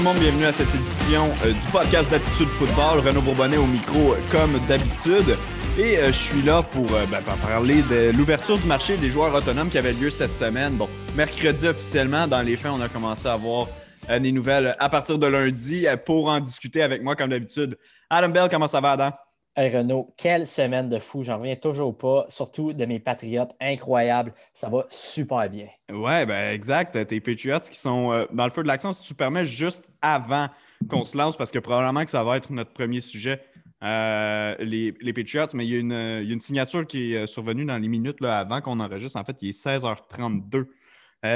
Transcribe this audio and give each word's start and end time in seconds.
Tout 0.00 0.06
le 0.06 0.12
monde, 0.12 0.22
bienvenue 0.22 0.46
à 0.46 0.52
cette 0.54 0.74
édition 0.74 1.28
euh, 1.44 1.52
du 1.52 1.66
podcast 1.70 2.10
d'Attitude 2.10 2.48
Football. 2.48 3.00
Renaud 3.06 3.20
Bourbonnet 3.20 3.58
au 3.58 3.66
micro 3.66 4.14
euh, 4.14 4.16
comme 4.32 4.58
d'habitude. 4.66 5.36
Et 5.76 5.98
euh, 5.98 6.06
je 6.06 6.16
suis 6.16 6.40
là 6.40 6.62
pour 6.62 6.86
ben, 6.86 7.20
parler 7.42 7.82
de 7.82 8.10
l'ouverture 8.16 8.56
du 8.56 8.66
marché 8.66 8.96
des 8.96 9.10
joueurs 9.10 9.34
autonomes 9.34 9.68
qui 9.68 9.76
avait 9.76 9.92
lieu 9.92 10.08
cette 10.08 10.32
semaine. 10.32 10.76
Bon, 10.76 10.88
mercredi 11.16 11.68
officiellement, 11.68 12.26
dans 12.26 12.40
les 12.40 12.56
faits, 12.56 12.72
on 12.74 12.80
a 12.80 12.88
commencé 12.88 13.28
à 13.28 13.36
voir 13.36 13.66
des 14.08 14.32
nouvelles 14.32 14.74
à 14.78 14.88
partir 14.88 15.18
de 15.18 15.26
lundi 15.26 15.84
pour 16.06 16.28
en 16.28 16.40
discuter 16.40 16.82
avec 16.82 17.02
moi 17.02 17.14
comme 17.14 17.28
d'habitude. 17.28 17.76
Adam 18.08 18.30
Bell, 18.30 18.48
comment 18.50 18.68
ça 18.68 18.80
va 18.80 18.92
Adam? 18.92 19.10
Hey 19.56 19.76
Renaud, 19.76 20.14
quelle 20.16 20.46
semaine 20.46 20.88
de 20.88 21.00
fou. 21.00 21.24
J'en 21.24 21.38
reviens 21.38 21.56
toujours 21.56 21.98
pas, 21.98 22.24
surtout 22.28 22.72
de 22.72 22.84
mes 22.84 23.00
Patriotes. 23.00 23.50
Incroyable. 23.60 24.32
Ça 24.54 24.68
va 24.68 24.86
super 24.90 25.50
bien. 25.50 25.66
Ouais, 25.92 26.24
ben 26.24 26.54
exact. 26.54 26.92
Tes 27.08 27.20
Patriots 27.20 27.58
qui 27.68 27.76
sont 27.76 28.12
euh, 28.12 28.26
dans 28.32 28.44
le 28.44 28.50
feu 28.50 28.62
de 28.62 28.68
l'action, 28.68 28.92
si 28.92 29.04
tu 29.04 29.12
permets, 29.12 29.44
juste 29.44 29.90
avant 30.02 30.46
qu'on 30.88 31.02
se 31.02 31.16
lance, 31.18 31.36
parce 31.36 31.50
que 31.50 31.58
probablement 31.58 32.04
que 32.04 32.10
ça 32.10 32.22
va 32.22 32.36
être 32.36 32.52
notre 32.52 32.72
premier 32.72 33.00
sujet, 33.00 33.42
euh, 33.82 34.54
les, 34.60 34.92
Patriots, 35.12 35.48
mais 35.54 35.66
il 35.66 35.72
y, 35.72 35.76
a 35.76 36.20
une, 36.20 36.40
signature 36.40 36.86
qui 36.86 37.14
est 37.14 37.24
euh, 37.24 37.26
survenue 37.26 37.64
dans 37.64 37.76
les 37.76 37.88
minutes 37.88 38.22
avant 38.22 38.60
qu'on 38.60 38.78
enregistre. 38.78 39.18
En 39.18 39.24
fait, 39.24 39.36
il 39.40 39.48
est 39.48 39.66
16h32. 39.66 40.66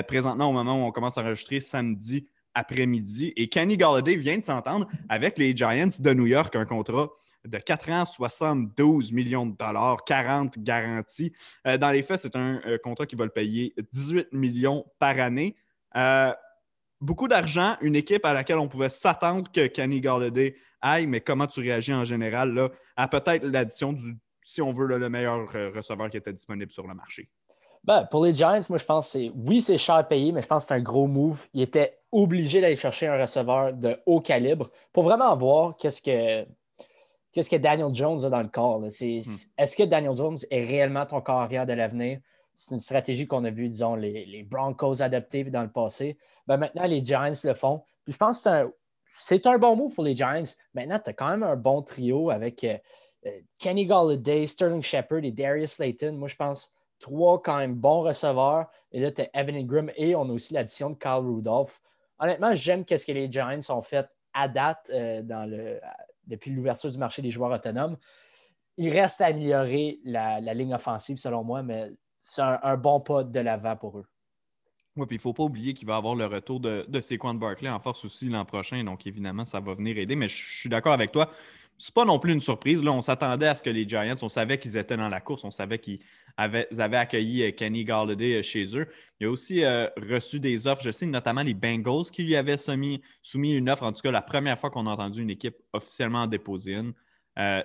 présentement, 0.06 0.48
au 0.48 0.52
moment 0.52 0.80
où 0.80 0.86
on 0.86 0.92
commence 0.92 1.18
à 1.18 1.22
enregistrer 1.22 1.58
samedi 1.58 2.28
après-midi. 2.54 3.32
Et 3.34 3.48
Kenny 3.48 3.76
Galladay 3.76 4.14
vient 4.14 4.38
de 4.38 4.44
s'entendre 4.44 4.86
avec 5.08 5.36
les 5.36 5.54
Giants 5.56 5.88
de 5.98 6.14
New 6.14 6.26
York, 6.26 6.54
un 6.54 6.64
contrat 6.64 7.08
de 7.46 7.58
4 7.58 7.90
ans, 7.90 8.04
72 8.04 9.12
millions 9.12 9.46
de 9.46 9.56
dollars, 9.56 10.04
40 10.04 10.58
garanties. 10.58 11.32
Euh, 11.66 11.76
dans 11.76 11.90
les 11.90 12.02
faits, 12.02 12.20
c'est 12.20 12.36
un 12.36 12.60
euh, 12.66 12.78
contrat 12.78 13.06
qui 13.06 13.16
va 13.16 13.24
le 13.24 13.30
payer 13.30 13.74
18 13.92 14.28
millions 14.32 14.84
par 14.98 15.18
année. 15.18 15.56
Euh, 15.96 16.32
beaucoup 17.00 17.28
d'argent, 17.28 17.76
une 17.80 17.96
équipe 17.96 18.24
à 18.24 18.32
laquelle 18.32 18.58
on 18.58 18.68
pouvait 18.68 18.90
s'attendre 18.90 19.50
que 19.52 19.66
Kenny 19.66 20.00
Galladay 20.00 20.56
aille, 20.80 21.06
mais 21.06 21.20
comment 21.20 21.46
tu 21.46 21.60
réagis 21.60 21.94
en 21.94 22.04
général 22.04 22.52
là, 22.52 22.70
à 22.96 23.08
peut-être 23.08 23.44
l'addition 23.44 23.92
du, 23.92 24.16
si 24.42 24.62
on 24.62 24.72
veut, 24.72 24.86
le 24.86 25.08
meilleur 25.08 25.50
receveur 25.74 26.10
qui 26.10 26.16
était 26.16 26.32
disponible 26.32 26.70
sur 26.70 26.86
le 26.86 26.94
marché? 26.94 27.28
Ben, 27.84 28.06
pour 28.10 28.24
les 28.24 28.34
Giants, 28.34 28.58
moi, 28.70 28.78
je 28.78 28.84
pense 28.84 29.12
que 29.12 29.30
oui, 29.34 29.60
c'est 29.60 29.76
cher 29.76 29.96
à 29.96 30.04
payer, 30.04 30.32
mais 30.32 30.40
je 30.40 30.46
pense 30.46 30.64
que 30.64 30.68
c'est 30.68 30.74
un 30.74 30.80
gros 30.80 31.06
move. 31.06 31.46
Il 31.52 31.60
était 31.60 31.98
obligé 32.10 32.62
d'aller 32.62 32.76
chercher 32.76 33.08
un 33.08 33.20
receveur 33.20 33.74
de 33.74 33.98
haut 34.06 34.22
calibre 34.22 34.70
pour 34.90 35.04
vraiment 35.04 35.36
voir 35.36 35.76
qu'est-ce 35.76 36.00
que 36.00 36.46
qu'est-ce 37.34 37.50
que 37.50 37.56
Daniel 37.56 37.92
Jones 37.92 38.24
a 38.24 38.30
dans 38.30 38.40
le 38.40 38.48
corps. 38.48 38.80
Hmm. 38.80 38.86
Est-ce 38.86 39.76
que 39.76 39.82
Daniel 39.82 40.16
Jones 40.16 40.38
est 40.50 40.64
réellement 40.64 41.04
ton 41.04 41.20
carrière 41.20 41.66
de 41.66 41.72
l'avenir? 41.74 42.20
C'est 42.54 42.74
une 42.74 42.80
stratégie 42.80 43.26
qu'on 43.26 43.44
a 43.44 43.50
vue, 43.50 43.68
disons, 43.68 43.96
les, 43.96 44.46
Broncos 44.48 45.02
adopter 45.02 45.42
dans 45.44 45.62
le 45.62 45.70
passé. 45.70 46.16
Ben, 46.46 46.56
maintenant, 46.56 46.86
les 46.86 47.04
Giants 47.04 47.32
le 47.42 47.54
font. 47.54 47.82
je 48.06 48.16
pense 48.16 48.44
que 48.44 48.72
c'est 49.06 49.46
un, 49.46 49.58
bon 49.58 49.76
move 49.76 49.92
pour 49.92 50.04
les 50.04 50.14
Giants. 50.14 50.44
Maintenant, 50.72 51.00
tu 51.02 51.10
as 51.10 51.12
quand 51.12 51.28
même 51.28 51.42
un 51.42 51.56
bon 51.56 51.82
trio 51.82 52.30
avec 52.30 52.62
euh, 52.62 52.78
euh, 53.26 53.30
Kenny 53.58 53.86
Galladay, 53.86 54.46
Sterling 54.46 54.82
Shepard 54.82 55.24
et 55.24 55.32
Darius 55.32 55.72
Slayton. 55.72 56.12
Moi, 56.12 56.28
je 56.28 56.36
pense 56.36 56.72
trois 57.00 57.42
quand 57.42 57.58
même 57.58 57.74
bons 57.74 58.00
receveurs. 58.00 58.66
Et 58.92 59.00
là, 59.00 59.10
tu 59.10 59.22
as 59.22 59.28
Evan 59.34 59.56
Ingram 59.56 59.90
et 59.96 60.14
on 60.14 60.22
a 60.22 60.32
aussi 60.32 60.54
l'addition 60.54 60.90
de 60.90 60.94
Carl 60.94 61.26
Rudolph. 61.26 61.80
Honnêtement, 62.20 62.54
j'aime 62.54 62.84
ce 62.88 63.04
que 63.04 63.12
les 63.12 63.30
Giants 63.30 63.58
ont 63.70 63.82
fait 63.82 64.06
à 64.32 64.48
date 64.48 64.90
euh, 64.92 65.22
dans 65.22 65.48
le, 65.48 65.80
depuis 66.26 66.50
l'ouverture 66.50 66.90
du 66.90 66.98
marché 66.98 67.22
des 67.22 67.30
joueurs 67.30 67.52
autonomes. 67.52 67.96
Il 68.76 68.90
reste 68.90 69.20
à 69.20 69.26
améliorer 69.26 70.00
la, 70.04 70.40
ligne 70.54 70.74
offensive, 70.74 71.18
selon 71.18 71.44
moi, 71.44 71.62
mais 71.62 71.90
c'est 72.18 72.42
un, 72.42 72.76
bon 72.76 73.00
pas 73.00 73.22
de 73.22 73.40
l'avant 73.40 73.76
pour 73.76 73.98
eux. 73.98 74.06
Oui, 74.96 75.06
puis 75.06 75.16
il 75.16 75.18
ne 75.18 75.22
faut 75.22 75.32
pas 75.32 75.42
oublier 75.42 75.74
qu'il 75.74 75.88
va 75.88 75.96
avoir 75.96 76.14
le 76.14 76.26
retour 76.26 76.60
de, 76.60 76.84
de 76.88 77.38
Barkley 77.38 77.68
en 77.68 77.80
force 77.80 78.04
aussi 78.04 78.28
l'an 78.28 78.44
prochain. 78.44 78.82
Donc, 78.84 79.06
évidemment, 79.06 79.44
ça 79.44 79.58
va 79.58 79.74
venir 79.74 79.98
aider. 79.98 80.14
Mais 80.14 80.28
je, 80.28 80.58
suis 80.60 80.68
d'accord 80.68 80.92
avec 80.92 81.10
toi. 81.10 81.30
Ce 81.78 81.90
n'est 81.90 81.94
pas 81.94 82.04
non 82.04 82.18
plus 82.18 82.32
une 82.32 82.40
surprise. 82.40 82.82
Là, 82.82 82.92
on 82.92 83.02
s'attendait 83.02 83.46
à 83.46 83.54
ce 83.54 83.62
que 83.62 83.70
les 83.70 83.88
Giants, 83.88 84.14
on 84.22 84.28
savait 84.28 84.58
qu'ils 84.58 84.76
étaient 84.76 84.96
dans 84.96 85.08
la 85.08 85.20
course, 85.20 85.44
on 85.44 85.50
savait 85.50 85.78
qu'ils 85.78 86.00
avaient, 86.36 86.96
accueilli 86.96 87.42
euh, 87.42 87.50
Kenny 87.50 87.84
Galladay 87.84 88.38
euh, 88.38 88.42
chez 88.42 88.76
eux. 88.76 88.86
Il 89.20 89.26
a 89.26 89.30
aussi 89.30 89.64
euh, 89.64 89.88
reçu 89.96 90.40
des 90.40 90.66
offres, 90.66 90.82
je 90.82 90.90
sais 90.90 91.06
notamment 91.06 91.42
les 91.42 91.54
Bengals 91.54 92.10
qui 92.12 92.22
lui 92.22 92.36
avaient 92.36 92.58
soumis, 92.58 93.00
une 93.34 93.68
offre, 93.68 93.82
en 93.82 93.92
tout 93.92 94.02
cas 94.02 94.10
la 94.10 94.22
première 94.22 94.58
fois 94.58 94.70
qu'on 94.70 94.86
a 94.86 94.90
entendu 94.90 95.22
une 95.22 95.30
équipe 95.30 95.56
officiellement 95.72 96.26
déposer 96.26 96.74
une. 96.74 96.92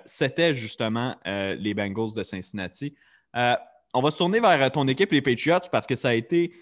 C'était 0.04 0.52
justement 0.52 1.16
les 1.24 1.74
Bengals 1.74 2.12
de 2.16 2.24
Cincinnati. 2.24 2.96
on 3.32 4.00
va 4.00 4.10
se 4.10 4.18
tourner 4.18 4.40
vers 4.40 4.72
ton 4.72 4.88
équipe, 4.88 5.12
les 5.12 5.22
Patriots, 5.22 5.68
parce 5.70 5.86
que 5.86 5.94
ça 5.94 6.08
a 6.08 6.14
été 6.14 6.52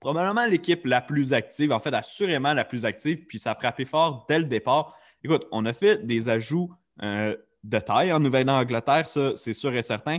probablement 0.00 0.46
l'équipe 0.46 0.86
la 0.86 1.02
plus 1.02 1.34
active, 1.34 1.72
en 1.72 1.78
fait, 1.78 1.92
assurément 1.92 2.54
la 2.54 2.64
plus 2.64 2.86
active, 2.86 3.26
puis 3.26 3.38
ça 3.38 3.52
a 3.52 3.54
frappé 3.54 3.84
fort 3.84 4.24
dès 4.30 4.38
le 4.38 4.46
départ. 4.46 4.97
Écoute, 5.24 5.46
on 5.50 5.66
a 5.66 5.72
fait 5.72 6.06
des 6.06 6.28
ajouts 6.28 6.72
de 7.00 7.78
taille 7.80 8.12
en 8.12 8.20
Nouvelle-Angleterre, 8.20 9.08
ça, 9.08 9.32
c'est 9.36 9.54
sûr 9.54 9.74
et 9.74 9.82
certain 9.82 10.18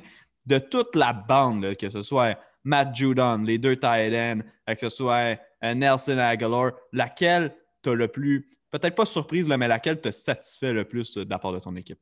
de 0.49 0.57
toute 0.57 0.95
la 0.95 1.13
bande, 1.13 1.75
que 1.75 1.89
ce 1.89 2.01
soit 2.01 2.37
Matt 2.63 2.95
Judon, 2.95 3.37
les 3.43 3.57
deux 3.57 3.77
tight 3.77 4.13
ends, 4.13 4.41
que 4.67 4.79
ce 4.79 4.89
soit 4.89 5.37
euh, 5.63 5.73
Nelson 5.73 6.17
Aguilar, 6.17 6.71
laquelle 6.91 7.55
t'as 7.81 7.93
le 7.93 8.07
plus, 8.07 8.49
peut-être 8.71 8.95
pas 8.95 9.05
surprise, 9.05 9.47
mais 9.47 9.67
laquelle 9.67 10.01
te 10.01 10.11
satisfait 10.11 10.73
le 10.73 10.85
plus 10.85 11.17
euh, 11.17 11.25
de 11.25 11.29
la 11.29 11.39
part 11.39 11.53
de 11.53 11.59
ton 11.59 11.75
équipe? 11.75 11.99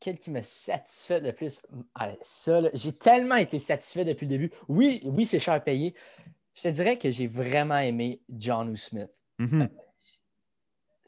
Quelle 0.00 0.18
qui 0.18 0.30
me 0.30 0.42
satisfait 0.42 1.20
le 1.20 1.32
plus? 1.32 1.62
Allez, 1.94 2.18
ça, 2.22 2.60
j'ai 2.74 2.92
tellement 2.92 3.36
été 3.36 3.58
satisfait 3.58 4.04
depuis 4.04 4.26
le 4.26 4.30
début. 4.30 4.50
Oui, 4.68 5.00
oui, 5.04 5.24
c'est 5.24 5.38
cher 5.38 5.54
à 5.54 5.60
payer. 5.60 5.94
Je 6.54 6.62
te 6.62 6.68
dirais 6.68 6.98
que 6.98 7.10
j'ai 7.10 7.26
vraiment 7.26 7.78
aimé 7.78 8.20
John 8.28 8.74
Smith. 8.76 9.10
Mm-hmm. 9.40 9.68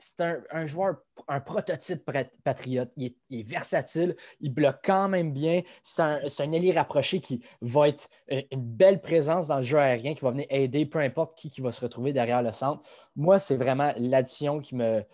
C'est 0.03 0.23
un, 0.51 0.67
joueur, 0.67 0.97
un 1.29 1.41
prototype 1.41 2.11
patriote. 2.43 2.91
Il 2.97 3.15
est, 3.31 3.43
versatile, 3.43 4.17
il 4.41 4.53
bloque 4.53 4.81
quand 4.83 5.09
même 5.09 5.33
bien. 5.33 5.61
C'est 5.83 6.03
un, 6.03 6.21
un 6.39 6.53
ailier 6.53 6.73
rapproché 6.73 7.21
qui 7.21 7.45
va 7.61 7.89
être 7.89 8.09
euh, 8.33 8.41
une 8.51 8.63
belle 8.63 9.03
présence 9.03 9.49
dans 9.49 9.59
le 9.59 9.63
jeu 9.63 9.79
aérien, 9.79 10.15
qui 10.15 10.23
va 10.23 10.31
venir 10.31 10.47
aider 10.49 10.87
peu 10.87 11.01
importe 11.01 11.37
qui, 11.37 11.51
qui 11.51 11.61
va 11.61 11.71
se 11.71 11.83
retrouver 11.83 12.15
derrière 12.15 12.43
le 12.43 12.51
centre. 12.51 12.83
Moi, 13.15 13.39
c'est 13.39 13.57
vraiment 13.57 13.93
l'addition 13.97 14.61
qui 14.61 14.75
m'a 14.75 15.05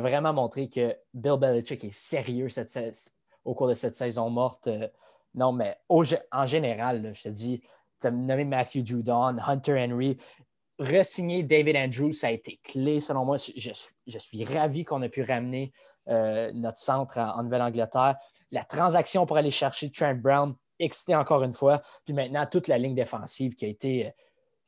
vraiment 0.00 0.32
montré 0.32 0.70
que 0.70 0.96
Bill 1.12 1.36
Belichick 1.38 1.84
est 1.84 1.94
sérieux 1.94 2.48
au 3.44 3.54
cours 3.54 3.68
de 3.68 3.74
cette 3.74 3.94
saison 3.94 4.30
morte. 4.30 4.66
Euh, 4.68 4.88
non, 5.34 5.52
mais 5.52 5.76
en 5.88 6.46
général, 6.46 7.12
je 7.14 7.22
te 7.24 7.28
dis, 7.28 7.62
tu 8.00 8.06
as 8.06 8.10
nommé 8.10 8.44
Matthew 8.44 8.84
Judon, 8.84 9.36
Hunter 9.46 9.78
Henry 9.78 10.16
resigner 10.78 11.42
David 11.42 11.76
Andrews, 11.76 12.12
ça 12.12 12.28
a 12.28 12.30
été 12.30 12.60
clé 12.62 13.00
selon 13.00 13.24
moi. 13.24 13.36
Je, 13.36 14.18
suis, 14.18 14.44
ravi 14.44 14.84
qu'on 14.84 15.02
ait 15.02 15.08
pu 15.08 15.22
ramener 15.22 15.72
euh, 16.08 16.50
notre 16.54 16.78
centre 16.78 17.18
en, 17.18 17.42
Nouvelle-Angleterre. 17.42 18.16
La 18.52 18.64
transaction 18.64 19.26
pour 19.26 19.36
aller 19.36 19.50
chercher 19.50 19.90
Trent 19.90 20.14
Brown, 20.14 20.54
excité 20.78 21.14
encore 21.14 21.42
une 21.42 21.54
fois. 21.54 21.82
Puis 22.04 22.14
maintenant, 22.14 22.46
toute 22.46 22.68
la 22.68 22.78
ligne 22.78 22.94
défensive 22.94 23.54
qui 23.54 23.64
a 23.64 23.68
été, 23.68 24.12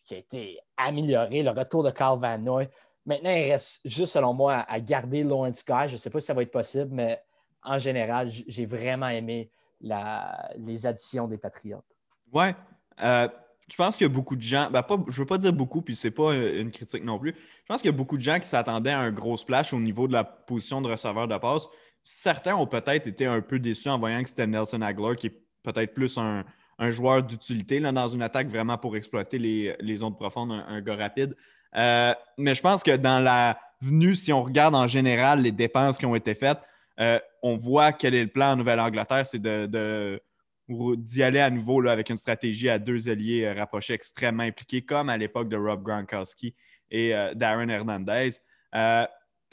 qui 0.05 0.15
a 0.15 0.19
été 0.19 0.59
améliorée, 0.77 1.43
le 1.43 1.51
retour 1.51 1.83
de 1.83 1.91
Carl 1.91 2.19
Van 2.21 2.39
Noy. 2.39 2.69
Maintenant, 3.07 3.31
il 3.31 3.51
reste 3.51 3.81
juste, 3.85 4.15
selon 4.15 4.35
moi, 4.35 4.65
à, 4.69 4.81
garder 4.81 5.23
Lawrence 5.23 5.65
Guy. 5.65 5.89
Je 5.89 5.93
ne 5.93 5.99
sais 5.99 6.11
pas 6.11 6.21
si 6.21 6.27
ça 6.27 6.35
va 6.35 6.43
être 6.43 6.51
possible, 6.51 6.91
mais 6.93 7.23
en 7.63 7.79
général, 7.79 8.29
j'ai 8.29 8.67
vraiment 8.67 9.09
aimé 9.09 9.51
les 9.81 10.87
additions 10.87 11.29
des 11.29 11.39
Patriotes. 11.39 11.85
Ouais. 12.33 12.55
Euh, 13.03 13.29
je 13.71 13.77
pense 13.77 13.97
qu'il 13.97 14.07
y 14.07 14.11
a 14.11 14.13
beaucoup 14.13 14.37
de 14.37 14.43
gens, 14.43 14.71
ben 14.71 14.83
pas, 14.83 14.97
je 15.09 15.21
veux 15.21 15.27
pas 15.27 15.39
dire 15.39 15.53
beaucoup, 15.53 15.83
puis 15.83 15.95
c'est 15.95 16.11
pas 16.11 16.33
euh, 16.33 16.63
une 16.63 16.71
critique 16.71 17.05
non 17.05 17.19
plus. 17.19 17.35
Je 17.35 17.67
pense 17.67 17.83
qu'il 17.83 17.91
y 17.91 17.95
a 17.95 17.97
beaucoup 17.97 18.17
de 18.17 18.23
gens 18.23 18.39
qui 18.41 18.49
s'attendaient 18.49 18.91
à 18.91 19.01
un 19.01 19.13
gros 19.13 19.37
splash 19.37 19.73
au 19.73 19.81
niveau 19.81 20.09
de 20.09 20.13
la 20.13 20.25
position 20.25 20.81
de 20.81 20.89
receveur 20.89 21.29
de 21.29 21.37
passe. 21.37 21.67
Certains 22.03 22.57
ont 22.57 22.67
peut-être 22.67 23.07
été 23.07 23.27
un 23.27 23.41
peu 23.43 23.59
déçus 23.59 23.89
en 23.89 23.99
voyant 23.99 24.23
que 24.23 24.29
c'était 24.29 24.47
Nelson 24.47 24.81
Aguilar, 24.81 25.17
qui 25.17 25.27
est 25.27 25.43
peut-être 25.63 25.93
plus 25.93 26.17
un, 26.17 26.45
joueur 26.91 27.23
d'utilité 27.25 27.81
dans 27.81 28.09
une 28.09 28.23
attaque 28.23 28.49
vraiment 28.49 28.79
pour 28.79 28.97
exploiter 28.97 29.39
les, 29.39 29.77
les 29.81 29.97
zones 29.97 30.15
profondes, 30.15 30.53
un, 30.53 30.81
gars 30.81 30.97
rapide. 30.97 31.37
Euh, 31.77 32.15
mais 32.39 32.55
je 32.55 32.63
pense 32.63 32.83
que 32.83 32.97
dans 32.97 33.19
la 33.19 33.59
venue, 33.83 34.15
si 34.15 34.33
on 34.33 34.43
regarde 34.43 34.75
en 34.75 34.87
général 34.87 35.43
les 35.43 35.53
dépenses 35.53 35.99
qui 35.99 36.07
ont 36.07 36.15
été 36.15 36.35
faites, 36.35 36.61
euh, 37.01 37.19
on 37.43 37.57
voit 37.57 37.93
quel 37.93 38.15
est 38.15 38.23
le 38.23 38.31
plan 38.31 38.53
en 38.53 38.57
Nouvelle-Angleterre, 38.57 39.27
c'est 39.27 39.43
de 39.43 40.21
ou 40.69 40.97
d'y 40.97 41.23
aller 41.23 41.41
à 41.41 41.51
nouveau 41.51 41.81
là, 41.81 41.93
avec 41.93 42.11
une 42.11 42.17
stratégie 42.17 42.69
à 42.69 42.79
deux 42.79 43.09
alliés 43.09 43.45
euh, 43.45 43.55
rapprochés 43.55 43.95
extrêmement 43.95 44.43
impliqués, 44.43 44.83
comme 44.83 45.09
à 45.09 45.17
l'époque 45.17 45.49
de 45.49 45.57
Rob 45.57 45.83
Gronkowski 45.83 46.55
et 46.91 47.15
euh, 47.15 47.35
Darren 47.35 47.69
Hernandez. 47.69 48.33
Euh, 48.75 49.07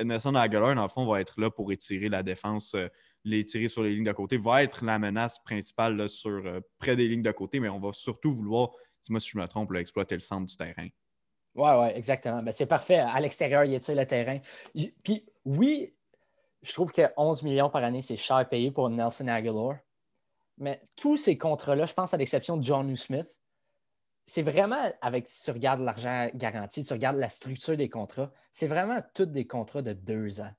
Nelson 0.04 0.36
Aguilar, 0.36 0.76
dans 0.76 0.82
le 0.82 0.90
fond, 0.90 1.06
va 1.06 1.22
être 1.22 1.40
là 1.40 1.50
pour 1.50 1.72
étirer 1.72 2.10
la 2.10 2.22
défense, 2.22 2.76
les 3.24 3.46
tirer 3.46 3.70
sur 3.70 3.82
les 3.82 3.96
lignes 3.96 4.04
de 4.04 4.12
côté, 4.12 4.36
va 4.36 4.62
être 4.62 4.84
la 4.84 5.00
menace 5.00 5.40
principale 5.40 6.10
sur, 6.10 6.44
près 6.80 6.98
des 6.98 7.08
lignes 7.08 7.22
de 7.22 7.32
côté, 7.32 7.62
mais 7.62 7.70
on 7.70 7.80
va 7.80 7.94
surtout 7.94 8.34
vouloir, 8.34 8.72
dis-moi 9.04 9.22
si 9.22 9.30
je 9.30 9.38
me 9.38 9.48
trompe, 9.48 9.74
exploiter 9.76 10.16
le 10.16 10.20
centre 10.20 10.48
du 10.48 10.58
terrain. 10.58 10.90
Oui, 11.56 11.70
oui, 11.80 11.88
exactement. 11.96 12.44
Ben, 12.44 12.52
c'est 12.52 12.66
parfait. 12.66 12.98
À 12.98 13.18
l'extérieur, 13.22 13.64
il 13.64 13.74
étire 13.74 13.96
le 13.96 14.06
terrain. 14.06 14.40
Puis 15.02 15.26
oui, 15.46 15.96
je 16.62 16.74
trouve 16.74 16.92
que 16.92 17.04
11 17.16 17.44
millions 17.44 17.70
par 17.70 17.84
année, 17.84 18.02
c'est 18.02 18.18
cher 18.18 18.48
payé 18.50 18.72
pour 18.72 18.90
Nelson 18.90 19.28
Aguilar. 19.30 19.78
Mais 20.58 20.82
tous 20.96 21.18
ces 21.18 21.38
contrats-là, 21.38 21.86
je 21.86 21.94
pense 21.94 22.14
à 22.14 22.18
l'exception 22.18 22.58
de 22.58 22.64
John 22.64 22.96
Smith, 22.96 23.36
c'est 24.26 24.42
vraiment 24.42 24.92
avec, 25.02 25.28
si 25.28 25.44
tu 25.44 25.52
regardes 25.52 25.82
l'argent 25.82 26.30
garanti, 26.34 26.84
tu 26.84 26.94
regardes 26.94 27.18
la 27.18 27.30
structure 27.30 27.78
des 27.78 27.90
contrats, 27.90 28.32
c'est 28.52 28.68
vraiment 28.68 29.02
tous 29.14 29.26
des 29.26 29.46
contrats 29.46 29.82
de 29.82 29.94
deux 29.94 30.42
ans. 30.42 30.52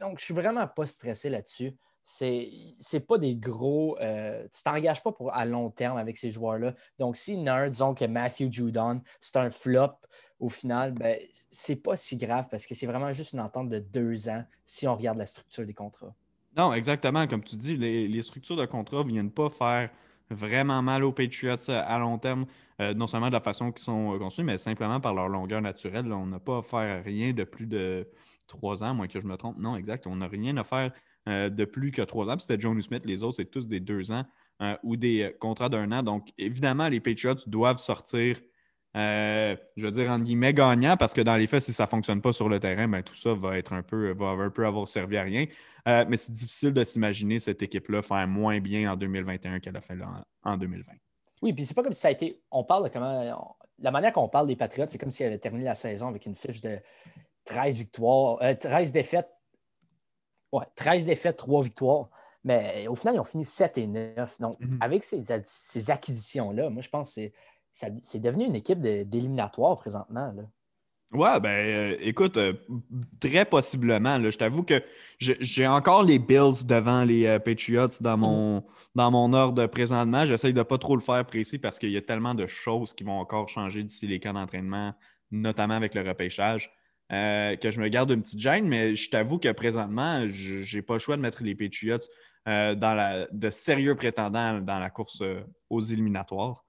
Donc, 0.00 0.18
je 0.18 0.24
suis 0.24 0.34
vraiment 0.34 0.66
pas 0.66 0.86
stressé 0.86 1.30
là-dessus. 1.30 1.74
C'est 2.04 2.50
n'est 2.92 3.00
pas 3.00 3.18
des 3.18 3.34
gros. 3.34 3.98
Euh, 4.00 4.46
tu 4.54 4.62
t'engages 4.62 5.02
pas 5.02 5.10
pour, 5.10 5.34
à 5.34 5.44
long 5.44 5.70
terme 5.70 5.96
avec 5.96 6.18
ces 6.18 6.30
joueurs-là. 6.30 6.74
Donc, 6.98 7.16
si 7.16 7.36
Nerd, 7.36 7.70
disons 7.70 7.94
que 7.94 8.04
Matthew 8.04 8.52
Judon, 8.52 9.00
c'est 9.20 9.36
un 9.36 9.50
flop, 9.50 9.96
au 10.38 10.48
final, 10.48 10.92
ben, 10.92 11.18
c'est 11.50 11.76
pas 11.76 11.96
si 11.96 12.16
grave 12.16 12.46
parce 12.50 12.66
que 12.66 12.74
c'est 12.74 12.86
vraiment 12.86 13.12
juste 13.12 13.32
une 13.32 13.40
entente 13.40 13.70
de 13.70 13.78
deux 13.78 14.28
ans 14.28 14.44
si 14.66 14.86
on 14.86 14.94
regarde 14.94 15.18
la 15.18 15.26
structure 15.26 15.64
des 15.64 15.74
contrats. 15.74 16.14
Non, 16.56 16.72
exactement. 16.72 17.26
Comme 17.26 17.44
tu 17.44 17.56
dis, 17.56 17.76
les, 17.76 18.22
structures 18.22 18.56
de 18.56 18.64
contrats 18.64 19.04
ne 19.04 19.08
viennent 19.08 19.30
pas 19.30 19.50
faire 19.50 19.90
vraiment 20.30 20.82
mal 20.82 21.04
aux 21.04 21.12
Patriots 21.12 21.56
à 21.68 21.98
long 21.98 22.18
terme, 22.18 22.46
euh, 22.80 22.94
non 22.94 23.06
seulement 23.06 23.28
de 23.28 23.32
la 23.32 23.40
façon 23.40 23.70
qu'ils 23.72 23.84
sont 23.84 24.18
construits, 24.18 24.44
mais 24.44 24.58
simplement 24.58 24.98
par 25.00 25.14
leur 25.14 25.28
longueur 25.28 25.60
naturelle. 25.60 26.10
on 26.12 26.26
n'a 26.26 26.40
pas 26.40 26.58
à 26.58 26.62
faire 26.62 27.04
rien 27.04 27.32
de 27.32 27.44
plus 27.44 27.66
de 27.66 28.08
trois 28.46 28.82
ans, 28.82 28.94
moins 28.94 29.06
que 29.06 29.20
je 29.20 29.26
me 29.26 29.36
trompe. 29.36 29.58
Non, 29.58 29.76
exact. 29.76 30.06
On 30.06 30.16
n'a 30.16 30.28
rien 30.28 30.56
à 30.56 30.64
faire 30.64 30.92
euh, 31.28 31.50
de 31.50 31.64
plus 31.66 31.90
que 31.90 32.02
trois 32.02 32.30
ans. 32.30 32.38
C'était 32.38 32.60
John 32.60 32.80
Smith, 32.80 33.04
les 33.04 33.22
autres, 33.22 33.36
c'est 33.36 33.50
tous 33.50 33.68
des 33.68 33.80
deux 33.80 34.10
ans 34.10 34.24
euh, 34.62 34.76
ou 34.82 34.96
des 34.96 35.34
contrats 35.38 35.68
d'un 35.68 35.92
an. 35.92 36.02
Donc, 36.02 36.32
évidemment, 36.38 36.88
les 36.88 37.00
Patriots 37.00 37.36
doivent 37.46 37.78
sortir 37.78 38.38
euh, 38.96 39.56
je 39.76 39.84
veux 39.84 39.92
dire, 39.92 40.10
entre 40.10 40.24
guillemets, 40.24 40.54
gagnant, 40.54 40.96
parce 40.96 41.12
que 41.12 41.20
dans 41.20 41.36
les 41.36 41.46
faits, 41.46 41.62
si 41.62 41.72
ça 41.72 41.84
ne 41.84 41.88
fonctionne 41.88 42.22
pas 42.22 42.32
sur 42.32 42.48
le 42.48 42.58
terrain, 42.58 42.88
ben, 42.88 43.02
tout 43.02 43.14
ça 43.14 43.34
va 43.34 43.58
être 43.58 43.74
un 43.74 43.82
peu, 43.82 44.12
va 44.14 44.28
un 44.28 44.50
peu 44.50 44.64
avoir 44.64 44.88
servi 44.88 45.18
à 45.18 45.22
rien. 45.22 45.46
Euh, 45.86 46.04
mais 46.08 46.16
c'est 46.16 46.32
difficile 46.32 46.72
de 46.72 46.82
s'imaginer 46.82 47.38
cette 47.38 47.62
équipe-là 47.62 48.02
faire 48.02 48.26
moins 48.26 48.58
bien 48.58 48.90
en 48.90 48.96
2021 48.96 49.60
qu'elle 49.60 49.76
a 49.76 49.80
fait 49.80 49.98
en, 50.44 50.56
2020. 50.56 50.92
Oui, 51.42 51.52
puis 51.52 51.64
c'est 51.66 51.74
pas 51.74 51.82
comme 51.82 51.92
si 51.92 52.00
ça 52.00 52.08
a 52.08 52.12
été. 52.12 52.40
On 52.50 52.64
parle 52.64 52.84
de 52.84 52.88
comment. 52.88 53.54
la 53.78 53.90
manière 53.90 54.12
qu'on 54.12 54.28
parle 54.28 54.46
des 54.46 54.56
Patriots, 54.56 54.86
c'est 54.88 54.98
comme 54.98 55.10
s'ils 55.10 55.26
avaient 55.26 55.38
terminé 55.38 55.64
la 55.64 55.74
saison 55.74 56.08
avec 56.08 56.24
une 56.24 56.34
fiche 56.34 56.62
de 56.62 56.78
13 57.44 57.76
victoires, 57.76 58.38
13 58.58 58.88
euh, 58.88 58.92
défaites. 58.92 59.28
Ouais, 60.52 60.64
13 60.74 61.04
défaites, 61.04 61.36
3 61.36 61.62
victoires. 61.62 62.08
Mais 62.44 62.86
au 62.88 62.94
final, 62.94 63.16
ils 63.16 63.20
ont 63.20 63.24
fini 63.24 63.44
7 63.44 63.76
et 63.76 63.86
9. 63.86 64.40
Donc, 64.40 64.58
mm-hmm. 64.60 64.78
avec 64.80 65.04
ces, 65.04 65.22
ces 65.44 65.90
acquisitions-là, 65.90 66.70
moi, 66.70 66.80
je 66.80 66.88
pense 66.88 67.08
que 67.08 67.14
c'est 67.14 67.32
c'est 68.02 68.20
devenu 68.20 68.44
une 68.46 68.56
équipe 68.56 68.80
d'éliminatoire 68.80 69.76
présentement. 69.76 70.32
Là. 70.34 70.42
Ouais, 71.12 71.38
ben 71.40 71.48
euh, 71.48 71.96
écoute, 72.00 72.36
euh, 72.36 72.52
très 73.20 73.44
possiblement. 73.44 74.20
je 74.28 74.36
t'avoue 74.36 74.64
que 74.64 74.82
j'ai 75.18 75.66
encore 75.66 76.02
les 76.02 76.18
Bills 76.18 76.66
devant 76.66 77.04
les 77.04 77.26
euh, 77.26 77.38
Patriots 77.38 77.88
dans 78.00 78.16
mon, 78.16 78.64
dans 78.94 79.10
mon 79.10 79.32
ordre 79.32 79.66
présentement. 79.66 80.26
J'essaye 80.26 80.52
de 80.52 80.58
ne 80.58 80.64
pas 80.64 80.78
trop 80.78 80.96
le 80.96 81.00
faire 81.00 81.24
précis 81.24 81.58
parce 81.58 81.78
qu'il 81.78 81.90
y 81.90 81.96
a 81.96 82.02
tellement 82.02 82.34
de 82.34 82.46
choses 82.46 82.92
qui 82.92 83.04
vont 83.04 83.18
encore 83.20 83.48
changer 83.48 83.84
d'ici 83.84 84.06
les 84.06 84.18
camps 84.18 84.32
d'entraînement, 84.32 84.94
notamment 85.30 85.74
avec 85.74 85.94
le 85.94 86.02
repêchage, 86.02 86.72
que 87.08 87.70
je 87.70 87.80
me 87.80 87.88
garde 87.88 88.10
une 88.10 88.22
petite 88.22 88.40
gêne, 88.40 88.66
mais 88.66 88.96
je 88.96 89.08
t'avoue 89.08 89.38
que 89.38 89.52
présentement, 89.52 90.26
je 90.26 90.76
n'ai 90.76 90.82
pas 90.82 90.94
le 90.94 90.98
choix 90.98 91.16
de 91.16 91.22
mettre 91.22 91.44
les 91.44 91.54
Patriots 91.54 91.98
dans 92.46 92.94
la, 92.96 93.28
de 93.30 93.50
sérieux 93.50 93.94
prétendants 93.94 94.60
dans 94.60 94.80
la 94.80 94.90
course 94.90 95.22
aux 95.70 95.80
éliminatoires. 95.80 96.65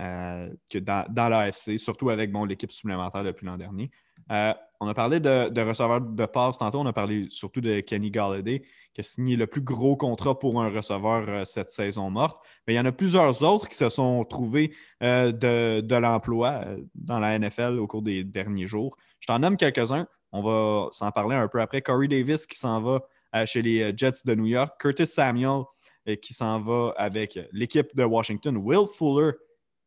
Euh, 0.00 0.48
que 0.72 0.78
dans, 0.78 1.04
dans 1.10 1.28
l'AFC, 1.28 1.76
surtout 1.76 2.08
avec 2.08 2.32
bon, 2.32 2.46
l'équipe 2.46 2.72
supplémentaire 2.72 3.22
depuis 3.22 3.44
l'an 3.44 3.58
dernier. 3.58 3.90
Euh, 4.32 4.54
on 4.80 4.88
a 4.88 4.94
parlé 4.94 5.20
de, 5.20 5.50
de 5.50 5.60
receveurs 5.60 6.00
de 6.00 6.24
passe 6.24 6.56
tantôt, 6.56 6.78
on 6.78 6.86
a 6.86 6.92
parlé 6.92 7.26
surtout 7.28 7.60
de 7.60 7.80
Kenny 7.80 8.10
Galladay, 8.10 8.62
qui 8.94 9.00
a 9.02 9.04
signé 9.04 9.36
le 9.36 9.46
plus 9.46 9.60
gros 9.60 9.96
contrat 9.96 10.38
pour 10.38 10.62
un 10.62 10.70
receveur 10.70 11.28
euh, 11.28 11.44
cette 11.44 11.68
saison 11.70 12.08
morte. 12.08 12.40
Mais 12.66 12.74
il 12.74 12.76
y 12.78 12.80
en 12.80 12.86
a 12.86 12.92
plusieurs 12.92 13.42
autres 13.42 13.68
qui 13.68 13.74
se 13.74 13.90
sont 13.90 14.24
trouvés 14.24 14.74
de 15.02 15.96
l'emploi 15.96 16.64
dans 16.94 17.18
la 17.18 17.38
NFL 17.38 17.78
au 17.78 17.86
cours 17.86 18.02
des 18.02 18.24
derniers 18.24 18.66
jours. 18.66 18.96
Je 19.18 19.26
t'en 19.26 19.40
nomme 19.40 19.58
quelques-uns. 19.58 20.06
On 20.32 20.40
va 20.40 20.88
s'en 20.92 21.10
parler 21.10 21.36
un 21.36 21.48
peu 21.48 21.60
après. 21.60 21.82
Corey 21.82 22.08
Davis 22.08 22.46
qui 22.46 22.56
s'en 22.56 22.80
va 22.80 23.00
chez 23.44 23.60
les 23.60 23.92
Jets 23.96 24.24
de 24.24 24.34
New 24.34 24.46
York. 24.46 24.80
Curtis 24.80 25.06
Samuel 25.06 25.64
qui 26.22 26.32
s'en 26.32 26.60
va 26.60 26.94
avec 26.96 27.38
l'équipe 27.52 27.94
de 27.94 28.04
Washington. 28.04 28.56
Will 28.56 28.86
Fuller 28.96 29.32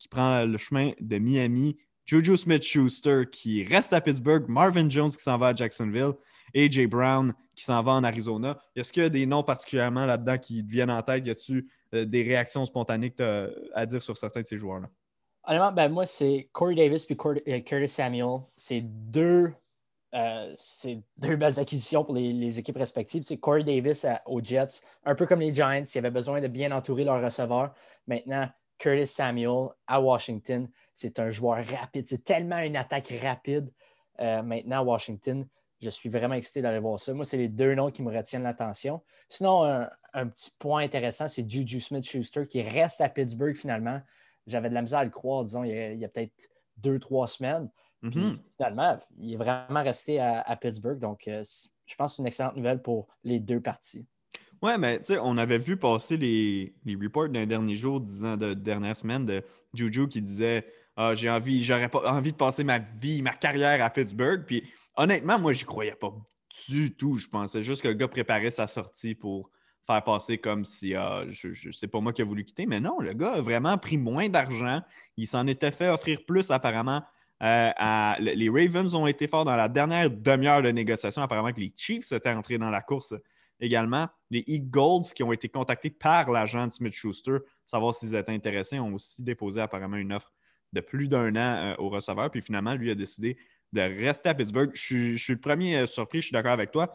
qui 0.03 0.09
prend 0.09 0.43
le 0.43 0.57
chemin 0.57 0.91
de 0.99 1.17
Miami, 1.17 1.77
Juju 2.05 2.35
Smith-Schuster 2.35 3.23
qui 3.31 3.63
reste 3.63 3.93
à 3.93 4.01
Pittsburgh, 4.01 4.43
Marvin 4.49 4.89
Jones 4.89 5.09
qui 5.09 5.23
s'en 5.23 5.37
va 5.37 5.47
à 5.47 5.55
Jacksonville, 5.55 6.11
AJ 6.53 6.87
Brown 6.87 7.33
qui 7.55 7.63
s'en 7.63 7.81
va 7.81 7.93
en 7.93 8.03
Arizona. 8.03 8.59
Est-ce 8.75 8.91
qu'il 8.91 9.03
y 9.03 9.05
a 9.05 9.09
des 9.09 9.25
noms 9.25 9.43
particulièrement 9.43 10.05
là-dedans 10.05 10.37
qui 10.37 10.61
te 10.61 10.69
viennent 10.69 10.91
en 10.91 11.01
tête? 11.01 11.25
Y 11.25 11.29
a-tu 11.29 11.69
euh, 11.93 12.03
des 12.03 12.21
réactions 12.21 12.65
spontanées 12.65 13.11
que 13.11 13.15
tu 13.15 13.23
as 13.23 13.77
à 13.79 13.85
dire 13.85 14.03
sur 14.03 14.17
certains 14.17 14.41
de 14.41 14.45
ces 14.45 14.57
joueurs-là? 14.57 14.89
Honnêtement, 15.45 15.71
ben 15.71 15.87
moi, 15.87 16.05
c'est 16.05 16.49
Corey 16.51 16.75
Davis 16.75 17.07
et 17.09 17.53
euh, 17.53 17.59
Curtis 17.61 17.87
Samuel. 17.87 18.39
C'est 18.57 18.81
deux, 18.81 19.53
euh, 20.13 20.53
deux 21.17 21.37
belles 21.37 21.59
acquisitions 21.61 22.03
pour 22.03 22.15
les, 22.15 22.59
équipes 22.59 22.77
respectives. 22.77 23.23
C'est 23.23 23.37
Corey 23.37 23.63
Davis 23.63 24.05
aux 24.25 24.43
Jets, 24.43 24.81
un 25.05 25.15
peu 25.15 25.25
comme 25.25 25.39
les 25.39 25.53
Giants, 25.53 25.83
ils 25.95 25.97
avaient 25.97 26.11
besoin 26.11 26.41
de 26.41 26.47
bien 26.47 26.73
entourer 26.73 27.05
leurs 27.05 27.23
receveurs. 27.23 27.73
Maintenant, 28.07 28.49
Curtis 28.77 29.07
Samuel 29.07 29.69
à 29.87 30.01
Washington. 30.01 30.69
C'est 30.93 31.19
un 31.19 31.29
joueur 31.29 31.65
rapide. 31.65 32.05
C'est 32.07 32.23
tellement 32.23 32.59
une 32.59 32.75
attaque 32.75 33.13
rapide 33.21 33.71
euh, 34.19 34.41
maintenant 34.43 34.79
à 34.79 34.83
Washington. 34.83 35.47
Je 35.81 35.89
suis 35.89 36.09
vraiment 36.09 36.35
excité 36.35 36.61
d'aller 36.61 36.79
voir 36.79 36.99
ça. 36.99 37.13
Moi, 37.13 37.25
c'est 37.25 37.37
les 37.37 37.49
deux 37.49 37.75
noms 37.75 37.91
qui 37.91 38.03
me 38.03 38.15
retiennent 38.15 38.43
l'attention. 38.43 39.01
Sinon, 39.27 39.63
un, 40.13 40.27
petit 40.27 40.51
point 40.57 40.83
intéressant, 40.83 41.27
c'est 41.27 41.49
Juju 41.49 41.81
Smith-Schuster 41.81 42.47
qui 42.47 42.61
reste 42.61 43.01
à 43.01 43.09
Pittsburgh 43.09 43.55
finalement. 43.55 44.01
J'avais 44.47 44.69
de 44.69 44.73
la 44.73 44.81
misère 44.81 44.99
à 44.99 45.03
le 45.03 45.09
croire, 45.09 45.43
disons, 45.43 45.63
il 45.63 45.97
y 45.97 46.05
a, 46.05 46.09
peut-être 46.09 46.33
deux, 46.77 46.99
trois 46.99 47.27
semaines. 47.27 47.69
Mm-hmm. 48.03 48.37
Finalement, 48.57 48.99
il 49.17 49.33
est 49.33 49.37
vraiment 49.37 49.83
resté 49.83 50.19
à, 50.19 50.55
Pittsburgh. 50.55 50.99
Donc, 50.99 51.27
euh, 51.27 51.43
je 51.85 51.95
pense 51.95 52.11
que 52.11 52.15
c'est 52.17 52.21
une 52.21 52.27
excellente 52.27 52.55
nouvelle 52.55 52.81
pour 52.81 53.07
les 53.23 53.39
deux 53.39 53.61
parties. 53.61 54.05
Ouais, 54.63 54.77
mais 54.77 54.99
tu 54.99 55.07
sais, 55.07 55.19
on 55.21 55.35
avait 55.37 55.57
vu 55.57 55.75
passer 55.75 56.15
les, 56.15 56.73
reports 56.85 57.27
d'un 57.27 57.45
dernier 57.45 57.75
jour, 57.75 57.99
disant 57.99 58.37
de 58.37 58.53
dernière 58.53 58.95
semaine, 58.95 59.25
de 59.25 59.43
Juju 59.73 60.07
qui 60.07 60.21
disait 60.21 60.65
ah, 60.95 61.13
j'ai 61.13 61.29
envie, 61.29 61.65
j'aurais 61.65 61.89
pas 61.89 62.09
envie 62.09 62.31
de 62.31 62.37
passer 62.37 62.63
ma 62.63 62.79
vie, 62.79 63.21
ma 63.21 63.33
carrière 63.33 63.83
à 63.83 63.89
Pittsburgh. 63.89 64.45
Puis 64.47 64.63
honnêtement, 64.95 65.37
moi, 65.37 65.51
j'y 65.51 65.65
croyais 65.65 65.95
pas 65.95 66.13
du 66.69 66.95
tout. 66.95 67.17
Je 67.17 67.27
pensais 67.27 67.61
juste 67.61 67.81
que 67.81 67.89
le 67.89 67.95
gars 67.95 68.07
préparait 68.07 68.51
sa 68.51 68.67
sortie 68.67 69.15
pour 69.15 69.49
faire 69.85 70.01
passer 70.01 70.37
comme 70.37 70.63
si 70.63 70.95
ah, 70.95 71.25
je, 71.27 71.71
c'est 71.71 71.87
pas 71.87 71.99
moi 71.99 72.13
qui 72.13 72.21
a 72.21 72.25
voulu 72.25 72.45
quitter. 72.45 72.65
Mais 72.65 72.79
non, 72.79 73.01
le 73.01 73.11
gars 73.11 73.33
a 73.33 73.41
vraiment 73.41 73.77
pris 73.77 73.97
moins 73.97 74.29
d'argent. 74.29 74.81
Il 75.17 75.27
s'en 75.27 75.45
était 75.45 75.71
fait 75.71 75.89
offrir 75.89 76.23
plus 76.25 76.51
apparemment. 76.51 77.03
Euh, 77.41 77.69
les 78.19 78.49
Ravens 78.49 78.95
ont 78.95 79.07
été 79.07 79.27
forts 79.27 79.43
dans 79.43 79.57
la 79.57 79.67
dernière 79.67 80.09
demi-heure 80.09 80.61
de 80.61 80.69
négociation. 80.69 81.21
Apparemment 81.21 81.51
que 81.51 81.59
les 81.59 81.73
Chiefs 81.75 82.13
étaient 82.13 82.29
entrés 82.29 82.57
dans 82.57 82.69
la 82.69 82.81
course 82.81 83.13
également. 83.63 84.07
Les 84.29 84.43
Eagles 84.45 85.05
qui 85.15 85.23
ont 85.23 85.31
été 85.31 85.49
contactés 85.49 85.89
par 85.89 86.29
l'agent 86.31 86.67
de 86.67 86.73
Smith 86.73 86.93
Schuster, 86.93 87.37
savoir 87.65 87.95
s'ils 87.95 88.13
étaient 88.13 88.33
intéressés, 88.33 88.79
ont 88.79 88.93
aussi 88.93 89.23
déposé 89.23 89.61
apparemment 89.61 89.97
une 89.97 90.13
offre 90.13 90.31
de 90.73 90.81
plus 90.81 91.07
d'un 91.07 91.35
an 91.35 91.71
euh, 91.71 91.75
au 91.77 91.89
receveur. 91.89 92.29
Puis 92.29 92.41
finalement, 92.41 92.73
lui 92.73 92.91
a 92.91 92.95
décidé 92.95 93.37
de 93.71 93.81
rester 93.81 94.29
à 94.29 94.33
Pittsburgh. 94.33 94.71
Je, 94.73 95.15
suis 95.15 95.33
le 95.33 95.39
premier 95.39 95.77
euh, 95.77 95.87
surpris, 95.87 96.19
je 96.19 96.27
suis 96.27 96.33
d'accord 96.33 96.51
avec 96.51 96.71
toi. 96.71 96.93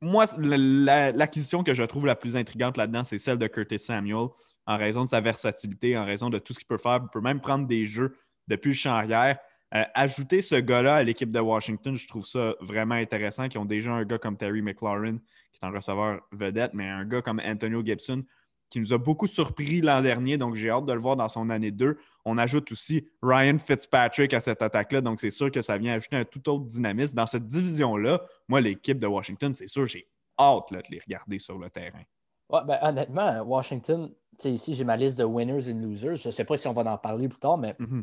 Moi, 0.00 0.26
l'acquisition 0.38 1.62
que 1.62 1.74
je 1.74 1.82
trouve 1.82 2.06
la 2.06 2.14
plus 2.14 2.36
intrigante 2.36 2.76
là-dedans, 2.76 3.04
c'est 3.04 3.18
celle 3.18 3.38
de 3.38 3.46
Curtis 3.46 3.78
Samuel, 3.78 4.28
en 4.66 4.76
raison 4.76 5.04
de 5.04 5.08
sa 5.08 5.20
versatilité, 5.20 5.96
en 5.96 6.04
raison 6.04 6.30
de 6.30 6.38
tout 6.38 6.52
ce 6.52 6.58
qu'il 6.58 6.68
peut 6.68 6.78
faire. 6.78 7.00
Il 7.02 7.08
peut 7.10 7.20
même 7.20 7.40
prendre 7.40 7.66
des 7.66 7.86
jeux 7.86 8.16
depuis 8.46 8.70
le 8.70 8.74
champ 8.74 8.92
arrière. 8.92 9.38
Euh, 9.76 9.82
ajouter 9.94 10.40
ce 10.40 10.54
gars-là 10.54 10.96
à 10.96 11.02
l'équipe 11.02 11.32
de 11.32 11.40
Washington, 11.40 11.96
je 11.96 12.06
trouve 12.06 12.24
ça 12.24 12.54
vraiment 12.60 12.94
intéressant, 12.94 13.48
qui 13.48 13.58
ont 13.58 13.64
déjà 13.64 13.92
un 13.92 14.04
gars 14.04 14.18
comme 14.18 14.36
Terry 14.36 14.62
McLaurin, 14.62 15.18
qui 15.52 15.58
est 15.60 15.66
un 15.66 15.70
receveur 15.70 16.20
vedette, 16.30 16.74
mais 16.74 16.88
un 16.88 17.04
gars 17.04 17.22
comme 17.22 17.40
Antonio 17.44 17.84
Gibson, 17.84 18.22
qui 18.70 18.78
nous 18.78 18.92
a 18.92 18.98
beaucoup 18.98 19.26
surpris 19.26 19.80
l'an 19.80 20.00
dernier, 20.00 20.38
donc 20.38 20.54
j'ai 20.54 20.70
hâte 20.70 20.86
de 20.86 20.92
le 20.92 21.00
voir 21.00 21.16
dans 21.16 21.28
son 21.28 21.50
année 21.50 21.72
2. 21.72 21.98
On 22.24 22.38
ajoute 22.38 22.70
aussi 22.70 23.08
Ryan 23.20 23.58
Fitzpatrick 23.58 24.32
à 24.32 24.40
cette 24.40 24.62
attaque-là, 24.62 25.00
donc 25.00 25.18
c'est 25.18 25.32
sûr 25.32 25.50
que 25.50 25.60
ça 25.60 25.76
vient 25.76 25.94
ajouter 25.94 26.16
un 26.16 26.24
tout 26.24 26.48
autre 26.48 26.66
dynamisme. 26.66 27.16
Dans 27.16 27.26
cette 27.26 27.46
division-là, 27.46 28.22
moi, 28.48 28.60
l'équipe 28.60 28.98
de 28.98 29.06
Washington, 29.06 29.52
c'est 29.52 29.66
sûr, 29.66 29.86
j'ai 29.86 30.08
hâte 30.38 30.64
de 30.70 30.82
les 30.88 31.00
regarder 31.00 31.38
sur 31.40 31.58
le 31.58 31.68
terrain. 31.68 32.02
Ouais, 32.50 32.60
ben, 32.64 32.78
honnêtement, 32.82 33.42
Washington, 33.42 34.10
ici 34.44 34.74
j'ai 34.74 34.84
ma 34.84 34.96
liste 34.96 35.18
de 35.18 35.24
winners 35.24 35.70
and 35.70 35.80
losers. 35.80 36.16
Je 36.16 36.28
ne 36.28 36.32
sais 36.32 36.44
pas 36.44 36.56
si 36.56 36.68
on 36.68 36.72
va 36.72 36.82
en 36.92 36.98
parler 36.98 37.28
plus 37.28 37.38
tard, 37.38 37.58
mais 37.58 37.72
mm-hmm. 37.72 38.02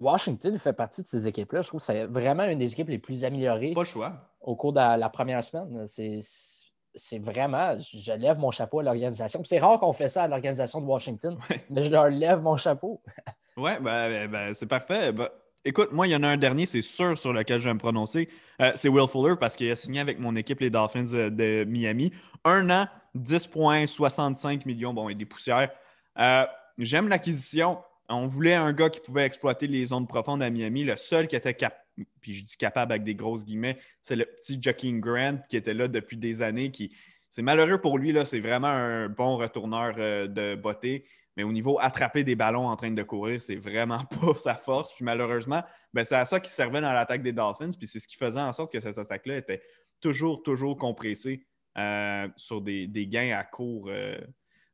Washington 0.00 0.58
fait 0.58 0.72
partie 0.72 1.02
de 1.02 1.06
ces 1.06 1.26
équipes-là. 1.26 1.62
Je 1.62 1.68
trouve 1.68 1.80
que 1.80 1.86
c'est 1.86 2.04
vraiment 2.04 2.44
une 2.44 2.58
des 2.58 2.72
équipes 2.72 2.88
les 2.88 2.98
plus 2.98 3.24
améliorées. 3.24 3.72
Pas 3.72 3.84
choix. 3.84 4.12
Au 4.40 4.54
cours 4.54 4.72
de 4.72 4.78
la, 4.78 5.08
première 5.08 5.42
semaine. 5.42 5.86
C'est 5.88 7.18
vraiment, 7.18 7.74
je 7.78 8.12
lève 8.12 8.38
mon 8.38 8.50
chapeau 8.50 8.80
à 8.80 8.82
l'organisation. 8.82 9.42
C'est 9.44 9.58
rare 9.58 9.78
qu'on 9.78 9.92
fait 9.92 10.08
ça 10.08 10.24
à 10.24 10.28
l'organisation 10.28 10.80
de 10.80 10.86
Washington, 10.86 11.36
mais 11.70 11.84
je 11.84 11.90
leur 11.90 12.08
lève 12.08 12.40
mon 12.40 12.56
chapeau. 12.56 13.02
oui, 13.56 13.72
ben, 13.80 14.30
ben, 14.30 14.54
c'est 14.54 14.66
parfait. 14.66 15.12
Ben, 15.12 15.28
écoute, 15.64 15.92
moi, 15.92 16.06
il 16.06 16.10
y 16.10 16.16
en 16.16 16.22
a 16.22 16.28
un 16.28 16.36
dernier, 16.36 16.66
c'est 16.66 16.82
sûr, 16.82 17.18
sur 17.18 17.32
lequel 17.32 17.58
je 17.58 17.64
vais 17.64 17.74
me 17.74 17.78
prononcer. 17.78 18.28
Euh, 18.62 18.72
c'est 18.74 18.88
Will 18.88 19.08
Fuller 19.08 19.34
parce 19.38 19.56
qu'il 19.56 19.70
a 19.70 19.76
signé 19.76 20.00
avec 20.00 20.18
mon 20.18 20.36
équipe, 20.36 20.60
les 20.60 20.70
Dolphins 20.70 21.04
de, 21.04 21.64
Miami. 21.64 22.12
Un 22.44 22.70
an, 22.70 22.86
10,65 23.16 24.66
millions. 24.66 24.94
Bon, 24.94 25.08
et 25.08 25.14
des 25.14 25.26
poussières. 25.26 25.70
Euh, 26.18 26.46
j'aime 26.78 27.08
l'acquisition 27.08 27.78
on 28.08 28.26
voulait 28.26 28.54
un 28.54 28.72
gars 28.72 28.90
qui 28.90 29.00
pouvait 29.00 29.24
exploiter 29.24 29.66
les 29.66 29.86
zones 29.86 30.06
profondes 30.06 30.42
à 30.42 30.50
Miami. 30.50 30.84
Le 30.84 30.96
seul 30.96 31.26
qui 31.26 31.36
était 31.36 31.54
capable, 31.54 31.80
puis 32.20 32.34
je 32.34 32.44
dis 32.44 32.56
capable 32.56 32.92
avec 32.92 33.04
des 33.04 33.14
grosses 33.14 33.44
guillemets, 33.44 33.78
c'est 34.02 34.16
le 34.16 34.24
petit 34.24 34.58
Joaquin 34.60 34.98
Grant 34.98 35.38
qui 35.48 35.56
était 35.56 35.74
là 35.74 35.88
depuis 35.88 36.16
des 36.16 36.42
années. 36.42 36.70
Qui, 36.70 36.94
c'est 37.30 37.42
malheureux 37.42 37.80
pour 37.80 37.98
lui, 37.98 38.12
là, 38.12 38.24
c'est 38.24 38.40
vraiment 38.40 38.68
un 38.68 39.08
bon 39.08 39.36
retourneur 39.36 39.94
euh, 39.98 40.26
de 40.26 40.54
beauté. 40.54 41.06
Mais 41.36 41.42
au 41.42 41.52
niveau 41.52 41.78
attraper 41.80 42.24
des 42.24 42.34
ballons 42.34 42.66
en 42.66 42.76
train 42.76 42.90
de 42.90 43.02
courir, 43.02 43.42
c'est 43.42 43.56
vraiment 43.56 44.04
pas 44.20 44.34
sa 44.36 44.54
force. 44.54 44.92
Puis 44.94 45.04
malheureusement, 45.04 45.62
ben, 45.92 46.04
c'est 46.04 46.16
à 46.16 46.24
ça 46.24 46.40
qu'il 46.40 46.50
servait 46.50 46.80
dans 46.80 46.92
l'attaque 46.92 47.22
des 47.22 47.32
Dolphins. 47.32 47.70
Puis 47.78 47.86
c'est 47.86 48.00
ce 48.00 48.08
qui 48.08 48.16
faisait 48.16 48.40
en 48.40 48.52
sorte 48.52 48.72
que 48.72 48.80
cette 48.80 48.98
attaque-là 48.98 49.36
était 49.36 49.62
toujours, 50.00 50.42
toujours 50.42 50.76
compressée 50.76 51.46
euh, 51.78 52.28
sur 52.36 52.62
des, 52.62 52.88
gains 53.06 53.36
à 53.36 53.44
court, 53.44 53.88
euh, 53.88 54.18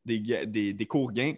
des, 0.05 0.21
des, 0.47 0.87
courts 0.87 1.13
gains. 1.13 1.35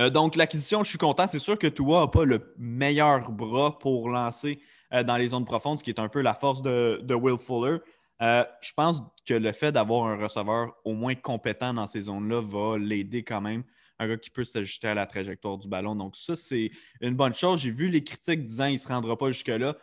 Euh, 0.00 0.10
donc, 0.10 0.34
l'acquisition, 0.34 0.82
je 0.82 0.88
suis 0.88 0.98
content. 0.98 1.26
C'est 1.28 1.38
sûr 1.38 1.58
que 1.58 1.66
Tua 1.66 2.00
n'a 2.00 2.08
pas 2.08 2.24
le 2.24 2.54
meilleur 2.58 3.30
bras 3.30 3.78
pour 3.78 4.08
lancer 4.08 4.60
dans 5.06 5.16
les 5.16 5.28
zones 5.28 5.44
profondes, 5.44 5.78
ce 5.78 5.84
qui 5.84 5.90
est 5.90 6.00
un 6.00 6.08
peu 6.08 6.20
la 6.20 6.34
force 6.34 6.62
de, 6.62 6.98
de 7.04 7.14
Will 7.14 7.38
Fuller. 7.38 7.78
je 8.20 8.72
pense 8.74 9.00
que 9.24 9.34
le 9.34 9.52
fait 9.52 9.70
d'avoir 9.70 10.06
un 10.06 10.16
receveur 10.16 10.74
au 10.84 10.94
moins 10.94 11.14
compétent 11.14 11.72
dans 11.72 11.86
ces 11.86 12.00
zones-là 12.00 12.40
va 12.40 12.76
l'aider 12.76 13.22
quand 13.22 13.40
même 13.40 13.62
un 14.00 14.08
gars 14.08 14.16
qui 14.16 14.30
peut 14.30 14.44
s'ajuster 14.44 14.88
à 14.88 14.94
la 14.94 15.06
trajectoire 15.06 15.58
du 15.58 15.68
ballon. 15.68 15.94
Donc, 15.94 16.16
ça, 16.16 16.34
c'est 16.34 16.70
une 17.02 17.14
bonne 17.14 17.34
chose. 17.34 17.60
J'ai 17.60 17.70
vu 17.70 17.90
les 17.90 18.02
critiques 18.02 18.42
disant 18.42 18.64
qu'il 18.64 18.74
ne 18.74 18.78
se 18.78 18.88
rendra 18.88 19.16
pas 19.16 19.30
jusque-là. 19.30 19.76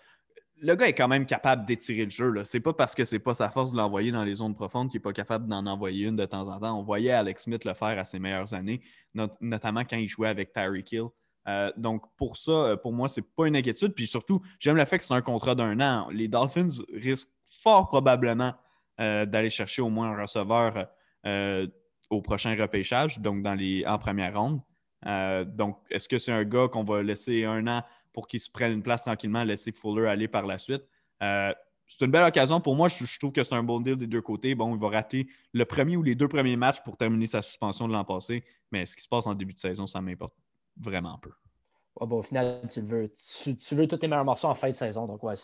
Le 0.59 0.75
gars 0.75 0.87
est 0.87 0.93
quand 0.93 1.07
même 1.07 1.25
capable 1.25 1.65
d'étirer 1.65 2.05
le 2.05 2.09
jeu. 2.09 2.33
Ce 2.43 2.57
n'est 2.57 2.61
pas 2.61 2.73
parce 2.73 2.95
que 2.95 3.05
ce 3.05 3.15
n'est 3.15 3.19
pas 3.19 3.35
sa 3.35 3.49
force 3.49 3.71
de 3.71 3.77
l'envoyer 3.77 4.11
dans 4.11 4.23
les 4.23 4.35
zones 4.35 4.55
profondes 4.55 4.89
qu'il 4.89 4.99
n'est 4.99 5.03
pas 5.03 5.13
capable 5.13 5.47
d'en 5.47 5.65
envoyer 5.67 6.07
une 6.07 6.15
de 6.15 6.25
temps 6.25 6.47
en 6.47 6.59
temps. 6.59 6.79
On 6.79 6.83
voyait 6.83 7.11
Alex 7.11 7.43
Smith 7.43 7.63
le 7.63 7.73
faire 7.73 7.99
à 7.99 8.05
ses 8.05 8.17
meilleures 8.17 8.53
années, 8.53 8.81
notamment 9.39 9.81
quand 9.81 9.97
il 9.97 10.07
jouait 10.07 10.29
avec 10.29 10.53
Tyreek 10.53 10.91
Hill. 10.91 11.09
Euh, 11.47 11.71
donc, 11.77 12.03
pour 12.17 12.37
ça, 12.37 12.51
euh, 12.51 12.75
pour 12.75 12.91
moi, 12.91 13.07
ce 13.07 13.19
n'est 13.19 13.27
pas 13.35 13.47
une 13.47 13.55
inquiétude. 13.55 13.93
Puis 13.93 14.07
surtout, 14.07 14.41
j'aime 14.59 14.75
le 14.75 14.85
fait 14.85 14.97
que 14.97 15.03
c'est 15.03 15.13
un 15.13 15.21
contrat 15.21 15.55
d'un 15.55 15.79
an. 15.79 16.09
Les 16.11 16.27
Dolphins 16.27 16.83
risquent 16.93 17.29
fort 17.45 17.87
probablement 17.87 18.53
euh, 18.99 19.25
d'aller 19.25 19.49
chercher 19.49 19.81
au 19.81 19.89
moins 19.89 20.11
un 20.11 20.21
receveur 20.21 20.87
au 22.09 22.21
prochain 22.21 22.55
repêchage, 22.55 23.19
donc 23.19 23.43
dans 23.43 23.53
les, 23.53 23.85
en 23.85 23.97
première 23.97 24.39
ronde. 24.39 24.61
Donc, 25.57 25.77
est-ce 25.89 26.07
que 26.07 26.17
c'est 26.17 26.31
un 26.31 26.45
gars 26.45 26.69
qu'on 26.69 26.85
va 26.85 27.03
laisser 27.03 27.43
un 27.43 27.67
an 27.67 27.83
pour 28.17 28.27
qu'il 28.27 28.39
se 28.39 28.49
prenne 28.49 28.73
une 28.73 28.81
place 28.81 29.03
tranquillement, 29.03 29.43
laisser 29.43 29.71
Fuller 29.71 30.07
aller 30.07 30.27
par 30.27 30.47
la 30.47 30.57
suite? 30.57 30.81
Euh, 31.21 31.53
c'est 31.85 32.03
une 32.03 32.09
belle 32.09 32.23
occasion 32.23 32.59
pour 32.59 32.75
moi. 32.75 32.87
Je, 32.87 33.19
trouve 33.19 33.31
que 33.31 33.43
c'est 33.43 33.53
un 33.53 33.61
bon 33.61 33.79
deal 33.79 33.95
des 33.95 34.07
deux 34.07 34.23
côtés. 34.23 34.55
Bon, 34.55 34.73
il 34.73 34.81
va 34.81 34.89
rater 34.89 35.27
le 35.53 35.65
premier 35.65 35.97
ou 35.97 36.01
les 36.01 36.15
deux 36.15 36.27
premiers 36.27 36.57
matchs 36.57 36.81
pour 36.83 36.97
terminer 36.97 37.27
sa 37.27 37.43
suspension 37.43 37.87
de 37.87 37.93
l'an 37.93 38.03
passé, 38.03 38.43
mais 38.71 38.87
ce 38.87 38.95
qui 38.95 39.03
se 39.03 39.07
passe 39.07 39.27
en 39.27 39.35
début 39.35 39.53
de 39.53 39.59
saison, 39.59 39.85
ça 39.85 40.01
m'importe 40.01 40.33
vraiment 40.77 41.19
peu. 41.19 41.29
bon, 42.01 42.17
au 42.17 42.23
final, 42.23 42.63
tu 42.67 42.81
veux. 42.81 43.13
Tu, 43.13 43.75
veux 43.75 43.87
tous 43.87 43.97
tes 43.97 44.07
meilleurs 44.07 44.25
morceaux 44.25 44.47
en 44.47 44.55
fin 44.55 44.69
de 44.69 44.75
saison. 44.75 45.05
Donc, 45.05 45.21
ouais, 45.21 45.35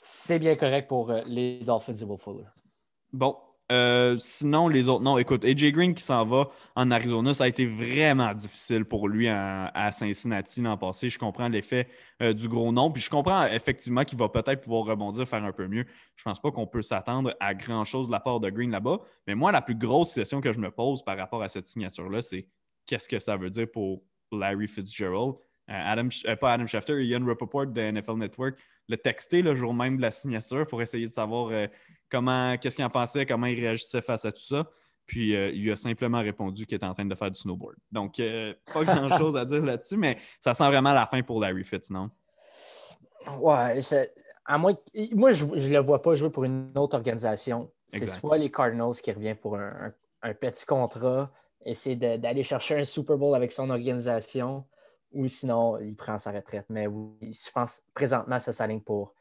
c'est 0.00 0.38
bien 0.38 0.54
correct 0.54 0.86
pour 0.86 1.10
euh, 1.10 1.20
les 1.26 1.64
Dolphins 1.64 1.94
et 1.94 2.04
Will 2.04 2.20
Fuller. 2.20 2.46
Bon, 3.12 3.36
euh, 3.72 4.18
sinon, 4.18 4.68
les 4.68 4.88
autres, 4.88 5.02
non. 5.02 5.16
Écoute, 5.16 5.44
AJ 5.44 5.72
Green 5.72 5.94
qui 5.94 6.02
s'en 6.02 6.24
va 6.26 6.50
en 6.76 6.90
Arizona, 6.90 7.32
ça 7.32 7.44
a 7.44 7.48
été 7.48 7.64
vraiment 7.64 8.34
difficile 8.34 8.84
pour 8.84 9.08
lui 9.08 9.26
à, 9.28 9.90
Cincinnati 9.92 10.60
l'an 10.60 10.76
passé. 10.76 11.08
Je 11.08 11.18
comprends 11.18 11.48
l'effet 11.48 11.88
euh, 12.20 12.34
du 12.34 12.48
gros 12.48 12.72
nom. 12.72 12.90
Puis 12.90 13.02
je 13.02 13.10
comprends 13.10 13.46
effectivement 13.46 14.04
qu'il 14.04 14.18
va 14.18 14.28
peut-être 14.28 14.60
pouvoir 14.60 14.84
rebondir, 14.84 15.26
faire 15.26 15.44
un 15.44 15.52
peu 15.52 15.66
mieux. 15.66 15.86
Je 16.16 16.22
pense 16.24 16.40
pas 16.40 16.50
qu'on 16.50 16.66
peut 16.66 16.82
s'attendre 16.82 17.34
à 17.40 17.54
grand-chose 17.54 18.08
de 18.08 18.12
la 18.12 18.20
part 18.20 18.38
de 18.38 18.50
Green 18.50 18.70
là-bas. 18.70 18.98
Mais 19.26 19.34
moi, 19.34 19.50
la 19.50 19.62
plus 19.62 19.76
grosse 19.76 20.12
question 20.12 20.42
que 20.42 20.52
je 20.52 20.60
me 20.60 20.70
pose 20.70 21.02
par 21.02 21.16
rapport 21.16 21.42
à 21.42 21.48
cette 21.48 21.66
signature-là, 21.66 22.20
c'est 22.20 22.46
qu'est-ce 22.86 23.08
que 23.08 23.18
ça 23.18 23.36
veut 23.38 23.50
dire 23.50 23.66
pour 23.72 24.02
Larry 24.30 24.68
Fitzgerald? 24.68 25.36
Euh, 25.70 25.72
Adam, 25.72 26.08
pas 26.38 26.52
Adam 26.52 26.66
Schefter, 26.66 27.02
Ian 27.02 27.24
Rappaport 27.24 27.66
de 27.66 27.80
NFL 27.80 28.18
Network 28.18 28.58
le 28.88 28.96
texté 28.96 29.42
le 29.42 29.54
jour 29.54 29.72
même 29.72 29.96
de 29.96 30.02
la 30.02 30.10
signature 30.10 30.66
pour 30.66 30.82
essayer 30.82 31.06
de 31.06 31.12
savoir 31.12 31.50
comment, 32.10 32.56
qu'est-ce 32.56 32.76
qu'il 32.76 32.84
en 32.84 32.90
pensait, 32.90 33.26
comment 33.26 33.46
il 33.46 33.58
réagissait 33.58 34.02
face 34.02 34.24
à 34.24 34.32
tout 34.32 34.42
ça. 34.42 34.66
Puis 35.06 35.36
euh, 35.36 35.50
il 35.50 35.70
a 35.70 35.76
simplement 35.76 36.20
répondu 36.20 36.66
qu'il 36.66 36.76
était 36.76 36.86
en 36.86 36.94
train 36.94 37.04
de 37.04 37.14
faire 37.14 37.30
du 37.30 37.38
snowboard. 37.38 37.76
Donc, 37.92 38.18
euh, 38.20 38.54
pas 38.72 38.84
grand-chose 38.84 39.36
à 39.36 39.44
dire 39.44 39.62
là-dessus, 39.62 39.96
mais 39.96 40.18
ça 40.40 40.54
sent 40.54 40.66
vraiment 40.66 40.92
la 40.92 41.06
fin 41.06 41.22
pour 41.22 41.40
Larry 41.40 41.64
Fitz, 41.64 41.90
non? 41.90 42.10
Ouais, 43.38 43.80
à 44.46 44.58
moi, 44.58 44.72
moi 45.12 45.32
je 45.32 45.46
ne 45.46 45.68
le 45.68 45.78
vois 45.78 46.02
pas 46.02 46.14
jouer 46.14 46.30
pour 46.30 46.44
une 46.44 46.72
autre 46.76 46.96
organisation. 46.96 47.70
C'est 47.88 48.06
soit 48.06 48.38
les 48.38 48.50
Cardinals 48.50 48.94
qui 49.02 49.12
revient 49.12 49.34
pour 49.34 49.56
un, 49.56 49.92
petit 50.40 50.66
contrat, 50.66 51.30
essayer 51.64 51.96
d'aller 51.96 52.42
chercher 52.42 52.78
un 52.78 52.84
Super 52.84 53.16
Bowl 53.16 53.34
avec 53.34 53.52
son 53.52 53.70
organisation, 53.70 54.64
ou 55.12 55.28
sinon, 55.28 55.78
il 55.78 55.94
prend 55.94 56.18
sa 56.18 56.32
retraite. 56.32 56.66
Mais 56.68 56.86
oui, 56.86 57.32
je 57.32 57.50
pense 57.52 57.82
présentement, 57.94 58.38
ça 58.40 58.52
s'aligne 58.52 58.80
pour 58.80 59.14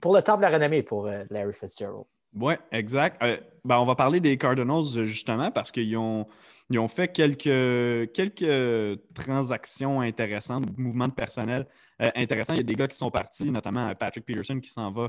pour 0.00 0.14
le 0.14 0.22
temps 0.22 0.36
de 0.36 0.42
la 0.42 0.50
renommée 0.50 0.82
pour 0.82 1.06
euh, 1.06 1.24
Larry 1.30 1.52
Fitzgerald. 1.52 2.04
Oui, 2.34 2.54
exact. 2.70 3.22
Euh, 3.22 3.36
ben, 3.64 3.78
on 3.78 3.84
va 3.84 3.94
parler 3.94 4.20
des 4.20 4.36
Cardinals 4.36 4.84
justement 5.04 5.50
parce 5.50 5.70
qu'ils 5.70 5.96
ont, 5.96 6.26
ont 6.74 6.88
fait 6.88 7.08
quelques, 7.08 8.12
quelques 8.12 9.00
transactions 9.14 10.00
intéressantes, 10.00 10.64
mouvements 10.76 11.08
de 11.08 11.14
personnel 11.14 11.66
euh, 12.02 12.10
intéressants. 12.14 12.52
Il 12.52 12.58
y 12.58 12.60
a 12.60 12.64
des 12.64 12.74
gars 12.74 12.88
qui 12.88 12.96
sont 12.96 13.10
partis, 13.10 13.50
notamment 13.50 13.94
Patrick 13.94 14.26
Peterson 14.26 14.60
qui 14.60 14.70
s'en 14.70 14.92
va 14.92 15.08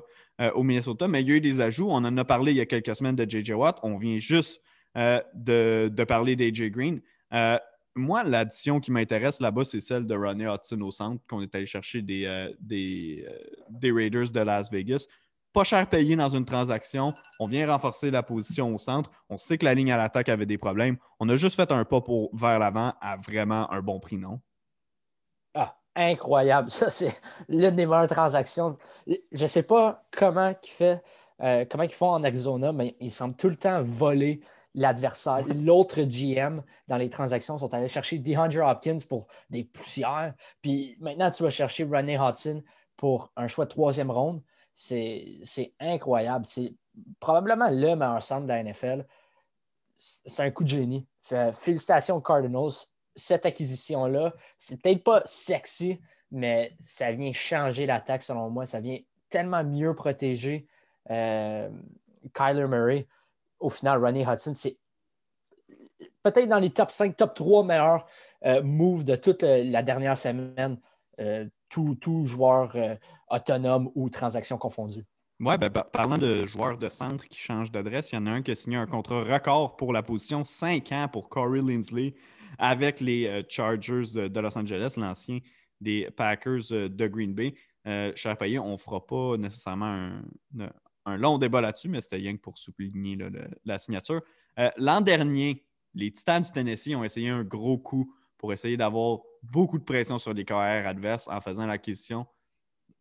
au 0.53 0.63
Minnesota, 0.63 1.07
mais 1.07 1.21
il 1.21 1.29
y 1.29 1.31
a 1.33 1.35
eu 1.35 1.41
des 1.41 1.59
ajouts. 1.59 1.87
On 1.89 1.97
en 1.97 2.17
a 2.17 2.25
parlé 2.25 2.53
il 2.53 2.57
y 2.57 2.61
a 2.61 2.65
quelques 2.65 2.95
semaines 2.95 3.15
de 3.15 3.29
JJ 3.29 3.51
Watt. 3.51 3.79
On 3.83 3.97
vient 3.97 4.19
juste 4.19 4.61
de, 4.95 5.89
de, 5.89 6.03
parler 6.05 6.35
d'AJ 6.35 6.69
Green. 6.71 7.01
Moi, 7.97 8.23
l'addition 8.23 8.79
qui 8.79 8.91
m'intéresse 8.91 9.39
là-bas, 9.39 9.65
c'est 9.65 9.81
celle 9.81 10.05
de 10.05 10.15
Ronnie 10.15 10.45
Hudson 10.45 10.79
au 10.81 10.91
centre, 10.91 11.21
qu'on 11.27 11.41
est 11.41 11.53
allé 11.55 11.65
chercher 11.65 12.01
des, 12.01 12.25
euh, 12.25 12.49
euh, 12.71 13.39
des, 13.69 13.91
Raiders 13.91 14.31
de 14.31 14.39
Las 14.39 14.71
Vegas. 14.71 15.05
Pas 15.51 15.63
cher 15.63 15.89
payé 15.89 16.15
dans 16.15 16.29
une 16.29 16.45
transaction. 16.45 17.13
On 17.39 17.47
vient 17.47 17.65
renforcer 17.71 18.11
la 18.11 18.21
position 18.21 18.73
au 18.73 18.77
centre. 18.77 19.09
On 19.29 19.37
sait 19.37 19.57
que 19.57 19.65
la 19.65 19.73
ligne 19.73 19.91
à 19.91 19.97
l'attaque 19.97 20.29
avait 20.29 20.45
des 20.45 20.57
problèmes. 20.57 20.97
On 21.19 21.27
a 21.29 21.35
juste 21.35 21.55
fait 21.55 21.71
un 21.71 21.83
pas 21.83 22.01
pour, 22.01 22.29
vers 22.35 22.59
l'avant 22.59 22.93
à 23.01 23.17
vraiment 23.17 23.71
un 23.71 23.81
bon 23.81 23.99
prix, 23.99 24.17
non? 24.17 24.39
Ah, 25.55 25.75
incroyable. 25.95 26.69
Ça, 26.69 26.89
c'est 26.91 27.19
l'une 27.49 27.75
des 27.75 27.87
meilleures 27.87 28.07
transactions. 28.07 28.77
Je 29.07 29.41
ne 29.41 29.47
sais 29.47 29.63
pas 29.63 30.05
comment 30.11 30.53
ils, 30.63 30.69
fait, 30.69 31.01
euh, 31.41 31.65
comment 31.67 31.83
ils 31.83 31.93
font 31.93 32.11
en 32.11 32.23
Arizona, 32.23 32.71
mais 32.71 32.95
ils 32.99 33.11
semblent 33.11 33.35
tout 33.35 33.49
le 33.49 33.55
temps 33.55 33.81
voler 33.81 34.41
l'adversaire. 34.77 35.43
L'autre 35.47 36.03
GM 36.03 36.61
dans 36.87 36.97
les 36.97 37.09
transactions 37.09 37.57
sont 37.57 37.73
allés 37.73 37.87
chercher 37.87 38.19
DeAndre 38.19 38.65
Hopkins 38.65 38.99
pour 39.09 39.27
des 39.49 39.63
poussières. 39.63 40.33
Puis 40.61 40.95
maintenant, 41.01 41.31
tu 41.31 41.43
vas 41.43 41.49
chercher 41.49 41.83
Ronnie 41.83 42.15
Hudson 42.15 42.63
pour 42.95 43.31
un 43.35 43.47
choix 43.47 43.65
de 43.65 43.71
troisième 43.71 44.11
ronde. 44.11 44.41
C'est 44.73 45.73
incroyable. 45.79 46.45
C'est 46.45 46.75
probablement 47.19 47.69
le 47.69 47.95
meilleur 47.95 48.21
centre 48.21 48.43
de 48.43 48.49
la 48.49 48.63
NFL. 48.63 49.05
C'est 49.95 50.43
un 50.43 50.51
coup 50.51 50.63
de 50.63 50.69
génie. 50.69 51.07
félicitations 51.53 52.15
aux 52.15 52.21
Cardinals. 52.21 52.71
Cette 53.15 53.47
acquisition-là, 53.47 54.31
c'est 54.59 54.79
peut-être 54.79 55.03
pas 55.03 55.23
sexy, 55.25 55.99
mais 56.29 56.77
ça 56.79 57.11
vient 57.11 57.33
changer 57.33 57.87
l'attaque 57.87 58.21
selon 58.21 58.51
moi. 58.51 58.67
Ça 58.67 58.79
vient 58.79 58.99
tellement 59.31 59.63
mieux 59.63 59.95
protéger 59.95 60.67
euh, 61.09 61.67
Kyler 62.35 62.67
Murray 62.67 63.07
au 63.59 63.69
final, 63.69 64.03
Ronnie 64.03 64.23
Hudson, 64.23 64.53
c'est 64.53 64.77
peut-être 66.23 66.49
dans 66.49 66.59
les 66.59 66.69
top 66.69 66.91
5, 66.91 67.15
top 67.15 67.33
3 67.33 67.63
meilleurs 67.63 68.05
euh, 68.45 68.61
moves 68.63 69.03
de 69.03 69.15
toute 69.15 69.43
euh, 69.43 69.63
la 69.63 69.83
dernière 69.83 70.17
semaine, 70.17 70.79
euh, 71.19 71.45
tout, 71.69 72.25
joueur 72.25 72.75
autonome 73.29 73.91
ou 73.95 74.09
transaction 74.09 74.57
confondue. 74.57 75.03
Oui, 75.39 75.57
ben, 75.57 75.69
parlant 75.69 76.17
de 76.17 76.47
joueurs 76.47 76.77
de 76.77 76.89
centre 76.89 77.27
qui 77.27 77.37
changent 77.37 77.71
d'adresse, 77.71 78.11
il 78.11 78.15
y 78.15 78.17
en 78.17 78.25
a 78.25 78.31
un 78.31 78.41
qui 78.41 78.51
a 78.51 78.55
signé 78.55 78.77
un 78.77 78.87
contrat 78.87 79.23
record 79.23 79.75
pour 79.75 79.91
la 79.91 80.01
position, 80.01 80.43
5 80.43 80.91
ans 80.93 81.07
pour 81.11 81.29
Corey 81.29 81.61
Linsley 81.61 82.15
avec 82.57 83.01
les 83.01 83.45
Chargers 83.49 84.29
de, 84.29 84.39
Los 84.39 84.57
Angeles, 84.57 84.95
l'ancien 84.97 85.39
des 85.81 86.09
Packers 86.15 86.71
de 86.71 87.07
Green 87.07 87.33
Bay. 87.33 87.53
cher 88.15 88.37
payé, 88.37 88.57
on 88.57 88.71
ne 88.71 88.77
fera 88.77 89.05
pas 89.05 89.37
nécessairement 89.37 89.85
un, 89.85 90.21
un 91.07 91.17
long 91.17 91.37
débat 91.37 91.61
là-dessus, 91.61 91.89
mais 91.89 92.01
c'était 92.01 92.17
rien 92.17 92.35
que 92.35 92.41
pour 92.41 92.57
souligner 92.57 93.17
la 93.65 93.79
signature. 93.79 94.21
Euh, 94.59 94.69
l'an 94.77 95.01
dernier, 95.01 95.65
les 95.93 96.11
Titans 96.11 96.43
du 96.43 96.51
Tennessee 96.51 96.95
ont 96.95 97.03
essayé 97.03 97.29
un 97.29 97.43
gros 97.43 97.77
coup 97.77 98.13
pour 98.37 98.53
essayer 98.53 98.77
d'avoir 98.77 99.19
beaucoup 99.41 99.79
de 99.79 99.83
pression 99.83 100.19
sur 100.19 100.33
les 100.33 100.45
carrières 100.45 100.85
adverses 100.85 101.27
en 101.27 101.41
faisant 101.41 101.65
l'acquisition 101.65 102.27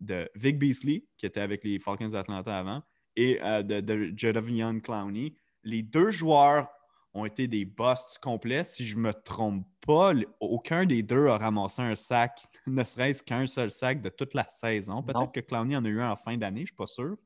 de 0.01 0.31
Vic 0.35 0.59
Beasley, 0.59 1.05
qui 1.17 1.27
était 1.27 1.41
avec 1.41 1.65
les 1.65 1.79
Falcons 1.79 2.07
d'Atlanta 2.07 2.57
avant, 2.57 2.83
et 3.17 3.41
euh, 3.43 3.63
de, 3.63 3.81
de 3.81 4.79
Clowney. 4.81 5.35
Les 5.65 5.83
deux 5.83 6.11
joueurs 6.11 6.69
ont 7.13 7.25
été 7.25 7.49
des 7.49 7.65
busts 7.65 8.19
complets. 8.23 8.63
Si 8.63 8.87
je 8.87 8.97
ne 8.97 9.03
me 9.03 9.13
trompe 9.13 9.67
pas, 9.85 10.13
aucun 10.39 10.85
des 10.85 11.03
deux 11.03 11.27
a 11.29 11.39
ramassé 11.39 11.83
un 11.83 11.97
sac, 11.97 12.41
ne 12.67 12.85
serait-ce 12.85 13.23
qu'un 13.23 13.47
seul 13.47 13.71
sac 13.71 14.01
de 14.01 14.11
toute 14.11 14.35
la 14.35 14.47
saison. 14.49 15.03
Peut-être 15.03 15.33
que 15.33 15.41
Clowney 15.41 15.77
en 15.77 15.85
a 15.85 15.89
eu 15.89 16.01
un 16.01 16.11
en 16.13 16.17
fin 16.17 16.37
d'année, 16.37 16.61
je 16.61 16.63
ne 16.63 16.67
suis 16.67 16.77
pas 16.77 16.87
sûr. 16.87 17.17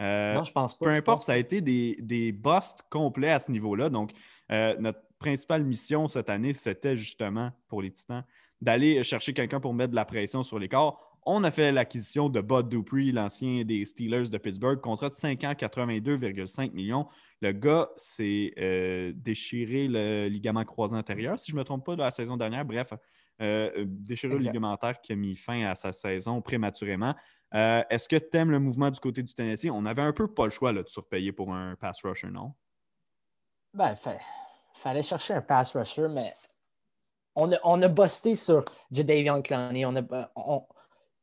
Euh, 0.00 0.34
non, 0.34 0.44
je 0.44 0.52
pense 0.52 0.76
pas. 0.76 0.86
Peu 0.86 0.92
importe, 0.92 1.24
ça 1.24 1.32
a 1.32 1.36
été 1.36 1.60
des, 1.60 1.96
des 2.00 2.32
busts 2.32 2.82
complets 2.90 3.30
à 3.30 3.40
ce 3.40 3.50
niveau-là. 3.50 3.88
Donc, 3.88 4.10
euh, 4.52 4.74
notre 4.78 5.00
principale 5.18 5.64
mission 5.64 6.08
cette 6.08 6.28
année, 6.28 6.52
c'était 6.52 6.96
justement 6.96 7.50
pour 7.68 7.82
les 7.82 7.90
Titans 7.90 8.24
d'aller 8.60 9.04
chercher 9.04 9.34
quelqu'un 9.34 9.60
pour 9.60 9.74
mettre 9.74 9.90
de 9.90 9.96
la 9.96 10.04
pression 10.04 10.42
sur 10.42 10.58
les 10.58 10.68
corps. 10.68 11.02
On 11.26 11.44
a 11.44 11.50
fait 11.50 11.72
l'acquisition 11.72 12.28
de 12.28 12.40
Bud 12.40 12.68
Dupree, 12.68 13.10
l'ancien 13.12 13.64
des 13.64 13.84
Steelers 13.84 14.30
de 14.30 14.38
Pittsburgh, 14.38 14.80
contrat 14.80 15.08
de 15.08 15.14
5 15.14 15.44
ans, 15.44 15.52
82,5 15.52 16.72
millions. 16.72 17.06
Le 17.42 17.52
gars 17.52 17.88
s'est 17.96 18.54
euh, 18.58 19.12
déchiré 19.14 19.88
le 19.88 20.28
ligament 20.28 20.64
croisé 20.64 20.94
antérieur, 20.94 21.38
si 21.38 21.50
je 21.50 21.56
ne 21.56 21.60
me 21.60 21.64
trompe 21.64 21.84
pas, 21.84 21.96
de 21.96 22.00
la 22.00 22.10
saison 22.10 22.36
dernière. 22.36 22.64
Bref, 22.64 22.92
déchirure 23.38 24.38
ligamentaire 24.38 25.00
qui 25.02 25.12
a 25.12 25.16
mis 25.16 25.36
fin 25.36 25.64
à 25.64 25.74
sa 25.74 25.92
saison 25.92 26.40
prématurément. 26.40 27.14
Euh, 27.54 27.82
est-ce 27.90 28.08
que 28.08 28.16
tu 28.16 28.36
aimes 28.36 28.50
le 28.50 28.58
mouvement 28.58 28.90
du 28.90 28.98
côté 29.00 29.22
du 29.22 29.32
Tennessee? 29.32 29.70
On 29.70 29.86
avait 29.86 30.02
un 30.02 30.12
peu 30.12 30.26
pas 30.26 30.44
le 30.44 30.50
choix 30.50 30.72
de 30.72 30.84
surpayer 30.86 31.32
pour 31.32 31.52
un 31.52 31.76
pass 31.76 32.02
rusher, 32.02 32.28
non? 32.30 32.52
Ben, 33.72 33.94
il 34.06 34.18
fallait 34.74 35.02
chercher 35.02 35.34
un 35.34 35.42
pass 35.42 35.76
rusher, 35.76 36.08
mais 36.08 36.34
on 37.34 37.52
a, 37.52 37.56
on 37.62 37.80
a 37.82 37.88
busté 37.88 38.34
sur 38.34 38.64
Jadavion 38.90 39.42
Clowney. 39.42 39.84
On 39.84 39.94
a, 39.96 40.66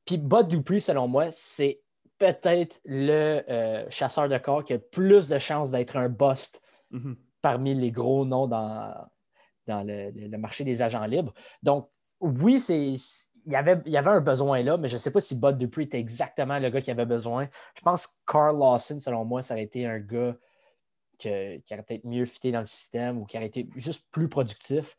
Puis 0.06 0.18
Bud 0.18 0.48
Dupree, 0.48 0.80
selon 0.80 1.08
moi, 1.08 1.32
c'est 1.32 1.82
peut-être 2.20 2.80
le 2.86 3.44
euh, 3.50 3.89
chasseur 3.89 4.30
de 4.30 4.38
corps 4.38 4.63
qui 4.63 4.74
a 4.74 4.80
plus 4.80 5.27
de 5.27 5.38
chances 5.39 5.72
d'être 5.72 5.98
un 5.98 6.10
bust 6.10 6.62
mm-hmm. 6.92 7.15
parmi 7.42 7.74
les 7.74 7.92
gros 7.92 8.25
noms 8.25 8.48
dans, 8.48 8.94
dans 9.68 9.86
le, 9.86 10.38
marché 10.38 10.63
des 10.63 10.82
agents 10.82 11.06
libres. 11.06 11.34
Donc, 11.62 11.89
oui, 12.20 12.60
c'est. 12.60 12.96
Il 13.46 13.52
y, 13.52 13.56
avait, 13.56 13.82
il 13.86 13.92
y 13.92 13.98
avait 13.98 14.10
un 14.10 14.22
besoin 14.22 14.64
là, 14.64 14.78
mais 14.78 14.88
je 14.88 14.94
ne 14.94 15.00
sais 15.00 15.12
pas 15.12 15.20
si 15.20 15.36
Bud 15.36 15.58
Dupree 15.58 15.84
était 15.84 16.00
exactement 16.00 16.60
le 16.60 16.70
gars 16.70 16.82
qui 16.82 16.92
avait 16.92 17.06
besoin. 17.06 17.50
Je 17.76 17.82
pense 17.82 18.08
que 18.08 18.14
Carl 18.26 18.58
Lawson, 18.58 19.00
selon 19.00 19.26
moi, 19.26 19.42
ça 19.42 19.54
aurait 19.54 19.64
été 19.64 19.86
un 19.86 20.00
gars 20.00 20.36
qui 21.18 21.30
aurait 21.30 21.84
peut-être 21.84 22.06
mieux 22.06 22.26
fité 22.26 22.52
dans 22.52 22.62
le 22.62 22.66
système 22.66 23.18
ou 23.18 23.26
qui 23.26 23.38
aurait 23.38 23.48
été 23.48 23.70
juste 23.76 24.08
plus 24.12 24.30
productif. 24.30 24.98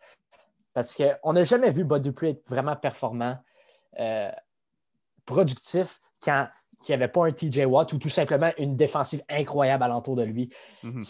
Parce 0.75 0.95
qu'on 0.95 1.33
n'a 1.33 1.45
jamais 1.45 1.71
vu 1.71 1.85
Bud 1.85 2.03
Dupree 2.03 2.31
être 2.31 2.49
vraiment 2.49 2.77
performant, 2.77 3.39
euh, 4.01 4.31
productif, 5.25 6.01
quand 6.23 6.49
il 6.83 6.91
n'y 6.91 6.95
avait 6.95 7.09
pas 7.09 7.27
un 7.27 7.33
TJ 7.33 7.65
Watt 7.67 7.93
ou 7.93 7.99
tout 7.99 8.09
simplement 8.09 8.51
une 8.59 8.77
défensive 8.77 9.23
incroyable 9.29 9.85
alentour 9.85 10.17
de 10.17 10.23
lui. 10.23 10.51
Mhm. 10.83 11.03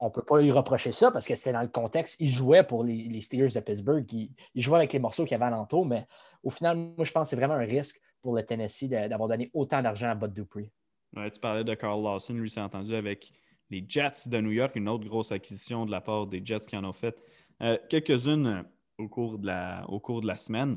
On 0.00 0.06
ne 0.06 0.10
peut 0.10 0.22
pas 0.22 0.40
lui 0.40 0.50
reprocher 0.50 0.92
ça 0.92 1.10
parce 1.10 1.26
que 1.26 1.34
c'était 1.34 1.52
dans 1.52 1.62
le 1.62 1.68
contexte. 1.68 2.20
Il 2.20 2.28
jouait 2.28 2.64
pour 2.64 2.84
les, 2.84 3.20
Steelers 3.20 3.52
de 3.54 3.60
Pittsburgh. 3.60 4.06
Il, 4.12 4.30
jouait 4.54 4.78
avec 4.78 4.92
les 4.92 4.98
morceaux 4.98 5.24
qu'il 5.24 5.32
y 5.32 5.34
avait 5.34 5.44
alentour, 5.44 5.86
mais 5.86 6.06
au 6.42 6.50
final, 6.50 6.76
moi, 6.76 7.04
je 7.04 7.12
pense 7.12 7.26
que 7.26 7.30
c'est 7.30 7.36
vraiment 7.36 7.54
un 7.54 7.66
risque 7.66 8.00
pour 8.22 8.34
le 8.34 8.44
Tennessee 8.44 8.88
d'avoir 8.88 9.28
donné 9.28 9.50
autant 9.54 9.82
d'argent 9.82 10.08
à 10.08 10.14
Bud 10.14 10.32
Dupree. 10.32 10.70
Ouais, 11.16 11.30
tu 11.30 11.40
parlais 11.40 11.64
de 11.64 11.74
Carl 11.74 12.02
Lawson. 12.02 12.34
Lui, 12.34 12.50
s'est 12.50 12.60
entendu 12.60 12.94
avec 12.94 13.32
les 13.70 13.84
Jets 13.86 14.26
de 14.28 14.40
New 14.40 14.50
York, 14.50 14.76
une 14.76 14.88
autre 14.88 15.06
grosse 15.06 15.32
acquisition 15.32 15.86
de 15.86 15.90
la 15.90 16.00
part 16.00 16.26
des 16.26 16.42
Jets 16.44 16.66
qui 16.68 16.76
en 16.76 16.84
ont 16.84 16.92
fait 16.92 17.16
euh, 17.62 17.78
quelques-unes 17.88 18.64
au 18.98 19.08
cours 19.08 19.38
de 19.38 19.46
la, 19.46 19.84
au 19.88 20.00
cours 20.00 20.20
de 20.20 20.26
la 20.26 20.36
semaine. 20.36 20.76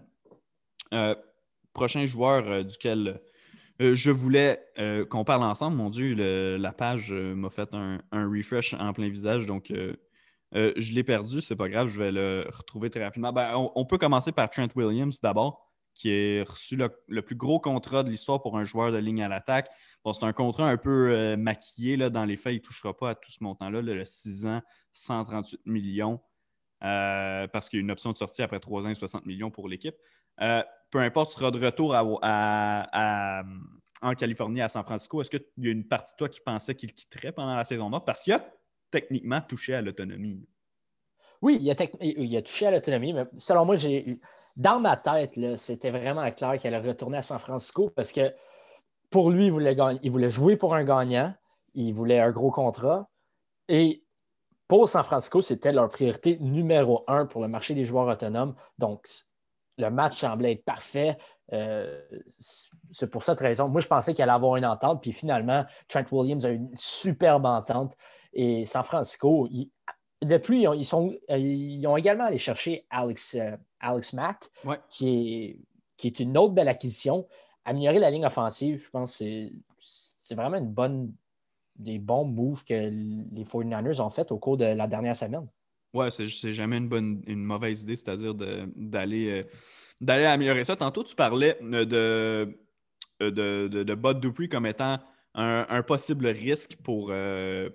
Euh, 0.93 1.15
prochain 1.73 2.05
joueur 2.05 2.47
euh, 2.47 2.63
duquel 2.63 3.19
euh, 3.81 3.95
je 3.95 4.11
voulais 4.11 4.59
qu'on 5.09 5.23
parle 5.23 5.43
ensemble. 5.43 5.77
Mon 5.77 5.89
Dieu, 5.89 6.13
la 6.57 6.71
page 6.71 7.11
m'a 7.11 7.49
fait 7.49 7.69
un, 7.73 7.99
refresh 8.11 8.73
en 8.73 8.93
plein 8.93 9.09
visage, 9.09 9.45
donc 9.45 9.71
je 10.53 10.93
l'ai 10.93 11.03
perdu. 11.03 11.41
C'est 11.41 11.55
pas 11.55 11.69
grave, 11.69 11.87
je 11.87 11.99
vais 11.99 12.11
le 12.11 12.45
retrouver 12.49 12.89
très 12.89 13.03
rapidement. 13.03 13.33
Ben, 13.33 13.53
on, 13.75 13.85
peut 13.85 13.97
commencer 13.97 14.31
par 14.31 14.49
Trent 14.49 14.67
Williams 14.75 15.19
d'abord, 15.21 15.71
qui 15.93 16.09
a 16.11 16.43
reçu 16.43 16.75
le, 16.75 17.21
plus 17.21 17.35
gros 17.35 17.59
contrat 17.59 18.03
de 18.03 18.09
l'histoire 18.09 18.41
pour 18.41 18.57
un 18.57 18.63
joueur 18.63 18.91
de 18.91 18.97
ligne 18.97 19.23
à 19.23 19.27
l'attaque. 19.27 19.69
C'est 20.05 20.23
un 20.23 20.33
contrat 20.33 20.69
un 20.69 20.77
peu 20.77 21.35
maquillé. 21.35 21.97
Là, 21.97 22.09
dans 22.09 22.25
les 22.25 22.37
faits, 22.37 22.53
il 22.53 22.57
ne 22.57 22.61
touchera 22.61 22.95
pas 22.95 23.11
à 23.11 23.15
tout 23.15 23.31
ce 23.31 23.43
montant-là. 23.43 23.81
le 23.81 24.05
6 24.05 24.45
ans, 24.45 24.62
138 24.93 25.62
millions. 25.65 26.19
Euh, 26.83 27.47
parce 27.47 27.69
qu'il 27.69 27.79
y 27.79 27.81
a 27.81 27.83
une 27.83 27.91
option 27.91 28.12
de 28.12 28.17
sortie 28.17 28.41
après 28.41 28.59
3 28.59 28.86
ans 28.86 28.89
et 28.89 28.95
60 28.95 29.25
millions 29.25 29.51
pour 29.51 29.69
l'équipe. 29.69 29.95
Euh, 30.41 30.63
peu 30.89 31.00
importe, 31.00 31.32
tu 31.32 31.38
seras 31.38 31.52
de 31.52 31.63
retour 31.63 31.96
en 31.96 32.06
Californie, 34.15 34.62
à 34.62 34.69
San 34.69 34.84
Francisco. 34.84 35.22
Est-ce 35.22 35.30
qu'il 35.30 35.43
y 35.58 35.67
a 35.67 35.72
une 35.72 35.88
partie 35.88 36.13
de 36.13 36.17
toi 36.17 36.30
qui 36.30 36.41
pensait 36.41 36.76
qu'il 36.76 36.93
quitterait 36.93 37.32
pendant 37.32 37.56
la 37.56 37.65
saison 37.65 37.89
morte? 37.89 38.06
Parce 38.06 38.22
qu'il 38.22 38.34
a 38.34 38.46
techniquement 38.91 39.41
touché 39.41 39.74
à 39.74 39.82
l'autonomie. 39.82 40.48
Oui, 41.41 41.58
il 41.60 42.36
a, 42.36 42.41
touché 42.41 42.67
à 42.67 42.72
l'autonomie, 42.72 43.13
mais 43.13 43.26
selon 43.38 43.65
moi, 43.65 43.76
j'ai 43.76 44.19
dans 44.56 44.80
ma 44.80 44.98
tête, 44.98 45.39
c'était 45.58 45.89
vraiment 45.89 46.30
clair 46.32 46.58
qu'il 46.58 46.74
allait 46.74 46.88
retourner 46.88 47.17
à 47.17 47.22
San 47.22 47.39
Francisco 47.39 47.89
parce 47.89 48.12
que 48.12 48.34
pour 49.10 49.32
lui, 49.32 49.48
il 49.48 49.52
voulait, 49.52 49.76
il 50.04 50.12
voulait 50.12 50.30
jouer 50.30 50.58
pour 50.58 50.76
un 50.76 50.84
gagnant, 50.84 51.34
il 51.74 51.93
voulait 51.93 52.19
un 52.19 52.32
gros 52.32 52.52
contrat. 52.52 53.10
Et 53.67 54.04
pour 54.67 54.89
San 54.89 55.04
Francisco, 55.04 55.41
c'était 55.41 55.72
leur 55.72 55.89
priorité 55.89 56.38
numéro 56.39 57.04
un 57.08 57.26
pour 57.26 57.41
le 57.41 57.48
marché 57.48 57.74
des 57.74 57.86
joueurs 57.86 58.08
autonomes. 58.08 58.56
Donc, 58.78 59.08
le 59.77 59.89
match 59.89 60.19
semblait 60.19 60.53
être 60.53 60.65
parfait. 60.65 61.17
Euh, 61.51 62.01
c'est 62.91 63.09
pour 63.09 63.23
cette 63.23 63.39
raison. 63.39 63.69
Moi, 63.69 63.81
je 63.81 63.88
pensais 63.88 64.13
qu'il 64.13 64.23
allait 64.23 64.31
avoir 64.31 64.55
une 64.55 64.65
entente. 64.65 65.01
Puis 65.01 65.12
finalement, 65.12 65.65
Trent 65.88 66.05
Williams 66.12 66.45
a 66.45 66.51
eu 66.51 66.55
une 66.55 66.75
superbe 66.75 67.45
entente. 67.45 67.95
Et 68.33 68.65
San 68.65 68.83
Francisco, 68.83 69.47
depuis, 70.21 70.63
ils, 70.63 70.86
sont, 70.86 71.13
ils 71.29 71.86
ont 71.88 71.97
également 71.97 72.25
allé 72.25 72.38
chercher 72.38 72.86
Alex, 72.89 73.36
euh, 73.36 73.55
Alex 73.79 74.13
Mack, 74.13 74.49
qui, 74.89 75.43
est, 75.43 75.59
qui 75.97 76.07
est 76.07 76.19
une 76.19 76.38
autre 76.38 76.53
belle 76.53 76.69
acquisition. 76.69 77.27
Améliorer 77.65 77.99
la 77.99 78.12
ligne 78.12 78.25
offensive, 78.25 78.83
je 78.83 78.89
pense 78.89 79.19
que 79.19 79.49
c'est 79.79 80.36
vraiment 80.36 80.57
une 80.57 80.71
bonne, 80.71 81.13
des 81.75 81.99
bons 81.99 82.25
moves 82.25 82.63
que 82.63 82.73
les 82.73 83.45
49ers 83.45 84.01
ont 84.01 84.09
fait 84.09 84.31
au 84.31 84.38
cours 84.38 84.57
de 84.57 84.65
la 84.65 84.88
dernière 84.88 85.15
semaine. 85.15 85.47
Ouais, 85.93 86.10
c'est 86.10 86.53
jamais 86.53 86.77
une, 86.77 86.89
bonne, 86.89 87.21
une 87.27 87.43
mauvaise 87.43 87.84
idée, 87.84 87.95
c'est-à-dire 87.95 88.34
d'aller 88.34 89.45
euh, 90.10 90.27
améliorer 90.27 90.63
ça. 90.63 90.75
Tantôt, 90.75 91.03
tu 91.03 91.15
parlais 91.15 91.58
de, 91.62 91.84
de, 91.84 93.29
de, 93.29 93.84
de 93.84 93.95
Bud 93.95 94.19
Dupree 94.19 94.49
comme 94.49 94.65
étant 94.65 94.97
un, 95.36 95.84
possible 95.84 96.27
risque 96.27 96.77
pour, 96.84 97.10
euh, 97.12 97.69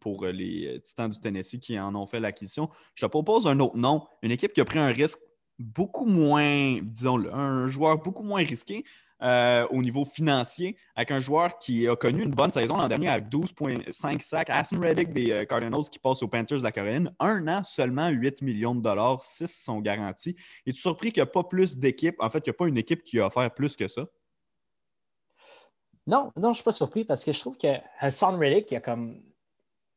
pour 0.00 0.26
les 0.26 0.80
Titans 0.82 1.10
du 1.10 1.18
Tennessee 1.18 1.58
qui 1.60 1.78
en 1.78 1.94
ont 1.94 2.06
fait 2.06 2.20
l'acquisition. 2.20 2.68
Je 2.94 3.06
te 3.06 3.10
propose 3.10 3.46
un 3.46 3.58
autre 3.60 3.76
nom, 3.76 4.06
une 4.22 4.32
équipe 4.32 4.52
qui 4.52 4.60
a 4.60 4.64
pris 4.64 4.78
un 4.78 4.88
risque 4.88 5.20
beaucoup 5.58 6.06
moins, 6.06 6.80
disons-le, 6.82 7.34
un 7.34 7.68
joueur 7.68 7.98
beaucoup 7.98 8.22
moins 8.22 8.42
risqué, 8.42 8.84
euh, 9.22 9.66
au 9.70 9.82
niveau 9.82 10.04
financier 10.04 10.76
avec 10.94 11.10
un 11.10 11.20
joueur 11.20 11.58
qui 11.58 11.86
a 11.86 11.96
connu 11.96 12.22
une 12.22 12.30
bonne 12.30 12.50
saison 12.50 12.76
l'an 12.76 12.88
dernier 12.88 13.08
avec 13.08 13.28
12,5 13.28 14.22
sacs. 14.22 14.50
Aston 14.50 14.80
Reddick 14.80 15.12
des 15.12 15.30
euh, 15.30 15.44
Cardinals 15.44 15.90
qui 15.90 15.98
passe 15.98 16.22
aux 16.22 16.28
Panthers 16.28 16.58
de 16.58 16.62
la 16.62 16.72
Caroline. 16.72 17.12
Un 17.18 17.46
an, 17.48 17.62
seulement 17.62 18.08
8 18.08 18.42
millions 18.42 18.74
de 18.74 18.80
dollars, 18.80 19.22
6 19.22 19.48
sont 19.48 19.80
garantis. 19.80 20.36
Es-tu 20.66 20.80
surpris 20.80 21.12
qu'il 21.12 21.22
n'y 21.22 21.28
a 21.28 21.32
pas 21.32 21.44
plus 21.44 21.76
d'équipes? 21.78 22.16
En 22.18 22.30
fait, 22.30 22.38
il 22.38 22.50
n'y 22.50 22.54
a 22.54 22.54
pas 22.54 22.66
une 22.66 22.78
équipe 22.78 23.04
qui 23.04 23.20
a 23.20 23.26
offert 23.26 23.52
plus 23.52 23.76
que 23.76 23.88
ça? 23.88 24.06
Non, 26.06 26.32
non, 26.36 26.44
je 26.44 26.48
ne 26.48 26.54
suis 26.54 26.64
pas 26.64 26.72
surpris 26.72 27.04
parce 27.04 27.24
que 27.24 27.32
je 27.32 27.40
trouve 27.40 27.56
que 27.56 27.68
Hassan 27.98 28.36
Reddick, 28.36 28.70
il 28.70 28.76
a 28.76 28.80
comme. 28.80 29.20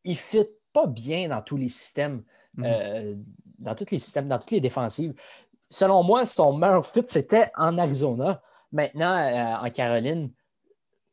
Il 0.03 0.17
fit 0.17 0.47
pas 0.73 0.88
bien 0.88 1.29
dans 1.29 1.41
tous 1.41 1.55
les 1.55 1.69
systèmes, 1.69 2.23
mhm. 2.55 2.65
euh, 2.65 3.15
dans 3.59 3.75
tous 3.75 3.89
les 3.91 3.99
systèmes, 3.99 4.27
dans 4.27 4.38
toutes 4.38 4.51
les 4.51 4.59
défensives. 4.59 5.13
Selon 5.69 6.03
moi, 6.03 6.25
son 6.25 6.57
meilleur 6.57 6.86
fit, 6.86 7.03
c'était 7.05 7.51
en 7.55 7.77
Arizona. 7.77 8.41
Maintenant, 8.73 9.15
euh, 9.15 9.67
en 9.67 9.69
Caroline, 9.69 10.31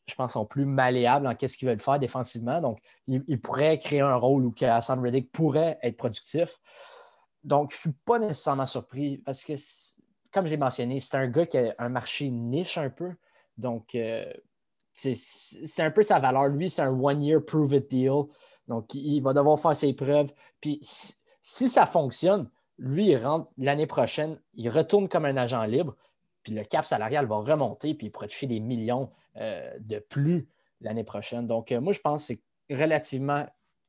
je 0.09 0.15
pense, 0.15 0.33
sont 0.33 0.47
plus 0.47 0.65
malléables 0.65 1.27
en 1.27 1.35
qu'est-ce 1.35 1.57
qu'ils 1.57 1.69
veulent 1.69 1.81
faire 1.81 1.99
défensivement. 1.99 2.61
Donc, 2.61 2.81
ils, 3.07 3.41
pourraient 3.41 3.79
créer 3.79 4.01
un 4.01 4.17
rôle 4.17 4.45
où 4.45 4.55
Hassan 4.61 5.01
Reddick 5.01 5.31
pourrait 5.31 5.79
être 5.83 5.97
productif. 5.97 6.59
Donc, 7.45 7.71
je 7.71 7.77
ne 7.77 7.81
suis 7.81 7.93
pas 8.05 8.19
nécessairement 8.19 8.67
surpris 8.67 9.19
parce 9.19 9.45
que, 9.45 9.53
comme 10.33 10.47
je 10.47 10.51
l'ai 10.51 10.57
mentionné, 10.57 11.01
c'est 11.01 11.17
un 11.17 11.29
gars 11.29 11.47
qui 11.47 11.59
a 11.59 11.75
un 11.79 11.91
marché 11.91 12.31
niche 12.31 12.79
un 12.79 12.91
peu. 12.91 13.13
Donc, 13.57 13.95
euh, 13.95 14.25
c'est 14.93 15.83
un 15.83 15.91
peu 15.91 16.03
sa 16.03 16.19
valeur. 16.19 16.49
Lui, 16.49 16.71
c'est 16.71 16.83
un 16.83 16.99
one-year 16.99 17.45
prove-it 17.45 17.89
deal. 17.89 18.25
Donc, 18.69 18.95
il 18.95 19.21
va 19.21 19.33
devoir 19.33 19.61
faire 19.61 19.77
ses 19.77 19.93
preuves. 19.93 20.33
Puis, 20.61 20.81
si 20.83 21.69
ça 21.69 21.87
fonctionne, 21.87 22.51
lui, 22.79 23.11
il 23.11 23.17
rentre 23.17 23.51
l'année 23.59 23.87
prochaine, 23.87 24.41
il 24.55 24.71
retourne 24.71 25.09
comme 25.09 25.27
un 25.27 25.37
agent 25.37 25.65
libre 25.65 25.95
puis 26.43 26.55
le 26.55 26.65
cap 26.65 26.85
salarial 26.85 27.27
va 27.27 27.37
remonter, 27.37 27.95
puis 27.95 28.07
il 28.07 28.11
pourrait 28.11 28.29
toucher 28.29 28.47
des 28.47 28.61
millions 28.61 29.11
euh, 29.37 29.71
de 29.81 29.99
plus 29.99 30.49
l'année 30.81 31.05
prochaine. 31.05 31.47
Donc, 31.47 31.73
euh, 31.73 31.81
moi, 31.81 31.93
je 31.93 32.01
pense 32.01 32.27
que 32.27 32.35
c'est 32.69 32.75
relativement 32.75 33.47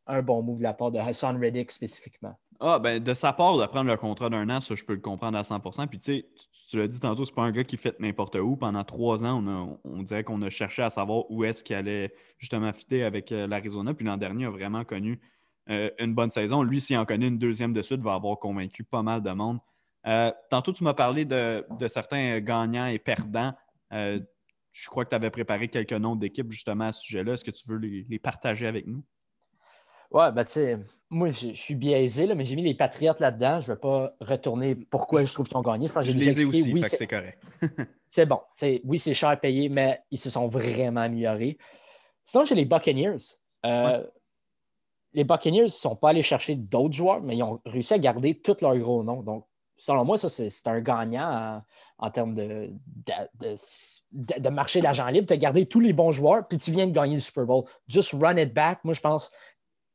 un 0.07 0.21
bon 0.21 0.41
move 0.41 0.57
de 0.57 0.63
la 0.63 0.73
part 0.73 0.91
de 0.91 0.99
Hassan 0.99 1.39
Reddick 1.39 1.71
spécifiquement. 1.71 2.37
Ah, 2.59 2.77
ben, 2.77 3.01
de 3.01 3.13
sa 3.13 3.33
part, 3.33 3.57
de 3.57 3.65
prendre 3.65 3.89
le 3.89 3.97
contrat 3.97 4.29
d'un 4.29 4.49
an, 4.49 4.61
ça, 4.61 4.75
je 4.75 4.83
peux 4.83 4.93
le 4.93 4.99
comprendre 4.99 5.37
à 5.37 5.41
100% 5.41 5.87
Puis, 5.87 5.99
tu 5.99 6.13
sais, 6.13 6.25
tu 6.69 6.77
l'as 6.77 6.87
dit 6.87 6.99
tantôt, 6.99 7.25
c'est 7.25 7.33
pas 7.33 7.41
un 7.43 7.51
gars 7.51 7.63
qui 7.63 7.77
fait 7.77 7.99
n'importe 7.99 8.35
où. 8.35 8.55
Pendant 8.55 8.83
trois 8.83 9.23
ans, 9.23 9.43
on, 9.83 10.03
dirait 10.03 10.23
qu'on 10.23 10.41
a 10.41 10.49
cherché 10.49 10.83
à 10.83 10.89
savoir 10.89 11.29
où 11.31 11.43
est-ce 11.43 11.63
qu'il 11.63 11.75
allait 11.75 12.13
justement 12.37 12.71
fitter 12.71 13.03
avec 13.03 13.31
euh, 13.31 13.47
l'Arizona. 13.47 13.93
Puis 13.93 14.05
l'an 14.05 14.17
dernier, 14.17 14.43
il 14.43 14.47
a 14.47 14.51
vraiment 14.51 14.83
connu 14.83 15.19
une 15.67 16.13
bonne 16.13 16.31
saison. 16.31 16.63
Lui, 16.63 16.81
s'il 16.81 16.97
en 16.97 17.05
connaît 17.05 17.29
une 17.29 17.37
deuxième 17.37 17.71
de 17.71 17.81
suite, 17.81 18.01
va 18.01 18.15
avoir 18.15 18.37
convaincu 18.39 18.83
pas 18.83 19.03
mal 19.03 19.21
de 19.21 19.31
monde. 19.31 19.59
Euh, 20.07 20.31
tantôt, 20.49 20.73
tu 20.73 20.83
m'as 20.83 20.93
parlé 20.93 21.25
de, 21.25 21.63
certains 21.87 22.39
gagnants 22.39 22.87
et 22.87 22.99
perdants. 22.99 23.53
Euh, 23.93 24.19
je 24.71 24.89
crois 24.89 25.03
que 25.03 25.09
tu 25.09 25.15
avais 25.15 25.29
préparé 25.29 25.67
quelques 25.67 25.93
noms 25.93 26.15
d'équipes 26.15 26.51
justement 26.51 26.85
à 26.85 26.91
ce 26.93 27.01
sujet-là. 27.01 27.33
Est-ce 27.33 27.43
que 27.43 27.51
tu 27.51 27.67
veux 27.67 27.77
les, 27.77 28.19
partager 28.19 28.67
avec 28.67 28.87
nous? 28.87 29.03
Ouais, 30.11 30.29
ben 30.33 30.43
tu 30.43 30.51
sais, 30.51 30.77
moi 31.09 31.29
je, 31.29 31.53
suis 31.53 31.75
biaisé, 31.75 32.25
là, 32.25 32.35
mais 32.35 32.43
j'ai 32.43 32.57
mis 32.57 32.63
les 32.63 32.73
Patriotes 32.73 33.21
là-dedans. 33.21 33.61
Je 33.61 33.69
ne 33.71 33.75
vais 33.75 33.79
pas 33.79 34.13
retourner 34.19 34.75
pourquoi 34.75 35.23
je 35.23 35.33
trouve 35.33 35.47
qu'ils 35.47 35.57
ont 35.57 35.61
gagné. 35.61 35.87
Je 35.87 35.93
pense 35.93 36.05
que 36.05 36.11
j'ai 36.11 36.17
déjà 36.17 36.31
expliqué. 36.31 36.61
Aussi, 36.61 36.73
oui, 36.73 36.83
c'est 36.85 37.07
correct. 37.07 37.41
c'est 38.09 38.25
bon. 38.25 38.41
Oui, 38.83 38.99
c'est 38.99 39.13
cher 39.13 39.29
à 39.29 39.37
payer, 39.37 39.69
mais 39.69 40.01
ils 40.11 40.19
se 40.19 40.29
sont 40.29 40.47
vraiment 40.47 41.01
améliorés. 41.01 41.57
Sinon, 42.25 42.43
j'ai 42.43 42.55
les 42.55 42.65
Buccaneers. 42.65 43.17
Euh, 43.65 44.05
les 45.13 45.23
Buccaneers 45.23 45.63
ne 45.63 45.67
sont 45.67 45.95
pas 45.95 46.09
allés 46.09 46.21
chercher 46.21 46.55
d'autres 46.55 46.93
joueurs, 46.93 47.21
mais 47.21 47.37
ils 47.37 47.43
ont 47.43 47.61
réussi 47.65 47.93
à 47.93 47.99
garder 47.99 48.39
tous 48.39 48.61
leurs 48.61 48.77
gros 48.77 49.03
noms. 49.03 49.21
Donc, 49.21 49.45
selon 49.81 50.05
moi, 50.05 50.15
ça, 50.15 50.29
c'est 50.29 50.67
un 50.67 50.79
gagnant 50.79 51.63
en, 51.97 52.11
termes 52.11 52.35
de, 52.35 52.71
de, 54.13 54.49
marché 54.49 54.79
d'agent 54.79 55.07
libre. 55.07 55.25
Tu 55.25 55.33
as 55.33 55.37
gardé 55.37 55.65
tous 55.65 55.79
les 55.79 55.91
bons 55.91 56.11
joueurs, 56.11 56.47
puis 56.47 56.59
tu 56.59 56.71
viens 56.71 56.85
de 56.85 56.91
gagner 56.91 57.15
le 57.15 57.19
Super 57.19 57.45
Bowl. 57.45 57.63
Just 57.87 58.13
run 58.13 58.37
it 58.37 58.53
back. 58.53 58.81
Moi, 58.83 58.93
je 58.93 58.99
pense, 59.01 59.31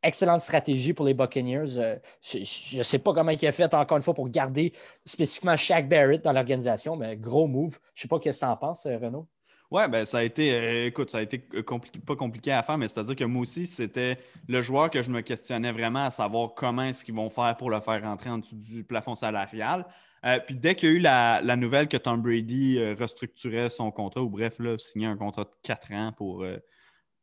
excellente 0.03 0.40
stratégie 0.40 0.92
pour 0.92 1.07
les 1.07 1.14
Buccaneers. 1.14 1.79
Euh, 1.79 1.96
je 2.20 2.79
ne 2.79 2.83
sais 2.83 2.99
pas 2.99 3.14
comment 3.14 3.31
il 3.31 3.46
a 3.46 3.53
fait, 3.53 3.72
encore 3.72 3.96
une 3.96 4.03
fois, 4.03 4.14
pour 4.14 4.29
garder 4.29 4.72
spécifiquement 5.05 5.57
Shaq 5.57 5.88
Barrett 5.88 6.22
dans 6.22 6.33
l'organisation, 6.33 6.96
mais 6.96 7.16
gros 7.16 7.46
move. 7.46 7.79
Je 7.94 8.01
ne 8.01 8.03
sais 8.03 8.09
pas 8.09 8.16
ce 8.16 8.29
que 8.29 8.37
tu 8.37 8.44
en 8.44 8.57
penses, 8.57 8.87
euh, 8.87 8.99
Renaud. 8.99 9.29
Ouais, 9.70 9.88
ben 9.88 10.05
ça 10.05 10.18
a 10.18 10.22
été, 10.22 10.55
euh, 10.55 10.87
écoute, 10.87 11.11
ça 11.11 11.18
a 11.18 11.22
été 11.22 11.38
pas 11.38 12.14
compliqué 12.14 12.52
à 12.52 12.62
faire, 12.62 12.79
mais 12.79 12.87
c'est-à-dire 12.87 13.16
que 13.16 13.24
moi 13.24 13.42
aussi, 13.42 13.66
c'était 13.66 14.18
le 14.46 14.62
joueur 14.62 14.90
que 14.90 15.02
je 15.02 15.11
me 15.11 15.22
questionnais 15.22 15.72
vraiment 15.72 16.05
à 16.07 16.11
savoir 16.12 16.55
comment 16.55 16.83
est-ce 16.83 17.05
qu'ils 17.05 17.14
vont 17.16 17.29
faire 17.29 17.57
pour 17.57 17.70
le 17.70 17.81
faire 17.81 18.00
rentrer 18.02 18.31
en 18.31 18.38
dessous 18.38 18.55
du 18.55 18.85
plafond 18.85 19.16
salarial. 19.16 19.85
Euh, 20.24 20.38
puis 20.38 20.55
dès 20.55 20.76
qu'il 20.76 20.88
y 20.88 20.92
a 20.92 20.94
eu 20.94 20.98
la, 21.00 21.57
nouvelle 21.57 21.88
que 21.88 21.96
Tom 21.96 22.22
Brady 22.22 22.79
euh, 22.79 22.94
restructurait 22.98 23.68
son 23.68 23.90
contrat, 23.90 24.22
ou 24.22 24.31
bref, 24.31 24.61
là, 24.61 24.79
signait 24.79 25.07
un 25.07 25.16
contrat 25.16 25.44
de 25.44 25.50
4 25.64 25.92
ans 25.92 26.12
pour, 26.16 26.46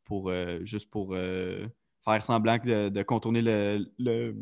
pour 0.04 0.30
juste 0.64 0.90
pour 0.90 1.14
faire 1.14 2.24
semblant 2.24 2.58
de, 2.58 3.02
contourner 3.02 3.40
le, 3.40 4.34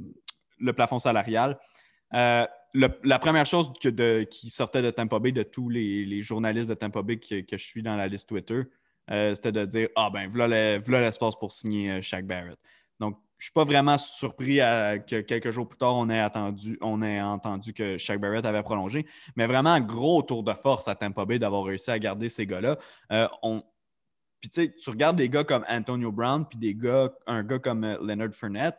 le, 0.58 0.72
plafond 0.72 0.98
salarial 0.98 1.56
la 2.74 3.18
première 3.18 3.46
chose 3.46 3.72
qui 4.30 4.50
sortait 4.50 4.82
de 4.82 4.90
Tampa 4.90 5.18
Bay, 5.18 5.32
de 5.32 5.42
tous 5.42 5.68
les, 5.68 6.22
journalistes 6.22 6.70
de 6.70 6.74
Tampa 6.74 7.02
Bay 7.02 7.18
que, 7.18 7.44
je 7.50 7.64
suis 7.64 7.82
dans 7.82 7.96
la 7.96 8.08
liste 8.08 8.28
Twitter, 8.28 8.62
euh, 9.10 9.34
c'était 9.34 9.52
de 9.52 9.64
dire 9.64 9.88
Ah 9.96 10.10
ben, 10.10 10.28
voilà 10.28 10.78
l'espace 10.78 11.34
pour 11.36 11.52
signer 11.52 11.90
euh, 11.90 12.02
Shaq 12.02 12.24
Barrett. 12.26 12.58
Donc, 13.00 13.18
je 13.38 13.44
ne 13.44 13.44
suis 13.46 13.52
pas 13.52 13.64
vraiment 13.64 13.98
surpris 13.98 14.58
que 14.58 15.20
quelques 15.22 15.50
jours 15.50 15.68
plus 15.68 15.76
tard, 15.76 15.96
on 15.96 16.08
ait, 16.08 16.20
attendu, 16.20 16.78
on 16.80 17.02
ait 17.02 17.20
entendu 17.20 17.72
que 17.72 17.98
Shaq 17.98 18.20
Barrett 18.20 18.46
avait 18.46 18.62
prolongé. 18.62 19.04
Mais 19.34 19.48
vraiment, 19.48 19.80
gros 19.80 20.22
tour 20.22 20.44
de 20.44 20.52
force 20.52 20.86
à 20.86 20.94
Tampa 20.94 21.24
Bay 21.24 21.40
d'avoir 21.40 21.64
réussi 21.64 21.90
à 21.90 21.98
garder 21.98 22.28
ces 22.28 22.46
gars-là. 22.46 22.78
Euh, 23.10 23.26
puis 24.40 24.48
tu 24.48 24.62
sais, 24.62 24.72
tu 24.72 24.90
regardes 24.90 25.16
des 25.16 25.28
gars 25.28 25.42
comme 25.42 25.64
Antonio 25.68 26.12
Brown, 26.12 26.46
puis 26.48 26.58
des 26.58 26.76
gars, 26.76 27.10
un 27.26 27.42
gars 27.42 27.58
comme 27.58 27.84
Leonard 28.00 28.32
Fournette 28.32 28.78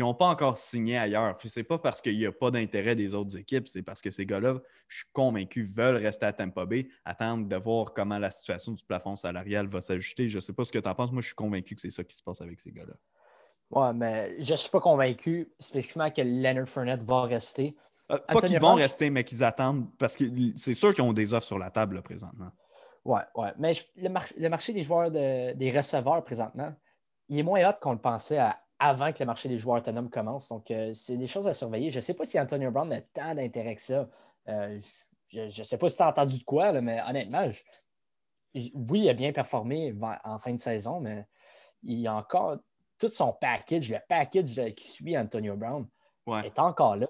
ils 0.00 0.02
n'ont 0.02 0.14
pas 0.14 0.28
encore 0.28 0.56
signé 0.56 0.96
ailleurs. 0.96 1.36
Puis 1.36 1.50
c'est 1.50 1.62
pas 1.62 1.78
parce 1.78 2.00
qu'il 2.00 2.16
n'y 2.16 2.24
a 2.24 2.32
pas 2.32 2.50
d'intérêt 2.50 2.96
des 2.96 3.12
autres 3.12 3.36
équipes, 3.36 3.68
c'est 3.68 3.82
parce 3.82 4.00
que 4.00 4.10
ces 4.10 4.24
gars-là, 4.24 4.56
je 4.88 4.96
suis 4.98 5.06
convaincu, 5.12 5.62
veulent 5.62 5.96
rester 5.96 6.24
à 6.24 6.32
Tampa 6.32 6.64
Bay, 6.64 6.88
attendre 7.04 7.46
de 7.46 7.56
voir 7.56 7.92
comment 7.92 8.18
la 8.18 8.30
situation 8.30 8.72
du 8.72 8.82
plafond 8.82 9.14
salarial 9.14 9.66
va 9.66 9.82
s'ajuster. 9.82 10.30
Je 10.30 10.36
ne 10.36 10.40
sais 10.40 10.54
pas 10.54 10.64
ce 10.64 10.72
que 10.72 10.78
tu 10.78 10.88
en 10.88 10.94
penses. 10.94 11.12
Moi, 11.12 11.20
je 11.20 11.26
suis 11.26 11.34
convaincu 11.34 11.74
que 11.74 11.82
c'est 11.82 11.90
ça 11.90 12.02
qui 12.02 12.16
se 12.16 12.22
passe 12.22 12.40
avec 12.40 12.60
ces 12.60 12.72
gars-là. 12.72 12.94
Ouais, 13.70 13.92
mais 13.92 14.40
je 14.40 14.52
ne 14.52 14.56
suis 14.56 14.70
pas 14.70 14.80
convaincu 14.80 15.52
spécifiquement 15.60 16.10
que 16.10 16.22
Leonard 16.22 16.66
Fournette 16.66 17.02
va 17.02 17.22
rester. 17.22 17.76
Euh, 18.10 18.16
pas 18.26 18.40
qu'ils 18.40 18.58
vont 18.58 18.74
rester, 18.74 19.10
mais 19.10 19.22
qu'ils 19.22 19.44
attendent 19.44 19.86
parce 19.98 20.16
que 20.16 20.24
c'est 20.56 20.74
sûr 20.74 20.94
qu'ils 20.94 21.04
ont 21.04 21.12
des 21.12 21.34
offres 21.34 21.46
sur 21.46 21.58
la 21.58 21.70
table 21.70 22.00
présentement. 22.02 22.50
Ouais, 23.04 23.22
ouais. 23.34 23.52
Mais 23.58 23.72
le, 23.96 24.48
marché 24.48 24.72
des 24.72 24.82
joueurs 24.82 25.10
des 25.10 25.72
receveurs 25.76 26.24
présentement, 26.24 26.74
il 27.28 27.38
est 27.38 27.42
moins 27.42 27.68
hot 27.68 27.74
qu'on 27.82 27.92
le 27.92 28.00
pensait 28.00 28.38
à 28.38 28.58
avant 28.80 29.12
que 29.12 29.18
le 29.20 29.26
marché 29.26 29.48
des 29.48 29.58
joueurs 29.58 29.78
autonomes 29.78 30.10
commence. 30.10 30.48
Donc, 30.48 30.70
euh, 30.70 30.92
c'est 30.94 31.18
des 31.18 31.26
choses 31.26 31.46
à 31.46 31.52
surveiller. 31.52 31.90
Je 31.90 31.96
ne 31.96 32.00
sais 32.00 32.14
pas 32.14 32.24
si 32.24 32.40
Antonio 32.40 32.70
Brown 32.70 32.90
a 32.92 33.00
tant 33.00 33.34
d'intérêt 33.34 33.76
que 33.76 33.82
ça. 33.82 34.08
Euh, 34.48 34.80
je 35.28 35.42
ne 35.42 35.64
sais 35.64 35.78
pas 35.78 35.88
si 35.88 35.96
tu 35.98 36.02
as 36.02 36.08
entendu 36.08 36.38
de 36.38 36.44
quoi, 36.44 36.72
mais 36.80 37.00
honnêtement, 37.06 37.48
oui, 38.54 39.00
il 39.00 39.08
a 39.08 39.14
bien 39.14 39.32
performé 39.32 39.94
en 40.24 40.38
fin 40.38 40.52
de 40.52 40.58
saison, 40.58 40.98
mais 40.98 41.24
il 41.84 42.00
y 42.00 42.08
a 42.08 42.14
encore 42.14 42.56
tout 42.98 43.10
son 43.10 43.32
package, 43.32 43.90
le 43.90 43.98
package 44.08 44.74
qui 44.74 44.88
suit 44.88 45.16
Antonio 45.16 45.56
Brown 45.56 45.86
est 46.44 46.58
encore 46.58 46.96
là. 46.96 47.06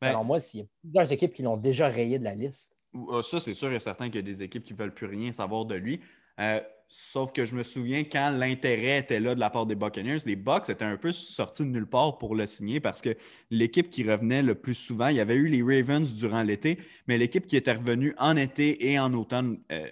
Ben 0.00 0.10
Selon 0.10 0.24
moi, 0.24 0.38
il 0.54 0.60
y 0.60 0.62
a 0.62 0.66
plusieurs 0.80 1.12
équipes 1.12 1.32
qui 1.32 1.42
l'ont 1.42 1.56
déjà 1.56 1.88
rayé 1.88 2.18
de 2.20 2.24
la 2.24 2.34
liste. 2.34 2.76
Ah, 3.10 3.22
ça, 3.22 3.40
c'est 3.40 3.54
sûr 3.54 3.72
et 3.72 3.78
certain 3.80 4.06
qu'il 4.06 4.16
y 4.16 4.18
a 4.18 4.22
des 4.22 4.42
équipes 4.42 4.62
qui 4.62 4.74
ne 4.74 4.78
veulent 4.78 4.94
plus 4.94 5.06
rien 5.06 5.32
savoir 5.32 5.64
de 5.64 5.74
lui. 5.74 6.00
Euh, 6.38 6.60
Sauf 6.90 7.32
que 7.32 7.44
je 7.44 7.54
me 7.54 7.62
souviens 7.62 8.02
quand 8.02 8.30
l'intérêt 8.30 8.98
était 8.98 9.20
là 9.20 9.34
de 9.34 9.40
la 9.40 9.50
part 9.50 9.66
des 9.66 9.74
Buccaneers, 9.74 10.20
les 10.24 10.36
Bucks 10.36 10.70
étaient 10.70 10.86
un 10.86 10.96
peu 10.96 11.12
sortis 11.12 11.62
de 11.62 11.68
nulle 11.68 11.86
part 11.86 12.16
pour 12.16 12.34
le 12.34 12.46
signer 12.46 12.80
parce 12.80 13.02
que 13.02 13.14
l'équipe 13.50 13.90
qui 13.90 14.10
revenait 14.10 14.42
le 14.42 14.54
plus 14.54 14.74
souvent, 14.74 15.08
il 15.08 15.16
y 15.16 15.20
avait 15.20 15.34
eu 15.34 15.48
les 15.48 15.62
Ravens 15.62 16.14
durant 16.14 16.42
l'été, 16.42 16.78
mais 17.06 17.18
l'équipe 17.18 17.46
qui 17.46 17.58
était 17.58 17.74
revenue 17.74 18.14
en 18.16 18.38
été 18.38 18.90
et 18.90 18.98
en 18.98 19.12
automne, 19.12 19.60
euh, 19.70 19.86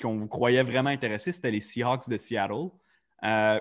qu'on 0.00 0.18
vous 0.18 0.28
croyait 0.28 0.62
vraiment 0.62 0.90
intéressée, 0.90 1.32
c'était 1.32 1.50
les 1.50 1.60
Seahawks 1.60 2.10
de 2.10 2.18
Seattle. 2.18 2.68
Euh, 3.24 3.58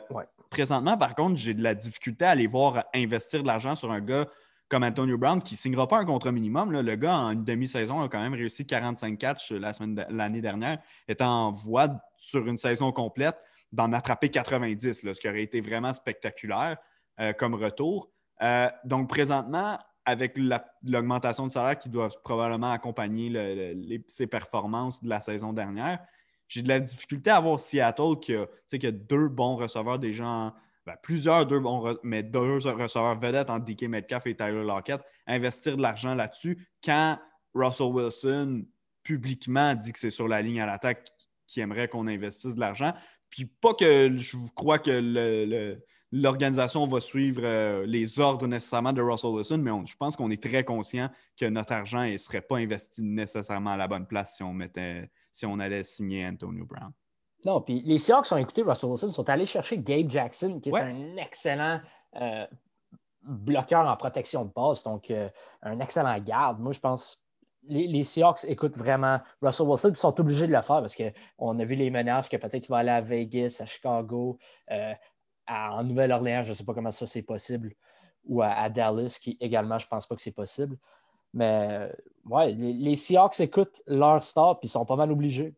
présentement, 0.50 0.98
par 0.98 1.16
contre, 1.16 1.38
j'ai 1.38 1.54
de 1.54 1.64
la 1.64 1.76
difficulté 1.76 2.26
à 2.26 2.32
aller 2.32 2.48
voir 2.48 2.84
investir 2.94 3.42
de 3.42 3.48
l'argent 3.48 3.76
sur 3.76 3.90
un 3.90 4.02
gars 4.02 4.28
comme 4.72 4.84
Antonio 4.84 5.18
Brown, 5.18 5.42
qui 5.42 5.56
ne 5.56 5.58
signera 5.58 5.86
pas 5.86 5.98
un 5.98 6.06
contrat 6.06 6.32
minimum. 6.32 6.72
Le 6.72 6.96
gars, 6.96 7.18
en 7.18 7.32
une 7.32 7.44
demi-saison, 7.44 8.00
a 8.00 8.08
quand 8.08 8.22
même 8.22 8.34
réussi 8.34 8.66
45 8.66 9.18
catchs 9.18 9.52
l'année 9.52 10.40
dernière, 10.40 10.78
étant 11.10 11.48
en 11.48 11.52
voie 11.52 11.90
sur 12.18 12.48
une 12.48 12.56
saison 12.56 12.94
complète 12.94 13.36
d'en 13.74 13.92
attraper 13.92 14.30
90, 14.30 15.02
ce 15.14 15.20
qui 15.20 15.28
aurait 15.28 15.44
été 15.44 15.60
vraiment 15.60 15.92
spectaculaire 15.92 16.78
euh, 17.20 17.34
comme 17.34 17.54
retour. 17.54 18.10
Euh, 18.42 18.70
donc, 18.86 19.10
présentement, 19.10 19.78
avec 20.06 20.40
l'augmentation 20.84 21.46
de 21.48 21.52
salaire 21.52 21.78
qui 21.78 21.90
doit 21.90 22.08
probablement 22.24 22.72
accompagner 22.72 23.76
ses 24.08 24.26
performances 24.26 25.04
de 25.04 25.10
la 25.10 25.20
saison 25.20 25.52
dernière, 25.52 26.00
j'ai 26.48 26.62
de 26.62 26.70
la 26.70 26.80
difficulté 26.80 27.30
à 27.30 27.42
voir 27.42 27.60
Seattle 27.60 28.20
qui 28.22 28.36
a, 28.36 28.48
qui 28.70 28.88
a 28.88 28.92
deux 28.92 29.28
bons 29.28 29.58
receveurs 29.58 30.00
déjà 30.00 30.26
en, 30.26 30.54
ben, 30.86 30.96
plusieurs, 31.02 31.46
deux 31.46 31.60
bons, 31.60 31.98
deux 32.04 32.40
receveurs 32.40 33.20
vedettes 33.20 33.50
en 33.50 33.60
DK 33.60 33.84
Metcalf 33.84 34.26
et 34.26 34.36
Tyler 34.36 34.64
Lockett, 34.64 35.02
investir 35.28 35.78
de 35.78 35.82
l'argent 35.82 36.16
là-dessus 36.16 36.68
quand 36.84 37.20
Russell 37.54 37.88
Wilson 37.88 38.66
publiquement 39.04 39.76
dit 39.76 39.92
que 39.92 40.00
c'est 40.00 40.12
sur 40.12 40.28
la 40.28 40.42
ligne 40.42 40.62
à 40.62 40.66
l'attaque 40.66 41.08
qui 41.48 41.60
aimerait 41.60 41.88
qu'on 41.88 42.08
investisse 42.08 42.56
de 42.56 42.60
l'argent. 42.60 42.94
Puis 43.30 43.46
pas 43.46 43.74
que 43.74 44.18
je 44.18 44.38
crois 44.56 44.80
que 44.80 45.78
l'organisation 46.12 46.86
va 46.88 47.00
suivre 47.00 47.42
euh, 47.44 47.86
les 47.86 48.20
ordres 48.20 48.48
nécessairement 48.48 48.94
de 48.94 49.02
Russell 49.02 49.32
Wilson, 49.32 49.58
mais 49.60 49.72
je 49.86 49.96
pense 49.96 50.16
qu'on 50.16 50.30
est 50.30 50.42
très 50.42 50.64
conscient 50.66 51.10
que 51.38 51.46
notre 51.46 51.74
argent 51.74 52.06
ne 52.06 52.18
serait 52.18 52.42
pas 52.42 52.58
investi 52.58 53.04
nécessairement 53.04 53.72
à 53.72 53.78
la 53.78 53.88
bonne 53.88 54.06
place 54.06 54.36
si 54.36 54.44
on, 54.44 54.54
mettait, 54.54 55.10
si 55.32 55.46
on 55.46 55.60
allait 55.60 55.84
signer 55.84 56.26
Antonio 56.26 56.66
Brown. 56.66 56.92
Non, 57.46 57.62
puis 57.62 57.82
les 57.82 57.98
Seahawks 57.98 58.32
ont 58.32 58.38
écouté 58.38 58.62
Russell 58.62 58.90
Wilson, 58.90 59.12
sont 59.12 59.30
allés 59.30 59.46
chercher 59.46 59.78
Gabe 59.80 60.10
Jackson, 60.10 60.60
qui 60.60 60.70
est 60.70 60.78
un 60.78 61.18
excellent 61.18 61.82
euh, 62.16 62.46
bloqueur 63.24 63.88
en 63.88 63.96
protection 63.98 64.46
de 64.46 64.52
passe, 64.52 64.84
donc 64.84 65.10
euh, 65.10 65.30
un 65.64 65.80
excellent 65.80 66.18
garde. 66.20 66.60
Moi, 66.60 66.72
je 66.72 66.80
pense 66.80 67.24
les, 67.64 67.88
les 67.88 68.04
Seahawks 68.04 68.44
écoutent 68.46 68.78
vraiment 68.78 69.20
Russell 69.42 69.68
Wilson, 69.68 69.92
puis 69.92 70.00
sont 70.00 70.20
obligés 70.20 70.48
de 70.48 70.52
le 70.52 70.62
faire 70.62 70.82
parce 70.82 70.96
qu'on 70.96 71.60
a 71.60 71.64
vu 71.64 71.76
les 71.76 71.90
menaces 71.90 72.30
que 72.30 72.38
peut-être 72.38 72.64
qu'il 72.64 72.72
va 72.72 72.78
aller 72.78 72.90
à 72.90 73.02
Vegas, 73.02 73.58
à 73.62 73.66
Chicago, 73.66 74.38
euh, 74.72 74.94
en 75.48 75.84
Nouvelle-Orléans, 75.84 76.44
je 76.44 76.50
ne 76.50 76.54
sais 76.54 76.64
pas 76.64 76.74
comment 76.74 76.92
ça 76.92 77.06
c'est 77.06 77.24
possible, 77.24 77.74
ou 78.26 78.42
à, 78.42 78.70
Dallas, 78.70 79.18
qui 79.22 79.38
également, 79.40 79.80
je 79.80 79.86
ne 79.86 79.90
pense 79.90 80.08
pas 80.08 80.16
que 80.16 80.22
c'est 80.22 80.32
possible. 80.32 80.78
Mais 81.34 81.92
ouais, 82.26 82.52
les, 82.54 82.96
Seahawks 82.96 83.40
écoutent 83.40 83.82
leur 83.88 84.24
star, 84.24 84.60
puis 84.60 84.68
ils 84.68 84.72
sont 84.72 84.86
pas 84.86 84.96
mal 84.96 85.12
obligés 85.12 85.56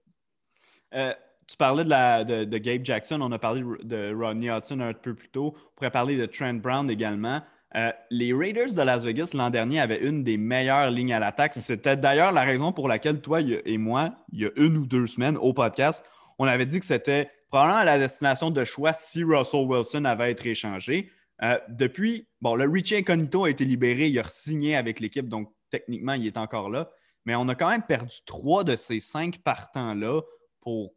tu 1.48 1.58
parlais 1.58 1.84
de, 1.84 2.46
de, 2.46 2.58
Gabe 2.58 2.86
Jackson, 2.86 3.20
on 3.22 3.32
a 3.32 3.40
parlé 3.40 3.64
de 3.84 4.14
Rodney 4.16 4.50
Hudson 4.50 4.80
un 4.80 4.94
peu 4.94 5.14
plus 5.14 5.30
tôt. 5.30 5.54
On 5.56 5.76
pourrait 5.76 5.92
parler 5.92 6.18
de 6.18 6.26
Trent 6.26 6.54
Brown 6.54 6.90
également. 6.90 7.42
Euh, 7.76 7.92
les 8.12 8.34
Raiders 8.34 8.74
de 8.74 8.82
Las 8.82 9.04
Vegas 9.04 9.32
l'an 9.34 9.50
dernier 9.50 9.80
avaient 9.80 10.08
une 10.08 10.24
des 10.24 10.38
meilleures 10.38 10.92
lignes 10.92 11.14
à 11.14 11.20
l'attaque. 11.20 11.56
C'était 11.56 11.98
d'ailleurs 11.98 12.32
la 12.32 12.44
raison 12.44 12.72
pour 12.72 12.88
laquelle 12.88 13.20
toi 13.20 13.42
et 13.42 13.78
moi, 13.78 14.16
il 14.32 14.42
y 14.42 14.46
a 14.46 14.52
une 14.58 14.78
ou 14.78 14.86
deux 14.86 15.08
semaines 15.08 15.38
au 15.38 15.54
podcast, 15.54 16.06
on 16.38 16.46
avait 16.46 16.66
dit 16.66 16.80
que 16.80 16.86
c'était 16.86 17.32
probablement 17.50 17.84
la 17.84 18.00
destination 18.00 18.52
de 18.52 18.64
choix 18.64 18.94
si 18.94 19.24
Russell 19.24 19.66
Wilson 19.68 20.06
avait 20.06 20.32
été 20.32 20.52
échangé. 20.52 21.12
Euh, 21.42 21.58
depuis, 21.70 22.28
bon, 22.42 22.56
le 22.56 22.70
Richie 22.70 22.98
Incognito 22.98 23.46
a 23.46 23.50
été 23.50 23.66
libéré, 23.66 24.08
il 24.08 24.20
a 24.20 24.24
signé 24.30 24.76
avec 24.76 25.00
l'équipe, 25.00 25.28
donc 25.28 25.52
techniquement, 25.70 26.14
il 26.14 26.28
est 26.28 26.38
encore 26.38 26.70
là. 26.70 26.90
Mais 27.26 27.36
on 27.36 27.48
a 27.48 27.56
quand 27.56 27.70
même 27.70 27.84
perdu 27.84 28.18
trois 28.26 28.64
de 28.64 28.76
ces 28.76 29.00
cinq 29.00 29.40
partants-là 29.40 30.22
pour 30.62 30.94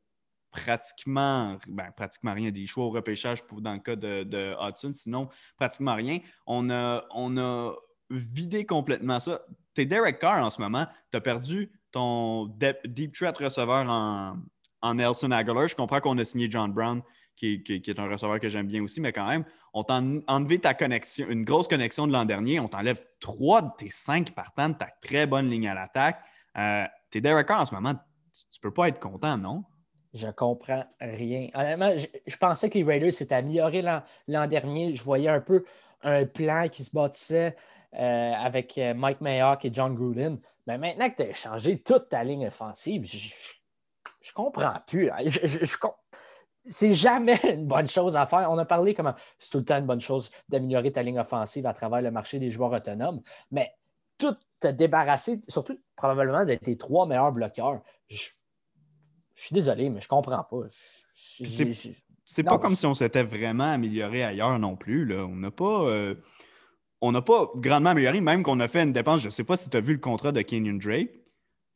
pratiquement, 0.56 1.58
ben, 1.68 1.90
pratiquement 1.96 2.32
rien, 2.32 2.50
des 2.50 2.66
choix 2.66 2.86
au 2.86 2.90
repêchage 2.90 3.42
pour, 3.44 3.60
dans 3.60 3.74
le 3.74 3.80
cas 3.80 3.96
de, 3.96 4.54
Hudson, 4.60 4.92
sinon 4.92 5.28
pratiquement 5.56 5.94
rien. 5.94 6.18
On 6.46 6.70
a, 6.70 7.04
on 7.14 7.36
a 7.36 7.74
vidé 8.10 8.64
complètement 8.64 9.20
ça. 9.20 9.42
Tu 9.74 9.82
es 9.82 9.86
Derek 9.86 10.18
Carr 10.18 10.44
en 10.44 10.50
ce 10.50 10.60
moment, 10.60 10.86
tu 11.10 11.16
as 11.16 11.20
perdu 11.20 11.70
ton 11.92 12.46
deep 12.84 13.12
threat 13.14 13.36
receveur 13.36 13.88
en, 13.88 14.38
en 14.80 14.94
Nelson 14.94 15.30
Aguilar. 15.30 15.68
Je 15.68 15.76
comprends 15.76 16.00
qu'on 16.00 16.18
a 16.18 16.24
signé 16.24 16.50
John 16.50 16.72
Brown 16.72 17.02
qui, 17.36 17.62
est 17.68 17.98
un 17.98 18.08
receveur 18.08 18.40
que 18.40 18.48
j'aime 18.48 18.66
bien 18.66 18.82
aussi, 18.82 19.00
mais 19.00 19.12
quand 19.12 19.28
même, 19.28 19.44
on 19.74 19.82
t'a 19.82 20.00
enlevé 20.26 20.58
ta 20.58 20.72
connexion, 20.72 21.26
une 21.28 21.44
grosse 21.44 21.68
connexion 21.68 22.06
de 22.06 22.12
l'an 22.12 22.24
dernier. 22.24 22.60
On 22.60 22.68
t'enlève 22.68 23.04
trois 23.20 23.60
de 23.60 23.70
tes 23.76 23.90
cinq 23.90 24.34
partants 24.34 24.70
de 24.70 24.74
ta 24.74 24.88
très 25.02 25.26
bonne 25.26 25.50
ligne 25.50 25.68
à 25.68 25.74
l'attaque. 25.74 26.18
Euh, 26.56 26.84
tes 27.10 27.20
Derek 27.20 27.46
Carr 27.46 27.60
en 27.60 27.66
ce 27.66 27.74
moment, 27.74 27.94
tu, 27.94 28.58
ne 28.58 28.60
peux 28.62 28.72
pas 28.72 28.88
être 28.88 29.00
content, 29.00 29.36
non? 29.36 29.64
Je 30.16 30.28
comprends 30.28 30.84
rien. 30.98 31.48
Honnêtement, 31.52 31.92
je, 31.94 32.36
pensais 32.38 32.70
que 32.70 32.78
les 32.78 32.84
Raiders 32.84 33.12
s'étaient 33.12 33.34
améliorés 33.34 33.82
l'an 33.82 34.46
dernier. 34.46 34.94
Je 34.94 35.04
voyais 35.04 35.28
un 35.28 35.40
peu 35.40 35.64
un 36.02 36.24
plan 36.24 36.68
qui 36.68 36.84
se 36.84 36.90
bâtissait 36.90 37.54
euh, 37.94 38.32
avec 38.32 38.78
euh, 38.78 38.94
Mike 38.94 39.20
Mayock 39.20 39.66
et 39.66 39.70
John 39.72 39.94
Gruden. 39.94 40.38
Mais 40.66 40.78
maintenant 40.78 41.10
que 41.10 41.22
tu 41.22 41.28
as 41.28 41.34
changé 41.34 41.80
toute 41.82 42.08
ta 42.08 42.24
ligne 42.24 42.46
offensive, 42.46 43.04
je, 43.04 43.54
je, 44.22 44.32
comprends 44.32 44.72
plus. 44.86 45.10
c'est 46.64 46.94
jamais 46.94 47.38
une 47.52 47.66
bonne 47.66 47.86
chose 47.86 48.16
à 48.16 48.24
faire. 48.24 48.50
On 48.50 48.56
a 48.56 48.64
parlé 48.64 48.94
comment 48.94 49.14
c'est 49.36 49.50
tout 49.50 49.58
le 49.58 49.66
temps 49.66 49.76
une 49.76 49.86
bonne 49.86 50.00
chose 50.00 50.30
d'améliorer 50.48 50.92
ta 50.92 51.02
ligne 51.02 51.18
offensive 51.18 51.66
à 51.66 51.74
travers 51.74 52.00
le 52.00 52.10
marché 52.10 52.38
des 52.38 52.50
joueurs 52.50 52.72
autonomes, 52.72 53.20
mais 53.50 53.74
tout 54.16 54.34
te 54.60 54.68
débarrasser, 54.68 55.42
surtout 55.46 55.78
probablement 55.94 56.46
d'être 56.46 56.62
tes 56.62 56.78
trois 56.78 57.06
meilleurs 57.06 57.32
bloqueurs. 57.32 57.82
Je, 58.08 58.30
suis 59.42 59.54
désolé, 59.54 59.90
mais 59.90 60.00
je 60.00 60.08
comprends 60.08 60.44
pas. 60.44 60.66
C'est 62.24 62.42
pas 62.42 62.58
comme 62.58 62.74
si 62.74 62.86
on 62.86 62.94
s'était 62.94 63.22
vraiment 63.22 63.72
amélioré 63.72 64.24
ailleurs 64.24 64.58
non 64.58 64.76
plus. 64.76 65.06
Là. 65.06 65.26
On 65.26 65.36
n'a 65.36 65.50
pas. 65.50 65.88
Euh, 65.88 66.14
on 67.02 67.12
n'a 67.12 67.22
pas 67.22 67.50
grandement 67.56 67.90
amélioré, 67.90 68.20
même 68.20 68.42
qu'on 68.42 68.58
a 68.60 68.68
fait 68.68 68.82
une 68.82 68.92
dépense. 68.92 69.20
Je 69.20 69.26
ne 69.26 69.30
sais 69.30 69.44
pas 69.44 69.56
si 69.56 69.68
tu 69.68 69.76
as 69.76 69.80
vu 69.80 69.92
le 69.92 69.98
contrat 69.98 70.32
de 70.32 70.40
Kenyon 70.40 70.78
Drake. 70.82 71.10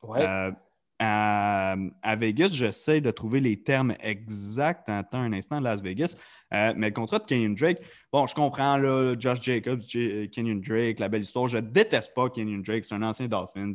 Ouais. 0.02 0.26
Euh, 0.26 0.50
à, 0.98 2.16
Vegas, 2.16 2.50
j'essaie 2.52 3.00
de 3.00 3.10
trouver 3.10 3.40
les 3.40 3.62
termes 3.62 3.94
exacts. 4.00 4.88
Attends 4.88 5.20
un 5.20 5.32
instant, 5.32 5.60
Las 5.60 5.82
Vegas. 5.82 6.16
Euh, 6.52 6.72
mais 6.76 6.88
le 6.88 6.94
contrat 6.94 7.20
de 7.20 7.24
Kenyon 7.24 7.54
Drake, 7.54 7.78
bon, 8.12 8.26
je 8.26 8.34
comprends, 8.34 8.76
là, 8.76 9.14
Josh 9.18 9.40
Jacobs, 9.40 9.80
Kenyon 9.86 10.60
Drake, 10.66 10.98
la 10.98 11.08
belle 11.08 11.22
histoire. 11.22 11.48
Je 11.48 11.58
déteste 11.58 12.12
pas 12.14 12.28
Kenyon 12.28 12.62
Drake, 12.66 12.84
c'est 12.84 12.94
un 12.94 13.02
ancien 13.02 13.28
Dolphins. 13.28 13.72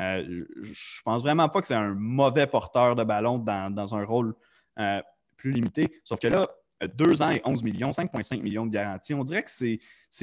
Euh, 0.00 0.44
je 0.62 1.02
pense 1.04 1.22
vraiment 1.22 1.48
pas 1.48 1.60
que 1.60 1.66
c'est 1.66 1.74
un 1.74 1.94
mauvais 1.94 2.46
porteur 2.46 2.94
de 2.94 3.04
ballon 3.04 3.38
dans, 3.38 3.94
un 3.94 4.04
rôle 4.04 4.34
euh, 4.78 5.02
plus 5.36 5.50
limité. 5.50 6.00
Sauf 6.04 6.20
que 6.20 6.28
là, 6.28 6.48
2 6.86 7.22
ans 7.22 7.30
et 7.30 7.42
11 7.44 7.62
millions, 7.62 7.90
5,5 7.90 8.40
millions 8.42 8.66
de 8.66 8.70
garantie. 8.70 9.14
On 9.14 9.24
dirait 9.24 9.42
que 9.42 9.50
c'est, 9.50 9.80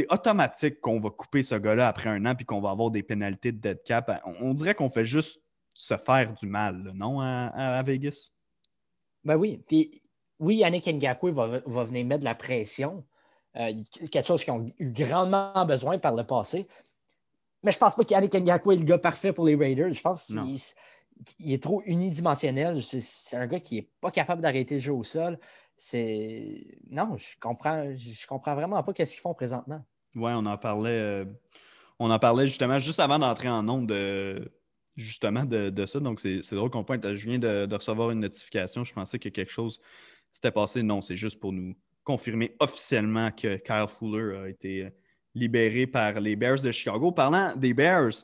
automatique 0.09 0.79
qu'on 0.79 0.99
va 0.99 1.09
couper 1.09 1.43
ce 1.43 1.55
gars-là 1.55 1.87
après 1.87 2.09
un 2.09 2.25
an 2.25 2.35
puis 2.35 2.45
qu'on 2.45 2.61
va 2.61 2.69
avoir 2.69 2.91
des 2.91 3.03
pénalités 3.03 3.51
de 3.51 3.57
dead 3.57 3.83
cap. 3.83 4.21
On, 4.39 4.53
dirait 4.53 4.75
qu'on 4.75 4.89
fait 4.89 5.05
juste 5.05 5.41
se 5.73 5.97
faire 5.97 6.33
du 6.33 6.47
mal, 6.47 6.91
non, 6.95 7.19
à, 7.19 7.83
Vegas? 7.83 8.31
Ben 9.25 9.35
oui. 9.35 9.61
Puis 9.67 10.01
oui, 10.39 10.57
Yannick 10.57 10.87
Ngakwe 10.87 11.31
va, 11.31 11.83
venir 11.83 12.05
mettre 12.05 12.21
de 12.21 12.25
la 12.25 12.35
pression. 12.35 13.03
Euh, 13.57 13.71
quelque 14.11 14.25
chose 14.25 14.43
qu'ils 14.43 14.53
ont 14.53 14.71
eu 14.79 14.91
grandement 14.91 15.65
besoin 15.65 15.97
par 15.97 16.13
le 16.13 16.23
passé. 16.23 16.67
Mais 17.65 17.71
je 17.71 17.77
ne 17.77 17.79
pense 17.79 17.95
pas 17.95 18.05
qu'Yannick 18.05 18.33
Ngakwe 18.33 18.73
est 18.73 18.77
le 18.77 18.83
gars 18.83 18.99
parfait 18.99 19.33
pour 19.33 19.45
les 19.45 19.55
Raiders. 19.55 19.91
Je 19.91 20.01
pense 20.01 20.31
qu'il 21.25 21.51
est 21.51 21.63
trop 21.63 21.81
unidimensionnel. 21.85 22.83
C'est 22.83 23.35
un 23.35 23.47
gars 23.47 23.59
qui 23.59 23.75
n'est 23.75 23.89
pas 23.99 24.11
capable 24.11 24.43
d'arrêter 24.43 24.75
le 24.75 24.81
jeu 24.81 24.93
au 24.93 25.03
sol. 25.03 25.39
C'est. 25.75 26.63
Non, 26.91 27.17
je 27.17 27.37
comprends, 27.41 27.91
je 27.95 28.27
comprends 28.27 28.53
vraiment 28.53 28.81
pas 28.83 28.93
ce 28.95 29.11
qu'ils 29.11 29.19
font 29.19 29.33
présentement. 29.33 29.83
Oui, 30.15 30.31
on 30.35 30.45
en 30.45 30.57
parlait. 30.57 30.91
Euh, 30.91 31.25
on 31.97 32.11
en 32.11 32.19
parlait 32.19 32.47
justement 32.47 32.77
juste 32.77 32.99
avant 32.99 33.17
d'entrer 33.17 33.49
en 33.49 33.63
nombre 33.63 33.87
de 33.87 34.51
justement 34.95 35.43
de, 35.43 35.85
ça. 35.87 35.99
Donc, 35.99 36.19
c'est 36.19 36.53
drôle 36.53 36.69
qu'on 36.69 36.83
pointe. 36.83 37.13
Je 37.13 37.27
viens 37.27 37.39
de, 37.39 37.73
recevoir 37.73 38.11
une 38.11 38.19
notification. 38.19 38.83
Je 38.83 38.93
pensais 38.93 39.17
que 39.17 39.29
quelque 39.29 39.51
chose 39.51 39.81
s'était 40.31 40.51
passé. 40.51 40.83
Non, 40.83 41.01
c'est 41.01 41.15
juste 41.15 41.39
pour 41.39 41.51
nous 41.51 41.75
confirmer 42.03 42.55
officiellement 42.59 43.31
que 43.31 43.55
Kyle 43.57 43.87
Fuller 43.87 44.37
a 44.37 44.49
été 44.49 44.91
libéré 45.35 45.85
par 45.85 46.19
les 46.19 46.35
Bears 46.35 46.61
de 46.61 46.71
Chicago. 46.71 47.11
Parlant 47.11 47.55
des 47.55 47.73
Bears, 47.73 48.23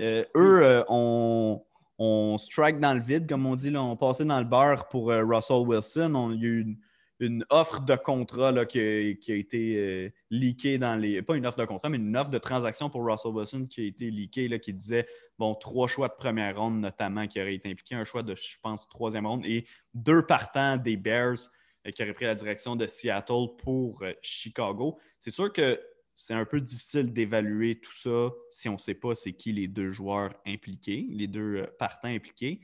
euh, 0.00 0.24
eux 0.36 0.84
ont, 0.88 1.64
on 1.98 2.36
strike 2.36 2.80
dans 2.80 2.94
le 2.94 3.00
vide, 3.00 3.28
comme 3.28 3.46
on 3.46 3.56
dit. 3.56 3.74
On 3.76 3.96
passait 3.96 4.24
dans 4.24 4.38
le 4.38 4.44
bar 4.44 4.88
pour 4.88 5.08
Russell 5.08 5.66
Wilson. 5.66 6.12
On, 6.14 6.32
a 6.32 6.34
eu 6.34 6.76
une, 7.20 7.44
offre 7.50 7.80
de 7.80 7.96
contrat 7.96 8.64
qui, 8.66 8.80
a, 8.80 9.34
été 9.34 9.76
euh, 9.76 10.10
leakée 10.30 10.78
dans 10.78 10.96
les. 10.96 11.22
Pas 11.22 11.36
une 11.36 11.46
offre 11.46 11.58
de 11.58 11.64
contrat, 11.64 11.88
mais 11.88 11.96
une 11.96 12.16
offre 12.16 12.30
de 12.30 12.38
transaction 12.38 12.90
pour 12.90 13.04
Russell 13.06 13.32
Wilson 13.32 13.66
qui 13.66 13.82
a 13.82 13.84
été 13.84 14.10
leakée, 14.10 14.60
qui 14.60 14.72
disait 14.72 15.06
bon, 15.38 15.54
trois 15.54 15.88
choix 15.88 16.08
de 16.08 16.14
première 16.14 16.58
ronde 16.58 16.80
notamment 16.80 17.26
qui 17.26 17.40
auraient 17.40 17.54
été 17.54 17.70
impliqués, 17.70 17.94
un 17.94 18.04
choix 18.04 18.22
de, 18.22 18.34
je 18.34 18.56
pense, 18.62 18.88
troisième 18.88 19.26
ronde 19.26 19.46
et 19.46 19.66
deux 19.94 20.22
partants 20.22 20.76
des 20.76 20.96
Bears 20.96 21.38
euh, 21.86 21.90
qui 21.90 22.02
auraient 22.02 22.14
pris 22.14 22.26
la 22.26 22.34
direction 22.34 22.76
de 22.76 22.86
Seattle 22.86 23.56
pour 23.62 24.02
euh, 24.02 24.12
Chicago. 24.22 24.98
C'est 25.18 25.30
sûr 25.30 25.52
que 25.52 25.80
c'est 26.20 26.34
un 26.34 26.44
peu 26.44 26.60
difficile 26.60 27.12
d'évaluer 27.12 27.78
tout 27.78 27.92
ça 27.92 28.30
si 28.50 28.68
on 28.68 28.72
ne 28.72 28.78
sait 28.78 28.94
pas 28.94 29.14
c'est 29.14 29.34
qui 29.34 29.52
les 29.52 29.68
deux 29.68 29.90
joueurs 29.90 30.34
impliqués, 30.44 31.06
les 31.10 31.28
deux 31.28 31.64
partants 31.78 32.08
impliqués. 32.08 32.60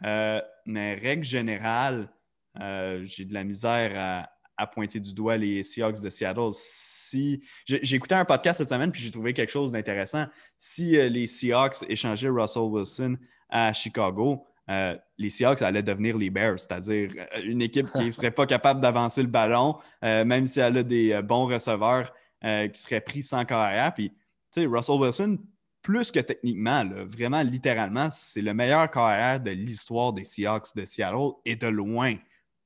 mais 0.00 0.94
règle 0.94 1.24
générale, 1.24 2.08
euh, 2.60 3.02
j'ai 3.04 3.24
de 3.24 3.34
la 3.34 3.44
misère 3.44 3.92
à, 3.96 4.28
pointer 4.68 5.00
du 5.00 5.12
doigt 5.12 5.36
les 5.36 5.64
Seahawks 5.64 6.00
de 6.00 6.08
Seattle. 6.08 6.50
Si 6.52 7.42
j'ai 7.66 7.96
écouté 7.96 8.14
un 8.14 8.24
podcast 8.24 8.58
cette 8.58 8.68
semaine 8.68 8.92
puis 8.92 9.02
j'ai 9.02 9.10
trouvé 9.10 9.34
quelque 9.34 9.50
chose 9.50 9.72
d'intéressant. 9.72 10.26
Si 10.56 10.96
euh, 10.96 11.08
les 11.08 11.26
Seahawks 11.26 11.84
échangeaient 11.88 12.28
Russell 12.28 12.62
Wilson 12.62 13.16
à 13.48 13.72
Chicago, 13.72 14.46
euh, 14.70 14.96
les 15.18 15.30
Seahawks 15.30 15.62
allaient 15.62 15.82
devenir 15.82 16.16
les 16.16 16.30
Bears, 16.30 16.60
c'est-à-dire 16.60 17.10
une 17.42 17.60
équipe 17.60 17.88
qui 17.96 18.04
ne 18.04 18.10
serait 18.12 18.30
pas 18.30 18.46
capable 18.46 18.80
d'avancer 18.80 19.22
le 19.22 19.28
ballon, 19.28 19.78
même 20.00 20.46
si 20.46 20.60
elle 20.60 20.78
a 20.78 20.82
des 20.84 21.20
bons 21.22 21.46
receveurs 21.46 22.12
qui 22.42 22.80
seraient 22.80 23.00
pris 23.00 23.22
sans 23.22 23.44
carrière. 23.44 23.94
Puis, 23.94 24.10
tu 24.10 24.60
sais, 24.60 24.66
Russell 24.66 24.96
Wilson, 24.96 25.38
plus 25.82 26.10
que 26.12 26.20
techniquement, 26.20 26.84
vraiment 27.06 27.42
littéralement, 27.42 28.08
c'est 28.10 28.42
le 28.42 28.54
meilleur 28.54 28.90
carrière 28.90 29.40
de 29.40 29.50
l'histoire 29.50 30.12
des 30.12 30.24
Seahawks 30.24 30.74
de 30.76 30.84
Seattle 30.84 31.32
et 31.44 31.56
de 31.56 31.66
loin. 31.66 32.16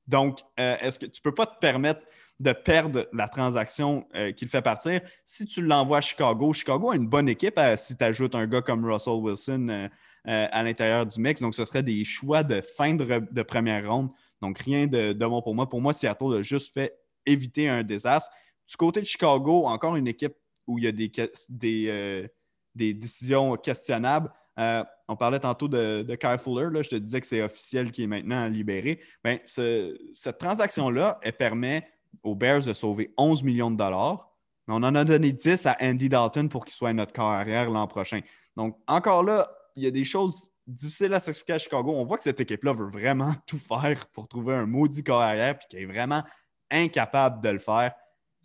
Donc, 0.07 0.39
euh, 0.59 0.77
est-ce 0.79 0.99
que 0.99 1.05
tu 1.05 1.19
ne 1.19 1.23
peux 1.23 1.33
pas 1.33 1.45
te 1.45 1.59
permettre 1.59 2.01
de 2.39 2.51
perdre 2.51 3.07
la 3.11 3.27
transaction 3.27 4.07
euh, 4.15 4.31
qu'il 4.31 4.47
fait 4.47 4.61
partir? 4.61 5.01
Si 5.25 5.45
tu 5.45 5.61
l'envoies 5.61 5.97
à 5.97 6.01
Chicago? 6.01 6.53
Chicago 6.53 6.91
a 6.91 6.95
une 6.95 7.07
bonne 7.07 7.27
équipe 7.27 7.57
euh, 7.57 7.75
si 7.77 7.97
tu 7.97 8.03
ajoutes 8.03 8.35
un 8.35 8.45
gars 8.47 8.61
comme 8.61 8.85
Russell 8.85 9.15
Wilson 9.15 9.89
à 10.29 10.61
l'intérieur 10.61 11.05
du 11.05 11.21
mix. 11.21 11.41
Donc, 11.41 11.55
ce 11.55 11.63
serait 11.63 11.83
des 11.83 12.03
choix 12.03 12.43
de 12.43 12.59
fin 12.59 12.93
de, 12.93 13.41
première 13.43 13.89
ronde. 13.89 14.09
Donc, 14.41 14.59
rien 14.59 14.85
de, 14.85 15.13
bon 15.13 15.41
pour 15.41 15.55
moi. 15.55 15.69
Pour 15.69 15.81
moi, 15.81 15.93
Seattle 15.93 16.35
a 16.39 16.41
juste 16.41 16.73
fait 16.73 16.99
éviter 17.25 17.69
un 17.69 17.81
désastre. 17.81 18.29
Du 18.67 18.75
côté 18.77 19.01
de 19.01 19.05
Chicago, 19.05 19.65
encore 19.65 19.95
une 19.95 20.07
équipe 20.07 20.35
où 20.65 20.77
il 20.77 20.83
y 20.83 20.87
a 20.87 20.91
des, 20.91 22.29
des 22.75 22.93
décisions 22.93 23.55
questionnables. 23.55 24.31
Euh, 24.59 24.83
on 25.07 25.15
parlait 25.15 25.39
tantôt 25.39 25.67
de, 25.67 26.03
de 26.03 26.15
Kyle 26.15 26.37
Fuller. 26.37 26.69
Là, 26.71 26.81
je 26.81 26.89
te 26.89 26.95
disais 26.95 27.21
que 27.21 27.27
c'est 27.27 27.41
officiel 27.41 27.91
qui 27.91 28.03
est 28.03 28.07
maintenant 28.07 28.47
libéré. 28.47 29.01
Bien, 29.23 29.39
cette 29.45 30.37
transaction-là, 30.37 31.19
elle 31.21 31.33
permet 31.33 31.87
aux 32.23 32.35
Bears 32.35 32.63
de 32.63 32.73
sauver 32.73 33.13
11 33.17 33.43
millions 33.43 33.71
de 33.71 33.77
dollars. 33.77 34.31
Mais 34.67 34.73
on 34.73 34.77
en 34.77 34.95
a 34.95 35.03
donné 35.03 35.31
10 35.31 35.65
à 35.67 35.77
Andy 35.79 36.09
Dalton 36.09 36.49
pour 36.49 36.65
qu'il 36.65 36.73
soit 36.73 36.91
notre 36.91 37.13
carrière 37.13 37.69
l'an 37.69 37.87
prochain. 37.87 38.21
Donc, 38.55 38.77
encore 38.87 39.23
là, 39.23 39.49
il 39.75 39.83
y 39.83 39.87
a 39.87 39.91
des 39.91 40.03
choses 40.03 40.49
difficiles 40.65 41.13
à 41.13 41.19
s'expliquer 41.19 41.53
à 41.53 41.59
Chicago. 41.59 41.93
On 41.95 42.03
voit 42.03 42.17
que 42.17 42.23
cette 42.23 42.41
équipe-là 42.41 42.73
veut 42.73 42.89
vraiment 42.89 43.33
tout 43.45 43.59
faire 43.59 44.07
pour 44.07 44.27
trouver 44.27 44.55
un 44.55 44.65
maudit 44.65 45.03
carrière 45.03 45.57
puis 45.57 45.67
qu'elle 45.69 45.83
est 45.83 45.85
vraiment 45.85 46.23
incapable 46.69 47.41
de 47.41 47.49
le 47.49 47.59
faire. 47.59 47.93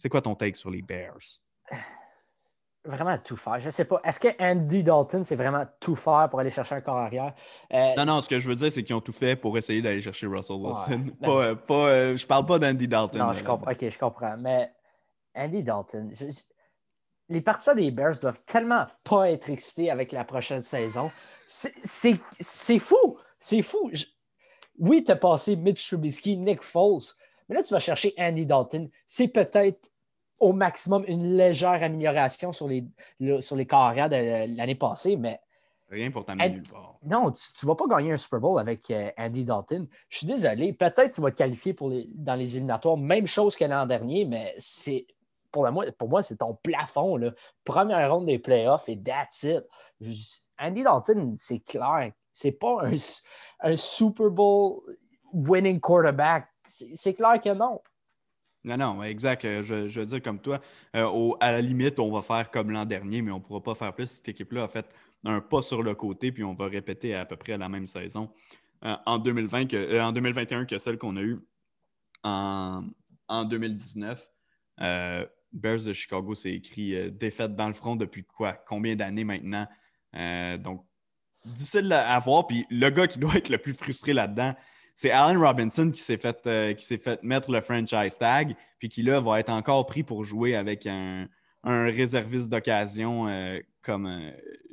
C'est 0.03 0.09
quoi 0.09 0.21
ton 0.21 0.35
take 0.35 0.57
sur 0.57 0.69
les 0.69 0.83
Bears? 0.83 1.39
vraiment 2.85 3.17
tout 3.19 3.37
faire. 3.37 3.61
Je 3.61 3.67
ne 3.67 3.71
sais 3.71 3.85
pas. 3.85 4.01
Est-ce 4.03 4.19
que 4.19 4.27
Andy 4.41 4.83
Dalton, 4.83 5.23
c'est 5.23 5.37
vraiment 5.37 5.65
tout 5.79 5.95
faire 5.95 6.29
pour 6.29 6.41
aller 6.41 6.51
chercher 6.51 6.75
un 6.75 6.81
corps 6.81 6.97
arrière? 6.97 7.33
Euh, 7.73 7.95
non, 7.97 8.07
non, 8.07 8.21
ce 8.21 8.29
que 8.29 8.41
je 8.41 8.49
veux 8.49 8.57
dire, 8.57 8.73
c'est 8.73 8.83
qu'ils 8.83 8.97
ont 8.97 9.01
tout 9.01 9.13
fait 9.13 9.37
pour 9.37 9.57
essayer 9.57 9.81
d'aller 9.81 10.03
chercher 10.03 10.27
Russell 10.27 10.57
Wilson. 10.57 11.13
pas, 11.23 11.29
euh, 11.29 11.55
pas, 11.55 11.87
euh, 11.87 12.17
je 12.17 12.27
parle 12.27 12.47
pas 12.47 12.59
d'Andy 12.59 12.89
Dalton. 12.89 13.21
Non, 13.21 13.33
je 13.33 13.45
comprends. 13.45 13.71
OK, 13.71 13.89
je 13.89 13.97
comprends. 13.97 14.37
Mais 14.37 14.73
Andy 15.37 15.63
Dalton, 15.63 16.11
les 17.29 17.41
partisans 17.41 17.77
des 17.77 17.93
Bears 17.93 18.19
doivent 18.19 18.43
tellement 18.45 18.89
pas 19.05 19.31
être 19.31 19.51
excités 19.51 19.89
avec 19.89 20.11
la 20.11 20.25
prochaine 20.25 20.63
saison. 20.63 21.13
C'est 21.47 22.19
fou. 22.81 23.19
C'est 23.39 23.63
fou. 23.63 23.89
Oui, 24.81 25.05
tu 25.05 25.13
as 25.13 25.17
passé 25.17 25.55
Mitch 25.55 25.87
Trubisky, 25.87 26.37
Nick 26.37 26.65
Foles, 26.65 27.15
mais 27.53 27.59
là, 27.59 27.63
tu 27.63 27.75
vas 27.75 27.81
chercher 27.81 28.15
Andy 28.19 28.47
Dalton. 28.47 28.89
C'est 29.07 29.29
peut-être 29.29 29.91
au 30.39 30.53
maximum 30.53 31.05
une 31.07 31.37
légère 31.37 31.83
amélioration 31.83 32.51
sur 32.51 32.67
les, 32.67 32.85
sur 33.41 33.57
les 33.57 33.67
carrières 33.67 34.09
de 34.09 34.57
l'année 34.57 34.75
passée, 34.75 35.17
mais. 35.17 35.41
Rien 35.91 36.11
pour 36.11 36.25
t'amener 36.25 36.63
Non, 37.03 37.31
tu 37.33 37.67
ne 37.67 37.69
vas 37.69 37.75
pas 37.75 37.87
gagner 37.87 38.13
un 38.13 38.17
Super 38.17 38.41
Bowl 38.41 38.59
avec 38.59 38.91
euh, 38.91 39.11
Andy 39.19 39.45
Dalton. 39.45 39.87
Je 40.09 40.19
suis 40.19 40.27
désolé. 40.27 40.73
Peut-être 40.73 41.11
que 41.11 41.15
tu 41.15 41.21
vas 41.21 41.31
te 41.31 41.37
qualifier 41.37 41.75
pour 41.75 41.91
les, 41.91 42.09
dans 42.15 42.35
les 42.35 42.57
éliminatoires. 42.57 42.97
Même 42.97 43.27
chose 43.27 43.55
que 43.57 43.67
l'an 43.67 43.85
dernier, 43.85 44.25
mais 44.25 44.55
c'est. 44.57 45.07
Pour, 45.51 45.71
moi, 45.71 45.85
pour 45.99 46.09
moi, 46.09 46.23
c'est 46.23 46.37
ton 46.37 46.55
plafond. 46.55 47.19
Là. 47.19 47.33
Première 47.63 48.11
ronde 48.11 48.25
des 48.25 48.39
playoffs 48.39 48.89
et 48.89 48.99
that's 48.99 49.43
it. 49.43 49.65
Andy 50.59 50.83
Dalton, 50.83 51.35
c'est 51.37 51.61
clair. 51.61 52.11
C'est 52.33 52.53
pas 52.53 52.87
un, 52.87 52.95
un 53.61 53.77
Super 53.77 54.31
Bowl 54.31 54.81
winning 55.35 55.79
quarterback. 55.79 56.52
C'est 56.73 57.15
clair 57.15 57.41
que 57.41 57.53
non. 57.53 57.81
Non, 58.65 58.77
non, 58.77 59.03
exact. 59.03 59.45
Euh, 59.45 59.63
je, 59.65 59.89
je 59.89 60.01
veux 60.01 60.07
dire 60.07 60.23
comme 60.23 60.41
toi, 60.41 60.61
euh, 60.97 61.33
à 61.41 61.53
la 61.53 61.61
limite, 61.61 61.99
on 61.99 62.11
va 62.11 62.23
faire 62.23 62.51
comme 62.51 62.71
l'an 62.71 62.85
dernier, 62.85 63.21
mais 63.21 63.31
on 63.31 63.39
ne 63.39 63.43
pourra 63.43 63.63
pas 63.63 63.75
faire 63.75 63.95
plus. 63.95 64.07
Cette 64.07 64.29
équipe-là 64.29 64.65
a 64.65 64.69
fait 64.69 64.87
un 65.25 65.41
pas 65.41 65.63
sur 65.63 65.83
le 65.83 65.95
côté, 65.95 66.33
puis 66.33 66.45
on 66.45 66.55
va 66.55 66.69
répéter 66.69 67.15
à 67.15 67.27
peu 67.27 67.37
près 67.37 67.59
la 67.59 67.69
même 67.69 67.87
saison 67.87 68.31
en, 68.83 69.19
2020 69.19 69.67
que, 69.67 70.01
en 70.01 70.13
2021 70.13 70.65
que 70.65 70.79
celle 70.79 70.99
qu'on 70.99 71.17
a 71.17 71.23
eue 71.23 71.39
en, 72.25 72.85
en 73.29 73.45
2019. 73.45 74.29
Bears 75.53 75.85
de 75.85 75.93
Chicago, 75.93 76.35
c'est 76.35 76.53
écrit 76.53 77.13
défaite 77.13 77.55
dans 77.55 77.69
le 77.69 77.75
front 77.75 77.95
depuis 77.95 78.25
quoi? 78.25 78.55
Combien 78.55 78.97
d'années 78.97 79.25
maintenant? 79.25 79.69
donc, 80.59 80.87
difficile 81.45 81.93
à 81.93 82.19
voir. 82.21 82.47
Puis 82.47 82.67
le 82.71 82.89
gars 82.91 83.07
qui 83.07 83.19
doit 83.19 83.37
être 83.37 83.49
le 83.49 83.59
plus 83.59 83.77
frustré 83.77 84.13
là-dedans, 84.13 84.55
c'est 84.95 85.11
Allen 85.11 85.39
Robinson 85.39 85.91
qui 85.91 86.01
s'est 86.01 86.19
fait, 86.19 86.47
euh, 86.47 86.75
fait 86.77 87.23
mettre 87.23 87.51
le 87.51 87.61
franchise 87.61 88.19
tag, 88.19 88.55
puis 88.79 88.89
qui 88.89 89.03
là 89.03 89.21
va 89.21 89.41
être 89.41 89.51
encore 89.51 89.87
pris 89.87 90.03
pour 90.03 90.25
jouer 90.25 90.55
avec 90.55 90.87
un, 90.87 91.29
réserviste 91.65 92.51
d'occasion 92.51 93.29
euh, 93.29 93.59
comme 93.83 94.07
euh, 94.07 94.31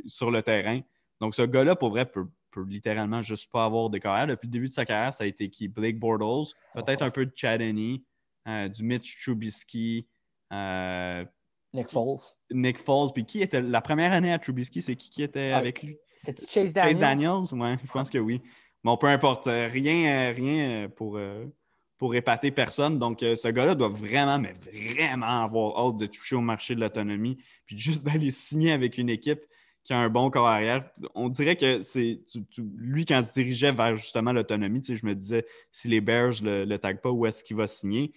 sur 0.08 0.32
le 0.32 0.42
terrain. 0.42 0.82
Donc 1.22 1.36
ce 1.36 1.44
gars-là, 1.44 1.76
pour 1.76 1.90
vrai, 1.90 2.06
peut, 2.06 2.28
littéralement 2.68 3.22
juste 3.22 3.50
pas 3.52 3.66
avoir 3.66 3.90
de 3.90 3.98
carrière. 4.00 4.28
Depuis 4.28 4.48
le 4.48 4.52
début 4.52 4.68
de 4.68 4.74
sa 4.74 4.86
carrière, 4.86 5.14
ça 5.14 5.24
a 5.24 5.28
été 5.28 5.50
qui? 5.50 5.68
Blake 5.68 6.00
Bortles, 6.00 6.54
peut-être 6.74 7.04
un 7.04 7.12
peu 7.12 7.26
de 7.26 7.32
Chad 7.36 7.62
du 7.62 8.84
Mitch 8.84 9.24
Trubisky. 9.24 10.08
Nick 11.74 11.90
Foles. 11.90 12.36
Nick 12.52 12.78
Foles. 12.78 13.12
Puis 13.14 13.26
qui 13.26 13.42
était 13.42 13.62
la 13.62 13.82
première 13.82 14.12
année 14.12 14.34
à 14.34 14.40
Trubisky, 14.40 14.82
c'est 14.82 14.96
qui 14.96 15.10
qui 15.10 15.24
était 15.24 15.52
ah, 15.54 15.58
avec 15.58 15.84
lui? 15.84 15.98
C'était 16.16 16.46
Chase 16.46 16.74
Daniels. 16.74 16.94
Chase 16.94 17.00
Daniels, 17.00 17.54
oui, 17.54 17.70
je 17.86 17.92
pense 17.92 18.10
que 18.10 18.18
oui. 18.18 18.42
Bon, 18.84 18.96
peu 18.96 19.08
importe, 19.08 19.48
euh, 19.48 19.68
rien, 19.68 20.30
euh, 20.30 20.34
rien 20.34 20.70
euh, 20.86 20.88
pour, 20.88 21.20
pour 21.98 22.16
épater 22.16 22.52
personne. 22.52 22.98
Donc, 22.98 23.20
ce 23.22 23.48
gars-là 23.50 23.76
doit 23.76 23.90
vraiment, 23.90 24.40
mais 24.40 24.54
vraiment 24.54 25.44
avoir 25.44 25.78
hâte 25.78 25.98
de 25.98 26.06
toucher 26.06 26.36
au 26.36 26.42
marché 26.42 26.76
de 26.76 26.80
l'autonomie, 26.80 27.38
puis 27.66 27.78
juste 27.78 28.06
d'aller 28.06 28.32
signer 28.32 28.72
avec 28.72 28.98
une 28.98 29.10
équipe 29.10 29.42
qui 29.84 29.94
a 29.94 29.98
un 29.98 30.10
bon 30.10 30.30
corps 30.30 30.48
arrière. 30.48 30.90
On 31.16 31.30
dirait 31.30 31.56
que 31.56 31.82
c'est 31.82 32.22
lui, 32.58 33.06
quand 33.06 33.20
il 33.20 33.24
se 33.24 33.32
dirigeait 33.34 33.72
vers 33.72 33.98
justement 33.98 34.32
l'autonomie, 34.32 34.82
je 34.84 35.06
me 35.06 35.16
disais, 35.16 35.46
si 35.72 35.88
les 35.88 36.00
Bears 36.02 36.42
ne 36.42 36.64
le, 36.66 36.78
taguent 36.78 37.02
pas, 37.02 37.12
où 37.12 37.26
est-ce 37.26 37.44
qu'il 37.44 37.58
va 37.58 37.68
signer? 37.68 38.14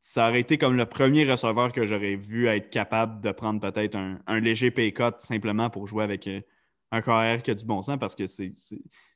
Ça 0.00 0.28
aurait 0.28 0.40
été 0.40 0.58
comme 0.58 0.76
le 0.76 0.86
premier 0.86 1.30
receveur 1.30 1.72
que 1.72 1.86
j'aurais 1.86 2.16
vu 2.16 2.48
être 2.48 2.70
capable 2.70 3.20
de 3.20 3.30
prendre 3.30 3.60
peut-être 3.60 3.94
un, 3.94 4.40
léger 4.40 4.72
pay 4.72 4.92
cut 4.92 5.12
simplement 5.18 5.70
pour 5.70 5.86
jouer 5.86 6.02
avec 6.02 6.28
un 6.90 7.02
carrière 7.02 7.42
qui 7.42 7.52
a 7.52 7.54
du 7.54 7.64
bon 7.64 7.82
sens 7.82 7.98
parce 8.00 8.16
que 8.16 8.26
c'est 8.26 8.52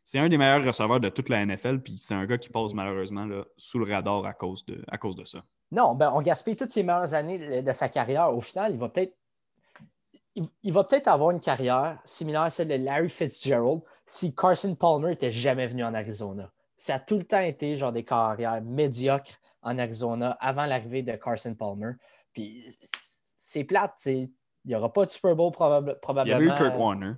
c'est 0.06 0.20
un 0.20 0.28
des 0.28 0.38
meilleurs 0.38 0.64
receveurs 0.64 1.00
de 1.00 1.08
toute 1.08 1.28
la 1.28 1.44
NFL, 1.44 1.80
puis 1.80 1.96
c'est 1.98 2.14
un 2.14 2.24
gars 2.26 2.38
qui 2.38 2.48
passe 2.48 2.72
malheureusement 2.72 3.26
là, 3.26 3.44
sous 3.56 3.80
le 3.80 3.92
radar 3.92 4.24
à 4.24 4.34
cause 4.34 4.64
de, 4.64 4.80
à 4.86 4.98
cause 4.98 5.16
de 5.16 5.24
ça. 5.24 5.42
Non, 5.72 5.96
ben, 5.96 6.12
on 6.14 6.22
gaspille 6.22 6.54
toutes 6.54 6.70
ses 6.70 6.84
meilleures 6.84 7.12
années 7.12 7.60
de 7.60 7.72
sa 7.72 7.88
carrière. 7.88 8.30
Au 8.32 8.40
final, 8.40 8.72
il 8.72 8.78
va 8.78 8.88
peut-être 8.88 9.16
il, 10.62 10.72
va 10.72 10.84
peut-être 10.84 11.08
avoir 11.08 11.32
une 11.32 11.40
carrière 11.40 11.98
similaire 12.04 12.42
à 12.42 12.50
celle 12.50 12.68
de 12.68 12.74
Larry 12.74 13.08
Fitzgerald 13.08 13.80
si 14.06 14.32
Carson 14.32 14.76
Palmer 14.76 15.08
n'était 15.08 15.32
jamais 15.32 15.66
venu 15.66 15.82
en 15.82 15.92
Arizona. 15.92 16.52
Ça 16.76 16.96
a 16.96 16.98
tout 17.00 17.18
le 17.18 17.24
temps 17.24 17.40
été 17.40 17.74
genre 17.74 17.92
des 17.92 18.04
carrières 18.04 18.62
médiocres 18.62 19.40
en 19.62 19.76
Arizona 19.76 20.36
avant 20.38 20.66
l'arrivée 20.66 21.02
de 21.02 21.16
Carson 21.16 21.54
Palmer. 21.54 21.94
Puis 22.32 22.64
c'est 23.34 23.64
plate, 23.64 24.00
il 24.06 24.30
n'y 24.66 24.76
aura 24.76 24.92
pas 24.92 25.04
de 25.04 25.10
Super 25.10 25.34
Bowl 25.34 25.50
probablement. 25.50 25.96
Il 26.24 26.28
y 26.28 26.32
a 26.32 26.40
eu 26.40 26.54
Kurt 26.54 26.76
Warner. 26.76 27.14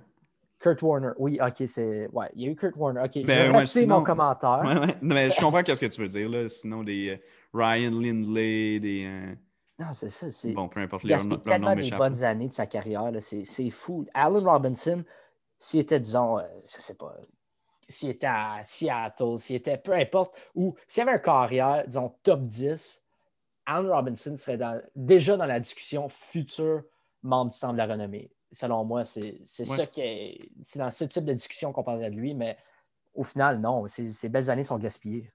Kurt 0.59 0.81
Warner, 0.81 1.11
oui, 1.17 1.39
ok, 1.41 1.63
c'est. 1.67 2.07
Ouais, 2.11 2.29
il 2.35 2.41
y 2.41 2.47
a 2.47 2.51
eu 2.51 2.55
Kurt 2.55 2.75
Warner. 2.75 3.01
Ok, 3.01 3.23
ben, 3.25 3.65
je 3.65 3.79
vais 3.79 3.85
mon 3.85 4.03
commentaire. 4.03 4.61
Ouais, 4.63 4.79
ouais. 4.79 4.97
mais 5.01 5.31
je 5.31 5.39
comprends 5.39 5.63
ce 5.65 5.79
que 5.79 5.85
tu 5.85 6.01
veux 6.01 6.07
dire, 6.07 6.29
là. 6.29 6.49
Sinon, 6.49 6.83
des 6.83 7.09
euh, 7.09 7.17
Ryan 7.53 7.91
Lindley, 7.91 8.79
des. 8.79 9.05
Euh, 9.05 9.35
non, 9.79 9.93
c'est 9.93 10.09
ça. 10.09 10.29
C'est, 10.29 10.51
bon, 10.51 10.67
peu 10.67 10.81
importe 10.81 11.03
les 11.03 11.23
Il 11.23 11.39
tellement 11.39 11.75
des 11.75 11.89
bonnes 11.91 12.23
années 12.23 12.49
de 12.49 12.53
sa 12.53 12.67
carrière, 12.67 13.09
c'est, 13.21 13.69
fou. 13.69 14.05
Allen 14.13 14.45
Robinson, 14.45 15.03
s'il 15.57 15.79
était, 15.79 16.01
disons, 16.01 16.39
euh, 16.39 16.43
je 16.67 16.81
sais 16.81 16.95
pas, 16.95 17.15
s'il 17.87 18.09
était 18.09 18.27
à 18.27 18.59
Seattle, 18.61 19.37
s'il 19.37 19.55
était 19.55 19.77
peu 19.77 19.93
importe, 19.93 20.35
ou 20.55 20.75
s'il 20.85 20.99
y 20.99 21.07
avait 21.07 21.15
un 21.15 21.19
carrière, 21.19 21.85
disons, 21.87 22.13
top 22.23 22.41
10, 22.41 23.01
Allen 23.65 23.89
Robinson 23.89 24.35
serait 24.35 24.57
dans, 24.57 24.81
déjà 24.93 25.37
dans 25.37 25.45
la 25.45 25.61
discussion 25.61 26.09
futur 26.09 26.83
membre 27.23 27.51
du 27.51 27.59
temps 27.59 27.71
de 27.71 27.77
la 27.77 27.85
renommée 27.85 28.29
selon 28.51 28.83
moi, 28.85 29.05
c'est 29.05 29.45
ça 29.45 29.85
qui 29.85 30.51
C'est 30.61 30.79
dans 30.79 30.91
ce 30.91 31.05
type 31.05 31.25
de 31.25 31.33
discussion 31.33 31.71
qu'on 31.71 31.83
parlerait 31.83 32.11
de 32.11 32.15
lui, 32.15 32.33
mais 32.33 32.57
au 33.13 33.23
final, 33.23 33.59
non. 33.59 33.85
Ces 33.87 34.29
belles 34.29 34.49
années 34.49 34.63
sont 34.63 34.77
gaspillées. 34.77 35.31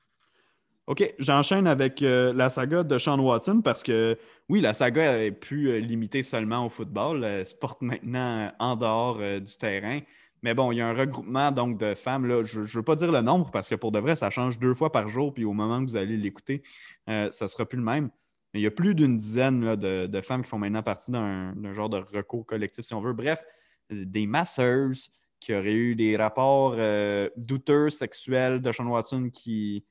OK, 0.87 1.15
j'enchaîne 1.19 1.67
avec 1.67 2.03
euh, 2.03 2.35
la 2.35 2.51
saga 2.51 2.83
de 2.83 2.99
Sean 2.99 3.19
Watson 3.19 3.63
parce 3.65 3.83
que 3.83 4.19
oui, 4.51 4.61
la 4.61 4.75
saga 4.75 5.19
est 5.19 5.31
plus 5.31 5.71
euh, 5.71 5.79
limitée 5.79 6.23
seulement 6.23 6.67
au 6.67 6.69
football. 6.69 7.25
Elle 7.25 7.47
se 7.47 7.55
porte 7.55 7.81
maintenant 7.81 8.53
en 8.59 8.77
dehors 8.77 9.17
euh, 9.21 9.41
du 9.41 9.57
terrain. 9.57 10.01
Mais 10.43 10.53
bon, 10.53 10.73
il 10.73 10.77
y 10.77 10.81
a 10.83 10.87
un 10.87 10.93
regroupement 10.93 11.53
donc 11.53 11.79
de 11.79 11.95
femmes. 11.95 12.27
Là, 12.27 12.45
je 12.45 12.61
ne 12.61 12.67
veux 12.67 12.83
pas 12.83 12.97
dire 12.97 13.11
le 13.11 13.23
nombre 13.23 13.51
parce 13.51 13.71
que 13.71 13.75
pour 13.77 13.93
de 13.93 13.99
vrai, 13.99 14.15
ça 14.15 14.29
change 14.29 14.59
deux 14.59 14.75
fois 14.75 14.93
par 14.93 15.09
jour. 15.09 15.33
Puis 15.33 15.47
au 15.47 15.55
moment 15.55 15.79
où 15.79 15.85
vous 15.85 15.97
allez 15.97 16.19
l'écouter, 16.19 16.63
ça 17.07 17.31
ne 17.41 17.47
sera 17.49 17.65
plus 17.65 17.79
le 17.79 17.85
même 17.85 18.11
il 18.55 18.61
y 18.61 18.67
a 18.67 18.71
plus 18.71 18.95
d'une 18.95 19.19
dizaine 19.19 19.77
de, 19.77 20.21
femmes 20.21 20.43
qui 20.43 20.49
font 20.49 20.59
maintenant 20.59 20.83
partie 20.83 21.11
d'un 21.11 21.73
genre 21.73 21.89
de 21.89 21.99
recours 21.99 22.47
collectif, 22.47 22.85
si 22.85 22.95
on 22.95 23.01
veut. 23.01 23.13
Bref, 23.13 23.45
des 23.91 24.27
masseuses 24.27 25.11
qui 25.41 25.53
auraient 25.53 25.75
eu 25.75 25.95
des 25.95 26.17
rapports 26.17 26.75
euh, 26.79 27.29
douteux 27.37 27.91
sexuels 27.91 28.63
de 28.63 28.73
Sean 28.73 28.87
Watson 28.87 29.29
qui 29.31 29.85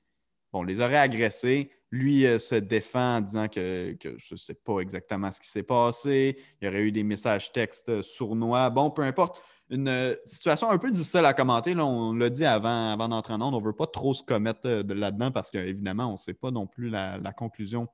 bon, 0.52 0.64
les 0.64 0.80
auraient 0.80 0.98
agressés. 0.98 1.72
Lui 1.92 2.26
euh, 2.26 2.40
se 2.40 2.56
défend 2.56 3.18
en 3.18 3.22
disant 3.22 3.48
que, 3.48 3.96
je 4.02 4.34
ne 4.34 4.38
sais 4.38 4.56
pas 4.56 4.80
exactement 4.80 5.32
ce 5.32 5.40
qui 5.40 5.48
s'est 5.48 5.64
passé. 5.64 6.38
Il 6.60 6.66
y 6.66 6.68
aurait 6.68 6.82
eu 6.82 6.92
des 6.92 7.04
messages 7.04 7.52
textes 7.52 8.02
sournois. 8.02 8.70
Bon, 8.70 8.90
peu 8.90 9.04
importe. 9.04 9.40
Une 9.70 9.88
euh, 9.88 10.16
situation 10.26 10.70
un 10.70 10.78
peu 10.78 10.90
difficile 10.90 11.26
à 11.26 11.34
commenter. 11.34 11.74
Là, 11.74 11.86
on 11.86 12.14
l'a 12.14 12.30
dit 12.30 12.46
avant, 12.46 12.92
avant 12.92 13.10
d'entrer 13.10 13.34
en 13.34 13.42
onde. 13.42 13.54
On 13.54 13.60
ne 13.60 13.66
veut 13.66 13.76
pas 13.76 13.88
trop 13.88 14.14
se 14.14 14.24
commettre 14.24 14.68
là-dedans 14.68 15.32
parce 15.32 15.52
qu'évidemment, 15.52 16.10
on 16.10 16.14
ne 16.14 16.18
sait 16.18 16.34
pas 16.34 16.52
non 16.52 16.66
plus 16.66 16.90
la 16.90 17.34
conclusion 17.36 17.88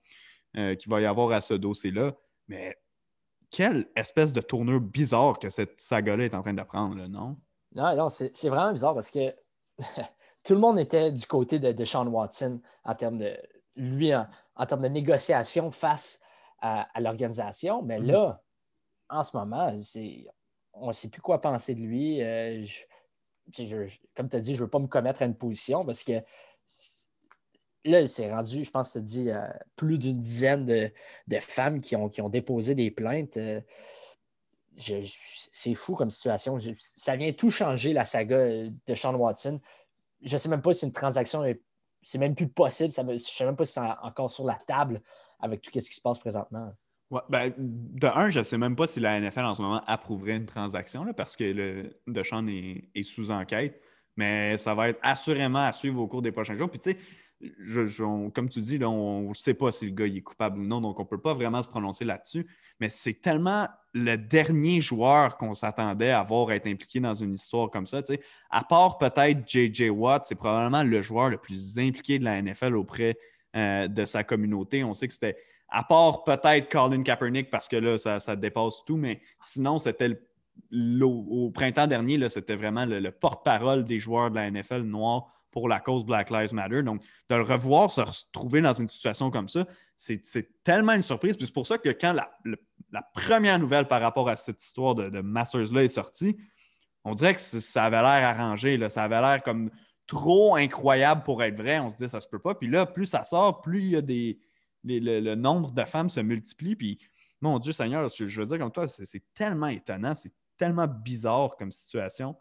euh, 0.57 0.75
qu'il 0.75 0.89
va 0.89 1.01
y 1.01 1.05
avoir 1.05 1.31
à 1.31 1.41
ce 1.41 1.53
dossier-là. 1.53 2.13
Mais 2.47 2.75
quelle 3.51 3.87
espèce 3.95 4.33
de 4.33 4.41
tournure 4.41 4.81
bizarre 4.81 5.39
que 5.39 5.49
cette 5.49 5.79
saga-là 5.79 6.25
est 6.25 6.33
en 6.33 6.41
train 6.41 6.53
de 6.53 6.63
prendre, 6.63 6.95
non? 7.07 7.37
Non, 7.75 7.95
non, 7.95 8.09
c'est 8.09 8.49
vraiment 8.49 8.71
bizarre 8.71 8.95
parce 8.95 9.11
que 9.11 9.35
tout 10.43 10.53
le 10.53 10.59
monde 10.59 10.79
était 10.79 11.11
du 11.11 11.25
côté 11.25 11.59
de, 11.59 11.85
Sean 11.85 12.07
Watson 12.07 12.61
en 12.83 12.95
termes 12.95 13.19
de 13.19 13.37
lui, 13.75 14.13
en, 14.15 14.65
termes 14.65 14.81
de 14.81 14.87
négociation 14.87 15.71
face 15.71 16.21
à, 16.59 16.87
l'organisation. 16.99 17.83
Mais 17.83 17.99
mm-hmm. 17.99 18.11
là, 18.11 18.43
en 19.09 19.23
ce 19.23 19.37
moment, 19.37 19.73
on 20.73 20.87
ne 20.87 20.93
sait 20.93 21.09
plus 21.09 21.21
quoi 21.21 21.41
penser 21.41 21.75
de 21.75 21.81
lui. 21.81 22.23
Euh, 22.23 22.63
comme 24.15 24.29
tu 24.29 24.35
as 24.35 24.39
dit, 24.39 24.55
je 24.55 24.59
ne 24.59 24.65
veux 24.65 24.69
pas 24.69 24.79
me 24.79 24.87
commettre 24.87 25.21
à 25.21 25.25
une 25.25 25.35
position 25.35 25.85
parce 25.85 26.03
que 26.03 26.21
là, 27.85 28.07
c'est 28.07 28.31
rendu, 28.31 28.63
je 28.63 28.71
pense, 28.71 28.95
as 28.95 29.01
dit, 29.01 29.29
euh, 29.29 29.47
plus 29.75 29.97
d'une 29.97 30.19
dizaine 30.19 30.65
de, 30.65 30.91
femmes 31.39 31.81
qui 31.81 31.95
ont, 31.95 32.09
qui 32.09 32.21
ont, 32.21 32.29
déposé 32.29 32.75
des 32.75 32.91
plaintes. 32.91 33.37
Euh, 33.37 33.61
c'est 34.75 35.75
fou 35.75 35.95
comme 35.95 36.11
situation. 36.11 36.57
ça 36.77 37.15
vient 37.15 37.31
tout 37.33 37.49
changer, 37.49 37.93
la 37.93 38.05
saga 38.05 38.37
euh, 38.37 38.69
de 38.87 38.95
Sean 38.95 39.15
Watson. 39.15 39.59
Je 40.21 40.33
ne 40.33 40.37
sais 40.37 40.49
même 40.49 40.61
pas 40.61 40.73
si 40.73 40.85
une 40.85 40.91
transaction 40.91 41.43
est. 41.43 41.61
C'est 42.01 42.17
même 42.17 42.33
plus 42.33 42.47
possible. 42.47 42.93
Ça 42.93 43.03
je 43.05 43.11
ne 43.11 43.17
sais 43.17 43.45
même 43.45 43.57
pas 43.57 43.65
si 43.65 43.73
c'est 43.73 43.81
encore 44.03 44.31
sur 44.31 44.45
la 44.45 44.57
table 44.67 45.01
avec 45.41 45.61
tout 45.61 45.71
ce 45.73 45.79
qui 45.79 45.95
se 45.95 46.01
passe 46.01 46.17
présentement. 46.17 46.73
ben, 47.27 47.53
de 47.57 48.07
un, 48.07 48.29
je 48.29 48.39
ne 48.39 48.43
sais 48.43 48.57
même 48.57 48.77
pas 48.77 48.87
si 48.87 49.01
la 49.01 49.19
NFL 49.19 49.41
en 49.41 49.55
ce 49.55 49.61
moment 49.61 49.83
approuverait 49.85 50.37
une 50.37 50.45
transaction 50.45 51.03
là, 51.03 51.13
parce 51.13 51.35
que 51.35 51.43
le 51.43 51.99
est, 52.07 52.89
est, 52.95 53.03
sous 53.03 53.31
enquête. 53.31 53.81
Mais 54.15 54.57
ça 54.57 54.73
va 54.75 54.89
être 54.89 54.99
assurément 55.01 55.59
à 55.59 55.73
suivre 55.73 56.01
au 56.01 56.07
cours 56.07 56.21
des 56.21 56.31
prochains 56.31 56.55
jours. 56.55 56.69
Puis 56.69 56.79
tu 56.79 56.91
sais, 56.91 56.97
comme 58.33 58.49
tu 58.49 58.59
dis, 58.59 58.77
là, 58.77 58.89
on 58.89 59.29
ne 59.29 59.33
sait 59.33 59.53
pas 59.53 59.71
si 59.71 59.85
le 59.85 59.91
gars 59.91 60.05
est 60.05 60.21
coupable 60.21 60.59
ou 60.59 60.65
non, 60.65 60.81
donc 60.81 60.99
on 60.99 61.03
ne 61.03 61.07
peut 61.07 61.21
pas 61.21 61.33
vraiment 61.33 61.61
se 61.61 61.69
prononcer 61.69 62.03
là-dessus. 62.03 62.45
Mais 62.79 62.89
c'est 62.89 63.21
tellement 63.21 63.67
le 63.93 64.17
dernier 64.17 64.81
joueur 64.81 65.37
qu'on 65.37 65.53
s'attendait 65.53 66.11
à 66.11 66.23
voir 66.23 66.51
être 66.51 66.67
impliqué 66.67 66.99
dans 66.99 67.13
une 67.13 67.33
histoire 67.33 67.69
comme 67.69 67.85
ça. 67.85 68.01
À 68.49 68.63
part 68.63 68.97
peut-être 68.97 69.47
J.J. 69.47 69.89
Watt, 69.89 70.25
c'est 70.25 70.35
probablement 70.35 70.83
le 70.83 71.01
joueur 71.01 71.29
le 71.29 71.37
plus 71.37 71.79
impliqué 71.79 72.19
de 72.19 72.25
la 72.25 72.41
NFL 72.41 72.75
auprès 72.75 73.17
euh, 73.55 73.87
de 73.87 74.05
sa 74.05 74.23
communauté. 74.23 74.83
On 74.83 74.93
sait 74.93 75.07
que 75.07 75.13
c'était, 75.13 75.37
à 75.69 75.83
part 75.83 76.25
peut-être 76.25 76.69
Colin 76.69 77.03
Kaepernick, 77.03 77.49
parce 77.49 77.69
que 77.69 77.77
là, 77.77 77.97
ça, 77.97 78.35
dépasse 78.35 78.83
tout, 78.85 78.97
mais 78.97 79.21
sinon, 79.41 79.77
c'était 79.77 80.19
au 81.01 81.51
printemps 81.51 81.87
dernier, 81.87 82.27
c'était 82.27 82.57
vraiment 82.57 82.85
le, 82.85 82.99
le 82.99 83.11
porte-parole 83.11 83.85
des 83.85 83.99
joueurs 83.99 84.29
de 84.29 84.35
la 84.35 84.51
NFL 84.51 84.81
noirs 84.81 85.38
pour 85.51 85.67
la 85.67 85.79
cause 85.79 86.05
Black 86.05 86.29
Lives 86.29 86.53
Matter. 86.53 86.83
Donc, 86.83 87.01
de 87.29 87.35
le 87.35 87.41
revoir 87.41 87.91
se 87.91 88.01
retrouver 88.01 88.61
dans 88.61 88.73
une 88.73 88.87
situation 88.87 89.31
comme 89.31 89.47
ça, 89.47 89.65
c'est 89.95 90.63
tellement 90.63 90.93
une 90.93 91.03
surprise. 91.03 91.35
Puis 91.35 91.47
c'est 91.47 91.53
pour 91.53 91.67
ça 91.67 91.77
que 91.77 91.89
quand 91.89 92.13
la, 92.13 93.01
première 93.13 93.59
nouvelle 93.59 93.87
par 93.87 94.01
rapport 94.01 94.29
à 94.29 94.35
cette 94.35 94.63
histoire 94.63 94.95
de, 94.95 95.21
Masters-là 95.21 95.83
est 95.83 95.89
sortie, 95.89 96.37
on 97.03 97.13
dirait 97.13 97.35
que 97.35 97.41
ça 97.41 97.85
avait 97.85 98.01
l'air 98.01 98.29
arrangé. 98.29 98.77
Là. 98.77 98.89
Ça 98.89 99.03
avait 99.03 99.21
l'air 99.21 99.43
comme 99.43 99.69
trop 100.07 100.55
incroyable 100.55 101.23
pour 101.23 101.43
être 101.43 101.57
vrai. 101.57 101.79
On 101.79 101.89
se 101.89 101.97
dit, 101.97 102.09
ça 102.09 102.21
se 102.21 102.27
peut 102.27 102.39
pas. 102.39 102.55
Puis 102.55 102.67
là, 102.67 102.85
plus 102.85 103.05
ça 103.05 103.23
sort, 103.23 103.61
plus 103.61 103.79
il 103.79 103.89
y 103.89 103.95
a 103.95 104.01
des, 104.01 104.39
le, 104.83 105.35
nombre 105.35 105.71
de 105.71 105.83
femmes 105.85 106.09
se 106.09 106.19
multiplie. 106.19 106.75
Puis, 106.75 106.99
mon 107.41 107.59
Dieu 107.59 107.71
Seigneur, 107.71 108.09
je 108.09 108.39
veux 108.39 108.45
dire 108.45 108.57
comme 108.59 108.71
toi, 108.71 108.87
c'est 108.87 109.23
tellement 109.33 109.67
étonnant, 109.67 110.15
c'est 110.15 110.33
tellement 110.57 110.87
bizarre 110.87 111.55
comme 111.57 111.71
situation. 111.71 112.35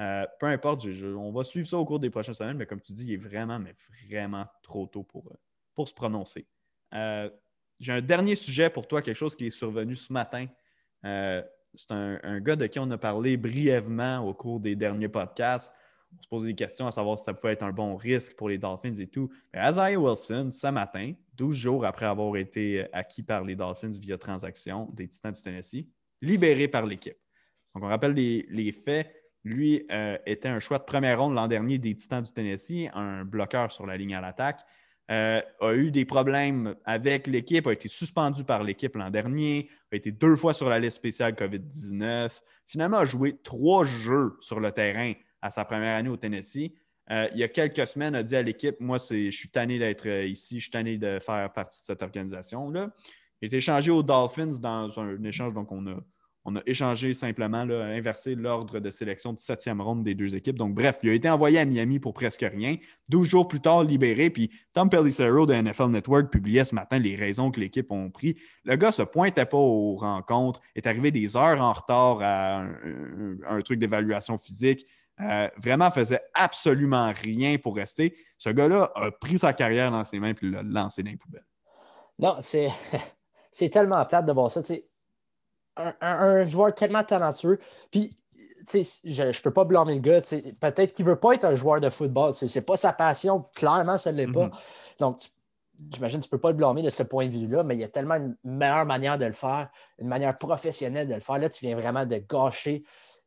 Euh, 0.00 0.26
peu 0.40 0.46
importe, 0.46 0.86
on 1.16 1.30
va 1.30 1.44
suivre 1.44 1.66
ça 1.66 1.78
au 1.78 1.84
cours 1.84 2.00
des 2.00 2.10
prochaines 2.10 2.34
semaines, 2.34 2.56
mais 2.56 2.66
comme 2.66 2.80
tu 2.80 2.92
dis, 2.92 3.04
il 3.04 3.12
est 3.12 3.16
vraiment, 3.16 3.58
mais 3.58 3.74
vraiment 4.08 4.46
trop 4.62 4.86
tôt 4.86 5.04
pour, 5.04 5.28
euh, 5.28 5.36
pour 5.74 5.88
se 5.88 5.94
prononcer. 5.94 6.46
Euh, 6.94 7.30
j'ai 7.78 7.92
un 7.92 8.00
dernier 8.00 8.34
sujet 8.34 8.70
pour 8.70 8.88
toi, 8.88 9.02
quelque 9.02 9.16
chose 9.16 9.36
qui 9.36 9.46
est 9.46 9.50
survenu 9.50 9.94
ce 9.94 10.12
matin. 10.12 10.46
c'est 11.02 11.90
un, 11.90 12.40
gars 12.40 12.56
de 12.56 12.66
qui 12.66 12.78
on 12.78 12.90
a 12.90 12.98
parlé 12.98 13.36
brièvement 13.36 14.20
au 14.20 14.32
cours 14.32 14.60
des 14.60 14.76
derniers 14.76 15.08
podcasts. 15.08 15.72
On 16.16 16.22
se 16.22 16.28
posait 16.28 16.46
des 16.48 16.54
questions 16.54 16.86
à 16.86 16.92
savoir 16.92 17.18
si 17.18 17.24
ça 17.24 17.34
pouvait 17.34 17.52
être 17.52 17.64
un 17.64 17.72
bon 17.72 17.96
risque 17.96 18.36
pour 18.36 18.48
les 18.48 18.58
Dolphins 18.58 18.94
et 18.94 19.08
tout. 19.08 19.28
Mais 19.52 19.96
Wilson, 19.96 20.50
ce 20.52 20.68
matin, 20.68 21.12
12 21.34 21.56
jours 21.56 21.84
après 21.84 22.06
avoir 22.06 22.36
été 22.36 22.86
acquis 22.92 23.24
par 23.24 23.42
les 23.44 23.56
Dolphins 23.56 23.90
via 23.90 24.16
transaction 24.16 24.88
des 24.92 25.08
Titans 25.08 25.32
du 25.32 25.42
Tennessee, 25.42 25.86
libéré 26.22 26.68
par 26.68 26.86
l'équipe. 26.86 27.18
Donc, 27.74 27.82
on 27.82 27.88
rappelle 27.88 28.12
les 28.12 28.72
faits 28.72 29.23
lui 29.44 29.86
euh, 29.92 30.16
était 30.26 30.48
un 30.48 30.58
choix 30.58 30.78
de 30.78 30.84
première 30.84 31.20
ronde 31.20 31.34
l'an 31.34 31.48
dernier 31.48 31.78
des 31.78 31.94
Titans 31.94 32.22
du 32.22 32.32
Tennessee, 32.32 32.88
un 32.94 33.24
bloqueur 33.24 33.70
sur 33.70 33.86
la 33.86 33.96
ligne 33.96 34.14
à 34.14 34.20
l'attaque. 34.20 34.60
Euh, 35.10 35.42
a 35.60 35.74
eu 35.74 35.90
des 35.90 36.06
problèmes 36.06 36.74
avec 36.86 37.26
l'équipe, 37.26 37.66
a 37.66 37.72
été 37.74 37.88
suspendu 37.88 38.42
par 38.42 38.62
l'équipe 38.62 38.96
l'an 38.96 39.10
dernier, 39.10 39.68
a 39.92 39.96
été 39.96 40.10
deux 40.10 40.34
fois 40.34 40.54
sur 40.54 40.70
la 40.70 40.78
liste 40.78 40.96
spéciale 40.96 41.34
COVID-19. 41.34 42.40
Finalement, 42.66 42.98
a 42.98 43.04
joué 43.04 43.36
trois 43.42 43.84
jeux 43.84 44.36
sur 44.40 44.60
le 44.60 44.72
terrain 44.72 45.12
à 45.42 45.50
sa 45.50 45.66
première 45.66 45.98
année 45.98 46.08
au 46.08 46.16
Tennessee. 46.16 46.72
Euh, 47.10 47.28
il 47.32 47.38
y 47.38 47.42
a 47.42 47.48
quelques 47.48 47.86
semaines, 47.86 48.14
a 48.14 48.22
dit 48.22 48.34
à 48.34 48.40
l'équipe 48.40 48.80
Moi, 48.80 48.96
je 48.96 49.30
suis 49.30 49.50
tanné 49.50 49.78
d'être 49.78 50.06
ici, 50.06 50.56
je 50.56 50.62
suis 50.62 50.70
tanné 50.70 50.96
de 50.96 51.18
faire 51.18 51.52
partie 51.52 51.78
de 51.78 51.84
cette 51.84 52.02
organisation-là. 52.02 52.90
Il 53.42 53.44
a 53.44 53.46
été 53.48 53.58
échangé 53.58 53.90
aux 53.90 54.02
Dolphins 54.02 54.58
dans 54.58 54.98
un 54.98 55.22
échange, 55.22 55.52
donc 55.52 55.70
on 55.70 55.86
a 55.86 55.96
on 56.46 56.56
a 56.56 56.60
échangé 56.66 57.14
simplement, 57.14 57.58
inversé 57.58 58.34
l'ordre 58.34 58.78
de 58.78 58.90
sélection 58.90 59.32
de 59.32 59.38
septième 59.38 59.80
ronde 59.80 60.04
des 60.04 60.14
deux 60.14 60.34
équipes. 60.34 60.58
Donc, 60.58 60.74
bref, 60.74 60.98
il 61.02 61.08
a 61.08 61.14
été 61.14 61.30
envoyé 61.30 61.58
à 61.58 61.64
Miami 61.64 61.98
pour 61.98 62.12
presque 62.12 62.44
rien. 62.44 62.76
12 63.08 63.28
jours 63.28 63.48
plus 63.48 63.60
tard, 63.60 63.82
libéré. 63.82 64.28
Puis 64.28 64.50
Tom 64.74 64.90
Pellicero 64.90 65.46
de 65.46 65.54
NFL 65.54 65.88
Network 65.88 66.30
publiait 66.30 66.66
ce 66.66 66.74
matin 66.74 66.98
les 66.98 67.16
raisons 67.16 67.50
que 67.50 67.60
l'équipe 67.60 67.90
a 67.90 68.08
pris. 68.12 68.36
Le 68.64 68.76
gars 68.76 68.88
ne 68.88 68.92
se 68.92 69.02
pointait 69.02 69.46
pas 69.46 69.56
aux 69.56 69.96
rencontres, 69.96 70.60
est 70.74 70.86
arrivé 70.86 71.10
des 71.10 71.34
heures 71.34 71.62
en 71.62 71.72
retard 71.72 72.18
à 72.20 72.66
un, 73.48 73.60
truc 73.62 73.78
d'évaluation 73.78 74.36
physique. 74.36 74.86
Euh, 75.20 75.48
vraiment 75.56 75.90
faisait 75.90 76.20
absolument 76.34 77.10
rien 77.22 77.56
pour 77.56 77.76
rester. 77.76 78.16
Ce 78.36 78.50
gars-là 78.50 78.92
a 78.94 79.10
pris 79.12 79.38
sa 79.38 79.54
carrière 79.54 79.90
dans 79.90 80.04
ses 80.04 80.18
mains 80.18 80.34
et 80.42 80.46
l'a 80.46 80.62
lancé 80.62 81.02
dans 81.02 81.10
les 81.10 81.16
poubelles. 81.16 81.46
Non, 82.18 82.36
c'est, 82.40 82.68
c'est 83.50 83.70
tellement 83.70 84.04
plate 84.04 84.26
de 84.26 84.32
voir 84.32 84.50
ça 84.50 84.60
un, 85.76 86.46
joueur 86.46 86.74
tellement 86.74 87.04
talentueux. 87.04 87.58
Puis, 87.90 88.10
je 88.72 89.22
ne 89.22 89.42
peux 89.42 89.52
pas 89.52 89.64
blâmer 89.64 89.94
le 89.94 90.00
gars. 90.00 90.20
Peut-être 90.60 90.92
qu'il 90.92 91.04
ne 91.04 91.10
veut 91.10 91.20
pas 91.20 91.34
être 91.34 91.44
un 91.44 91.54
joueur 91.54 91.80
de 91.80 91.90
football. 91.90 92.34
Ce 92.34 92.46
n'est 92.46 92.64
pas 92.64 92.76
sa 92.76 92.92
passion. 92.92 93.46
Clairement, 93.54 93.98
ça 93.98 94.12
ne 94.12 94.18
l'est 94.18 94.32
pas. 94.32 94.46
Mm-hmm. 94.46 94.98
Donc, 95.00 95.20
j'imagine 95.92 96.20
que 96.20 96.24
tu 96.24 96.28
ne 96.28 96.36
peux 96.36 96.40
pas 96.40 96.50
le 96.50 96.56
blâmer 96.56 96.82
de 96.82 96.88
ce 96.88 97.02
point 97.02 97.26
de 97.26 97.32
vue-là, 97.32 97.62
mais 97.62 97.74
il 97.74 97.80
y 97.80 97.84
a 97.84 97.88
tellement 97.88 98.14
une 98.16 98.36
meilleure 98.44 98.86
manière 98.86 99.18
de 99.18 99.26
le 99.26 99.32
faire, 99.32 99.70
une 99.98 100.08
manière 100.08 100.36
professionnelle 100.38 101.08
de 101.08 101.14
le 101.14 101.20
faire. 101.20 101.38
Là, 101.38 101.48
tu 101.48 101.64
viens 101.64 101.76
vraiment 101.76 102.06
de 102.06 102.16
gâcher 102.16 102.84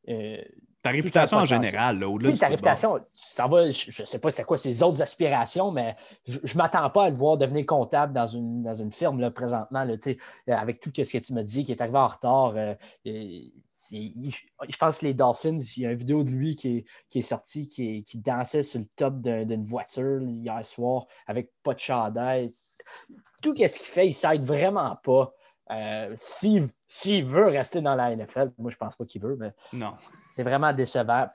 euh, 0.09 0.41
ta 0.87 0.93
réputation 0.93 1.37
en 1.37 1.45
général, 1.45 2.03
au-delà 2.03 2.29
oui, 2.29 2.37
ta 2.37 2.47
réputation, 2.47 2.99
ça 3.13 3.47
va, 3.47 3.69
je 3.69 4.01
ne 4.01 4.05
sais 4.05 4.19
pas 4.19 4.31
c'est 4.31 4.43
quoi 4.43 4.57
ses 4.57 4.83
autres 4.83 5.01
aspirations, 5.01 5.71
mais 5.71 5.95
je 6.27 6.37
ne 6.37 6.57
m'attends 6.57 6.89
pas 6.89 7.05
à 7.05 7.09
le 7.09 7.15
voir 7.15 7.37
devenir 7.37 7.65
comptable 7.65 8.13
dans 8.13 8.25
une, 8.25 8.63
dans 8.63 8.73
une 8.73 8.91
firme 8.91 9.19
là, 9.19 9.31
présentement, 9.31 9.83
là, 9.83 9.93
euh, 9.93 10.15
avec 10.47 10.79
tout 10.79 10.91
ce 10.95 11.01
que 11.01 11.17
tu 11.17 11.33
me 11.33 11.43
dis, 11.43 11.65
qui 11.65 11.71
est 11.71 11.81
arrivé 11.81 11.97
en 11.97 12.07
retard. 12.07 12.53
Euh, 12.55 12.73
je 13.89 14.77
pense 14.79 14.99
que 14.99 15.05
les 15.05 15.13
Dolphins, 15.13 15.57
il 15.75 15.83
y 15.83 15.85
a 15.85 15.91
une 15.91 15.97
vidéo 15.97 16.23
de 16.23 16.31
lui 16.31 16.55
qui 16.55 16.77
est, 16.77 16.85
qui 17.09 17.19
est 17.19 17.21
sortie, 17.21 17.67
qui, 17.67 18.03
qui, 18.03 18.17
dansait 18.17 18.63
sur 18.63 18.79
le 18.79 18.87
top 18.95 19.19
d'une 19.21 19.63
voiture 19.63 20.21
hier 20.23 20.65
soir 20.65 21.05
avec 21.27 21.51
pas 21.63 21.73
de 21.73 21.79
chandail. 21.79 22.49
Tout 23.41 23.55
ce 23.55 23.77
qu'il 23.77 23.87
fait, 23.87 24.05
il 24.05 24.09
ne 24.09 24.15
s'aide 24.15 24.43
vraiment 24.43 24.97
pas. 25.03 25.33
Euh, 25.71 26.13
s'il 26.17 27.25
veut 27.25 27.47
rester 27.47 27.81
dans 27.81 27.95
la 27.95 28.15
NFL, 28.15 28.51
moi 28.57 28.71
je 28.71 28.77
pense 28.77 28.95
pas 28.95 29.05
qu'il 29.05 29.21
veut, 29.21 29.35
mais 29.35 29.51
non. 29.73 29.93
c'est 30.31 30.43
vraiment 30.43 30.73
décevant. 30.73 31.27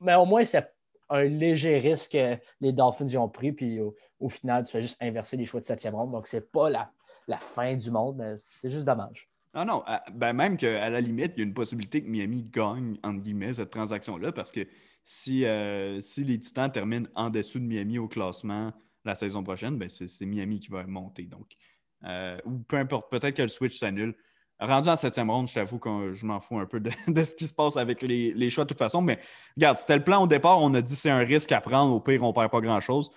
Mais 0.00 0.14
au 0.14 0.24
moins, 0.24 0.44
c'est 0.44 0.72
un 1.08 1.24
léger 1.24 1.78
risque 1.78 2.12
que 2.12 2.38
les 2.60 2.72
Dolphins 2.72 3.06
y 3.06 3.16
ont 3.16 3.28
pris, 3.28 3.52
puis 3.52 3.80
au, 3.80 4.28
final, 4.28 4.64
tu 4.64 4.72
fais 4.72 4.82
juste 4.82 5.02
inverser 5.02 5.36
les 5.36 5.44
choix 5.44 5.60
de 5.60 5.66
septième 5.66 5.94
ronde. 5.94 6.12
Donc, 6.12 6.26
c'est 6.26 6.52
pas 6.52 6.70
la, 6.70 6.90
la, 7.26 7.38
fin 7.38 7.74
du 7.74 7.90
monde, 7.90 8.16
mais 8.16 8.34
c'est 8.36 8.70
juste 8.70 8.86
dommage. 8.86 9.28
Ah 9.52 9.64
non, 9.64 9.82
ben 10.14 10.32
même 10.32 10.56
qu'à 10.56 10.88
la 10.88 11.00
limite, 11.00 11.32
il 11.36 11.40
y 11.40 11.42
a 11.42 11.44
une 11.44 11.54
possibilité 11.54 12.04
que 12.04 12.08
Miami 12.08 12.44
gagne, 12.44 12.96
entre 13.02 13.20
guillemets, 13.20 13.54
cette 13.54 13.70
transaction-là, 13.70 14.30
parce 14.30 14.52
que 14.52 14.66
si, 15.02 15.44
euh, 15.44 16.00
si 16.00 16.22
les 16.24 16.38
Titans 16.38 16.70
terminent 16.70 17.08
en 17.16 17.30
dessous 17.30 17.58
de 17.58 17.64
Miami 17.64 17.98
au 17.98 18.06
classement 18.06 18.72
la 19.04 19.16
saison 19.16 19.42
prochaine, 19.42 19.76
ben 19.76 19.88
c'est 19.88 20.26
Miami 20.26 20.60
qui 20.60 20.68
va 20.68 20.86
monter. 20.86 21.24
Donc, 21.24 21.56
euh, 22.04 22.38
ou 22.44 22.58
peu 22.60 22.76
importe, 22.76 23.10
peut-être 23.10 23.36
que 23.36 23.42
le 23.42 23.48
switch 23.48 23.78
s'annule. 23.78 24.14
Rendu 24.58 24.90
en 24.90 24.96
septième 24.96 25.30
ronde, 25.30 25.48
je 25.48 25.54
t'avoue 25.54 25.78
que 25.78 26.12
je 26.12 26.26
m'en 26.26 26.38
fous 26.38 26.58
un 26.58 26.66
peu 26.66 26.80
de, 26.80 26.90
ce 27.24 27.34
qui 27.34 27.46
se 27.46 27.54
passe 27.54 27.76
avec 27.78 28.02
les, 28.02 28.50
choix 28.50 28.64
de 28.64 28.68
toute 28.68 28.78
façon. 28.78 29.00
Mais 29.00 29.18
regarde, 29.56 29.78
c'était 29.78 29.96
le 29.96 30.04
plan 30.04 30.22
au 30.22 30.26
départ. 30.26 30.62
On 30.62 30.74
a 30.74 30.82
dit 30.82 30.96
c'est 30.96 31.10
un 31.10 31.24
risque 31.24 31.52
à 31.52 31.60
prendre. 31.60 31.94
Au 31.94 32.00
pire, 32.00 32.22
on 32.22 32.28
ne 32.28 32.32
perd 32.32 32.50
pas 32.50 32.60
grand-chose. 32.60 33.10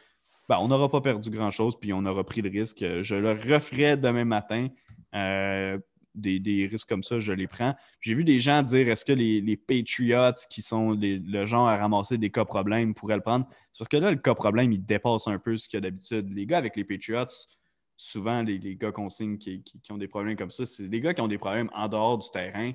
Ben, 0.48 0.58
on 0.60 0.68
n'aura 0.68 0.90
pas 0.90 1.02
perdu 1.02 1.30
grand-chose, 1.30 1.78
puis 1.80 1.94
on 1.94 2.06
aura 2.06 2.24
pris 2.24 2.42
le 2.42 2.50
risque. 2.50 2.84
Je 3.02 3.16
le 3.16 3.32
referai 3.32 3.98
demain 3.98 4.26
matin. 4.26 4.68
Euh, 5.16 5.78
des, 6.16 6.68
risques 6.70 6.88
comme 6.88 7.04
ça, 7.04 7.20
je 7.20 7.34
les 7.34 7.48
prends. 7.48 7.76
J'ai 8.00 8.14
vu 8.14 8.24
des 8.24 8.40
gens 8.40 8.62
dire 8.62 8.90
est-ce 8.90 9.06
que 9.06 9.14
les, 9.14 9.58
Patriots, 9.58 10.34
qui 10.50 10.62
sont 10.62 10.98
le 11.00 11.46
genre 11.46 11.68
à 11.68 11.78
ramasser 11.78 12.18
des 12.18 12.30
cas 12.30 12.46
problèmes, 12.46 12.94
pourraient 12.94 13.16
le 13.16 13.22
prendre? 13.22 13.48
C'est 13.72 13.80
parce 13.80 13.90
que 13.90 13.98
là, 13.98 14.12
le 14.12 14.18
cas 14.18 14.36
problème, 14.36 14.72
il 14.72 14.86
dépasse 14.86 15.28
un 15.28 15.40
peu 15.40 15.58
ce 15.58 15.68
qu'il 15.68 15.78
y 15.78 15.80
a 15.80 15.82
d'habitude. 15.82 16.32
Les 16.34 16.46
gars 16.46 16.58
avec 16.58 16.76
les 16.76 16.84
Patriots, 16.84 17.26
souvent, 17.98 18.44
les, 18.44 18.76
gars 18.76 18.92
qu'on 18.92 19.10
signe 19.10 19.38
qui, 19.38 19.64
ont 19.90 19.98
des 19.98 20.08
problèmes 20.08 20.36
comme 20.36 20.52
ça, 20.52 20.66
c'est 20.66 20.90
des 20.90 21.02
gars 21.02 21.14
qui 21.14 21.22
ont 21.22 21.28
des 21.28 21.38
problèmes 21.38 21.70
en 21.74 21.88
dehors 21.88 22.18
du 22.18 22.30
terrain, 22.32 22.72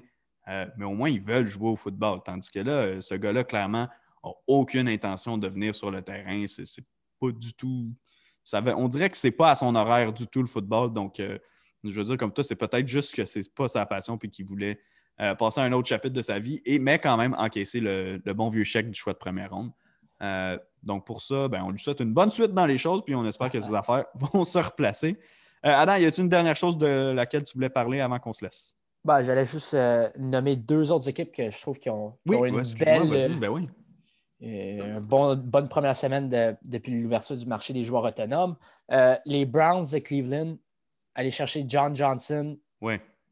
euh, 0.48 0.66
mais 0.76 0.84
au 0.84 0.94
moins, 0.94 1.10
ils 1.10 1.20
veulent 1.20 1.46
jouer 1.46 1.68
au 1.68 1.76
football. 1.76 2.20
Tandis 2.24 2.50
que 2.50 2.60
là, 2.60 2.72
euh, 2.72 3.00
ce 3.00 3.14
gars-là, 3.14 3.44
clairement, 3.44 3.88
n'a 4.24 4.30
aucune 4.46 4.88
intention 4.88 5.38
de 5.38 5.48
venir 5.48 5.74
sur 5.74 5.90
le 5.90 6.02
terrain. 6.02 6.46
C'est 6.46 6.84
pas 7.20 7.30
du 7.30 7.52
tout. 7.54 7.92
On 8.52 8.88
dirait 8.88 9.10
que 9.10 9.16
c'est 9.16 9.30
pas 9.30 9.50
à 9.50 9.54
son 9.54 9.74
horaire 9.74 10.12
du 10.12 10.26
tout 10.26 10.40
le 10.40 10.48
football. 10.48 10.92
Donc, 10.92 11.20
euh, 11.20 11.38
je 11.84 11.90
veux 11.90 12.04
dire, 12.04 12.16
comme 12.16 12.32
toi, 12.32 12.42
c'est 12.42 12.56
peut-être 12.56 12.88
juste 12.88 13.14
que 13.14 13.24
c'est 13.26 13.52
pas 13.54 13.68
sa 13.68 13.84
passion 13.84 14.16
puis 14.16 14.30
qu'il 14.30 14.46
voulait 14.46 14.80
passer 15.36 15.60
un 15.60 15.72
autre 15.72 15.88
chapitre 15.88 16.14
de 16.14 16.22
sa 16.22 16.38
vie, 16.38 16.62
et, 16.64 16.78
mais 16.78 17.00
quand 17.00 17.16
même 17.16 17.34
encaisser 17.36 17.80
le, 17.80 18.22
le 18.24 18.34
bon 18.34 18.50
vieux 18.50 18.62
chèque 18.62 18.88
du 18.88 18.96
choix 18.96 19.12
de 19.12 19.18
première 19.18 19.50
ronde. 19.50 19.72
Euh, 20.22 20.58
donc, 20.82 21.04
pour 21.04 21.22
ça, 21.22 21.48
ben, 21.48 21.62
on 21.64 21.70
lui 21.70 21.78
souhaite 21.78 22.00
une 22.00 22.12
bonne 22.12 22.30
suite 22.30 22.52
dans 22.52 22.66
les 22.66 22.78
choses, 22.78 23.02
puis 23.04 23.14
on 23.14 23.24
espère 23.24 23.50
que 23.50 23.60
ces 23.60 23.74
affaires 23.74 24.06
vont 24.14 24.44
se 24.44 24.58
replacer. 24.58 25.18
Euh, 25.66 25.70
Adam, 25.70 25.96
y 25.96 26.06
a-t-il 26.06 26.24
une 26.24 26.28
dernière 26.28 26.56
chose 26.56 26.78
de 26.78 27.12
laquelle 27.12 27.44
tu 27.44 27.54
voulais 27.54 27.70
parler 27.70 28.00
avant 28.00 28.18
qu'on 28.18 28.32
se 28.32 28.44
laisse? 28.44 28.74
Ben, 29.04 29.22
J'allais 29.22 29.44
juste 29.44 29.74
euh, 29.74 30.08
nommer 30.18 30.56
deux 30.56 30.90
autres 30.92 31.08
équipes 31.08 31.32
que 31.32 31.50
je 31.50 31.60
trouve 31.60 31.78
qui 31.78 31.90
ont, 31.90 32.16
une 32.26 32.62
belle. 32.78 33.38
Ben 33.38 33.48
oui. 33.48 33.68
une 34.40 34.98
bonne 35.00 35.68
première 35.68 35.96
semaine 35.96 36.56
depuis 36.62 37.00
l'ouverture 37.00 37.36
du 37.36 37.46
marché 37.46 37.72
des 37.72 37.84
joueurs 37.84 38.04
autonomes. 38.04 38.56
les 39.24 39.46
Browns 39.46 39.86
de 39.92 39.98
Cleveland, 39.98 40.56
aller 41.14 41.30
chercher 41.30 41.64
John 41.66 41.94
Johnson 41.94 42.56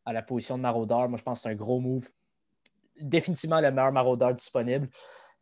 à 0.06 0.12
la 0.12 0.22
position 0.22 0.56
de 0.56 0.62
maraudeur, 0.62 1.08
moi 1.08 1.18
je 1.18 1.22
pense 1.22 1.40
que 1.40 1.42
c'est 1.42 1.48
un 1.50 1.56
gros 1.56 1.80
move. 1.80 2.08
Définitivement 3.00 3.60
le 3.60 3.70
meilleur 3.70 3.92
maraudeur 3.92 4.32
disponible. 4.32 4.88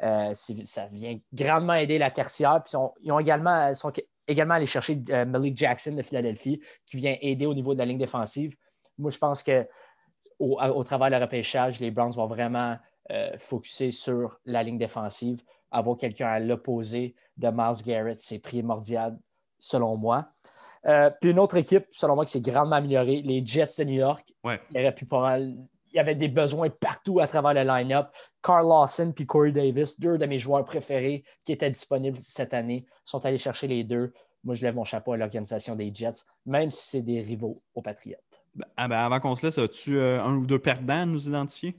Euh, 0.02 0.34
ça 0.34 0.86
vient 0.90 1.18
grandement 1.32 1.74
aider 1.74 1.98
la 1.98 2.10
tertiaire. 2.10 2.62
Puis 2.64 2.74
ils 3.02 3.12
ont 3.12 3.18
également, 3.18 3.74
sont 3.74 3.92
également 4.26 4.54
allés 4.54 4.66
chercher 4.66 5.00
euh, 5.10 5.24
Malik 5.24 5.56
Jackson 5.56 5.92
de 5.92 6.02
Philadelphie, 6.02 6.60
qui 6.86 6.96
vient 6.96 7.16
aider 7.20 7.46
au 7.46 7.54
niveau 7.54 7.74
de 7.74 7.78
la 7.78 7.86
ligne 7.86 7.98
défensive. 7.98 8.56
Moi, 8.98 9.10
je 9.10 9.18
pense 9.18 9.42
que 9.42 9.66
au, 10.38 10.84
travers 10.84 11.10
de 11.10 11.16
repêchage, 11.16 11.80
les 11.80 11.90
Browns 11.90 12.12
vont 12.12 12.26
vraiment 12.26 12.76
euh, 13.10 13.30
focuser 13.38 13.92
sur 13.92 14.38
la 14.44 14.62
ligne 14.62 14.78
défensive. 14.78 15.42
Avoir 15.70 15.96
quelqu'un 15.96 16.26
à 16.26 16.40
l'opposé 16.40 17.14
de 17.36 17.48
Miles 17.48 17.84
Garrett, 17.86 18.18
c'est 18.18 18.40
primordial, 18.40 19.18
selon 19.58 19.96
moi. 19.96 20.28
puis 21.20 21.30
une 21.30 21.38
autre 21.38 21.56
équipe, 21.56 21.86
selon 21.92 22.14
moi, 22.16 22.24
qui 22.24 22.32
s'est 22.32 22.40
grandement 22.40 22.76
améliorée, 22.76 23.22
les 23.22 23.44
Jets 23.44 23.78
de 23.78 23.84
New 23.84 23.94
York. 23.94 24.32
Ouais. 24.42 24.60
Il 24.70 24.80
aurait 24.80 24.94
pu 24.94 25.06
pas 25.06 25.20
mal 25.20 25.56
il 25.94 25.98
y 25.98 26.00
avait 26.00 26.16
des 26.16 26.28
besoins 26.28 26.68
partout 26.70 27.20
à 27.20 27.28
travers 27.28 27.54
le 27.54 27.62
line-up. 27.62 28.08
Carl 28.42 28.66
Lawson 28.66 29.14
et 29.16 29.26
Corey 29.26 29.52
Davis, 29.52 29.98
deux 30.00 30.18
de 30.18 30.26
mes 30.26 30.40
joueurs 30.40 30.64
préférés 30.64 31.22
qui 31.44 31.52
étaient 31.52 31.70
disponibles 31.70 32.18
cette 32.18 32.52
année, 32.52 32.84
sont 33.04 33.24
allés 33.24 33.38
chercher 33.38 33.68
les 33.68 33.84
deux. 33.84 34.12
Moi, 34.42 34.56
je 34.56 34.62
lève 34.64 34.74
mon 34.74 34.82
chapeau 34.82 35.12
à 35.12 35.16
l'organisation 35.16 35.76
des 35.76 35.94
Jets, 35.94 36.24
même 36.46 36.72
si 36.72 36.88
c'est 36.88 37.02
des 37.02 37.20
rivaux 37.20 37.62
aux 37.76 37.80
Patriotes. 37.80 38.18
Ben, 38.56 38.66
ah 38.76 38.88
ben 38.88 38.98
avant 38.98 39.20
qu'on 39.20 39.36
se 39.36 39.46
laisse, 39.46 39.56
as-tu 39.56 39.96
euh, 39.96 40.20
un 40.20 40.34
ou 40.34 40.46
deux 40.46 40.58
perdants 40.58 41.02
à 41.02 41.06
nous 41.06 41.28
identifier? 41.28 41.76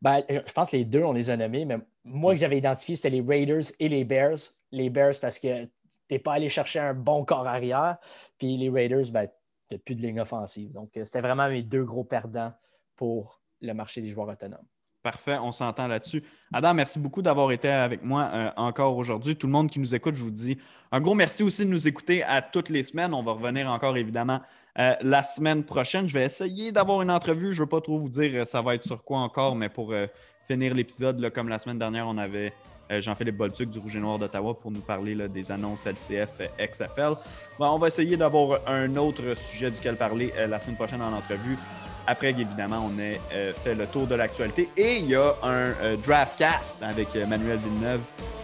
Ben, 0.00 0.22
je 0.28 0.52
pense 0.52 0.70
que 0.70 0.76
les 0.76 0.84
deux, 0.84 1.02
on 1.02 1.12
les 1.12 1.30
a 1.30 1.36
nommés, 1.36 1.64
mais 1.64 1.78
moi 2.04 2.34
que 2.34 2.40
j'avais 2.40 2.58
identifié, 2.58 2.94
c'était 2.94 3.10
les 3.10 3.20
Raiders 3.20 3.64
et 3.80 3.88
les 3.88 4.04
Bears. 4.04 4.38
Les 4.70 4.90
Bears 4.90 5.14
parce 5.20 5.40
que 5.40 5.64
tu 5.64 5.70
n'es 6.10 6.18
pas 6.20 6.34
allé 6.34 6.48
chercher 6.48 6.78
un 6.78 6.94
bon 6.94 7.24
corps 7.24 7.46
arrière. 7.48 7.96
Puis 8.38 8.56
les 8.56 8.70
Raiders, 8.70 9.10
ben, 9.10 9.28
de 9.72 9.76
plus 9.76 9.96
de 9.96 10.02
ligne 10.02 10.20
offensive. 10.20 10.70
Donc, 10.72 10.90
c'était 10.92 11.20
vraiment 11.20 11.48
mes 11.48 11.62
deux 11.62 11.84
gros 11.84 12.04
perdants 12.04 12.52
pour 12.94 13.40
le 13.60 13.72
marché 13.72 14.00
des 14.00 14.08
joueurs 14.08 14.28
autonomes. 14.28 14.66
Parfait, 15.06 15.38
on 15.40 15.52
s'entend 15.52 15.86
là-dessus. 15.86 16.24
Adam, 16.52 16.74
merci 16.74 16.98
beaucoup 16.98 17.22
d'avoir 17.22 17.52
été 17.52 17.68
avec 17.68 18.02
moi 18.02 18.28
euh, 18.34 18.50
encore 18.56 18.96
aujourd'hui. 18.96 19.36
Tout 19.36 19.46
le 19.46 19.52
monde 19.52 19.70
qui 19.70 19.78
nous 19.78 19.94
écoute, 19.94 20.16
je 20.16 20.24
vous 20.24 20.32
dis 20.32 20.58
un 20.90 21.00
gros 21.00 21.14
merci 21.14 21.44
aussi 21.44 21.64
de 21.64 21.70
nous 21.70 21.86
écouter 21.86 22.24
à 22.24 22.42
toutes 22.42 22.70
les 22.70 22.82
semaines. 22.82 23.14
On 23.14 23.22
va 23.22 23.30
revenir 23.30 23.70
encore 23.70 23.96
évidemment 23.96 24.40
euh, 24.80 24.96
la 25.02 25.22
semaine 25.22 25.62
prochaine. 25.62 26.08
Je 26.08 26.14
vais 26.14 26.24
essayer 26.24 26.72
d'avoir 26.72 27.02
une 27.02 27.12
entrevue. 27.12 27.52
Je 27.52 27.60
ne 27.60 27.66
veux 27.66 27.68
pas 27.68 27.80
trop 27.80 27.98
vous 27.98 28.08
dire 28.08 28.32
euh, 28.34 28.44
ça 28.44 28.62
va 28.62 28.74
être 28.74 28.82
sur 28.82 29.04
quoi 29.04 29.18
encore, 29.20 29.54
mais 29.54 29.68
pour 29.68 29.94
finir 30.48 30.74
l'épisode, 30.74 31.30
comme 31.30 31.48
la 31.48 31.60
semaine 31.60 31.78
dernière, 31.78 32.08
on 32.08 32.18
avait 32.18 32.52
Jean-Philippe 32.90 33.36
Boltuc 33.36 33.70
du 33.70 33.78
Rouge 33.78 33.94
et 33.94 34.00
Noir 34.00 34.18
d'Ottawa 34.18 34.58
pour 34.58 34.72
nous 34.72 34.80
parler 34.80 35.28
des 35.28 35.52
annonces 35.52 35.86
LCF 35.86 36.40
XFL. 36.58 37.14
on 37.60 37.78
va 37.78 37.86
essayer 37.86 38.16
d'avoir 38.16 38.60
un 38.66 38.96
autre 38.96 39.36
sujet 39.36 39.70
duquel 39.70 39.96
parler 39.96 40.32
la 40.48 40.58
semaine 40.58 40.76
prochaine 40.76 41.02
en 41.02 41.12
entrevue. 41.12 41.56
Après 42.06 42.30
évidemment, 42.30 42.88
on 42.88 42.98
a 43.00 43.18
euh, 43.34 43.52
fait 43.52 43.74
le 43.74 43.86
tour 43.86 44.06
de 44.06 44.14
l'actualité. 44.14 44.70
Et 44.76 44.98
il 44.98 45.06
y 45.06 45.16
a 45.16 45.34
un 45.42 45.72
euh, 45.82 45.96
draft 45.96 46.38
cast 46.38 46.78
avec 46.82 47.08
euh, 47.16 47.26
Manuel 47.26 47.58
Villeneuve 47.58 48.00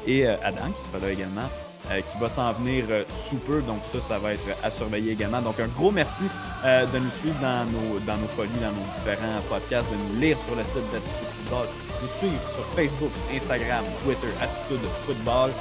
et 0.06 0.26
Adam 0.26 0.72
qui 0.76 0.82
sera 0.82 0.98
là 0.98 1.12
également, 1.12 1.48
qui 1.88 2.18
va 2.18 2.28
s'en 2.28 2.52
venir 2.54 2.84
sous 3.08 3.36
peu. 3.36 3.62
Donc 3.62 3.82
ça, 3.84 4.00
ça 4.00 4.18
va 4.18 4.32
être 4.32 4.42
à 4.64 4.68
surveiller 4.68 5.12
également. 5.12 5.40
Donc 5.40 5.60
un 5.60 5.68
gros 5.68 5.92
merci 5.92 6.24
de 6.64 6.98
nous 6.98 7.10
suivre 7.10 7.38
dans 7.40 7.64
nos, 7.66 8.00
dans 8.00 8.16
nos 8.16 8.26
folies, 8.26 8.50
dans 8.60 8.72
nos 8.72 8.90
différents 8.92 9.40
podcasts, 9.48 9.86
de 9.92 9.96
nous 9.96 10.20
lire 10.20 10.36
sur 10.40 10.56
le 10.56 10.64
site 10.64 10.90
d'Attitude 10.90 11.28
Football, 11.36 11.66
de 11.68 12.02
nous 12.02 12.12
suivre 12.18 12.48
sur 12.50 12.66
Facebook, 12.74 13.12
Instagram, 13.32 13.84
Twitter, 14.04 14.26
Attitude 14.42 14.80
Football. 15.06 15.52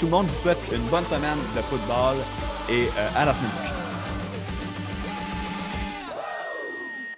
tout 0.00 0.06
le 0.06 0.10
monde, 0.10 0.26
je 0.26 0.32
vous 0.32 0.42
souhaite 0.42 0.58
une 0.72 0.88
bonne 0.88 1.06
semaine 1.06 1.38
de 1.54 1.62
football 1.62 2.16
et 2.68 2.88
à 3.14 3.24
la 3.24 3.32
semaine 3.32 3.50
prochaine. 3.50 3.77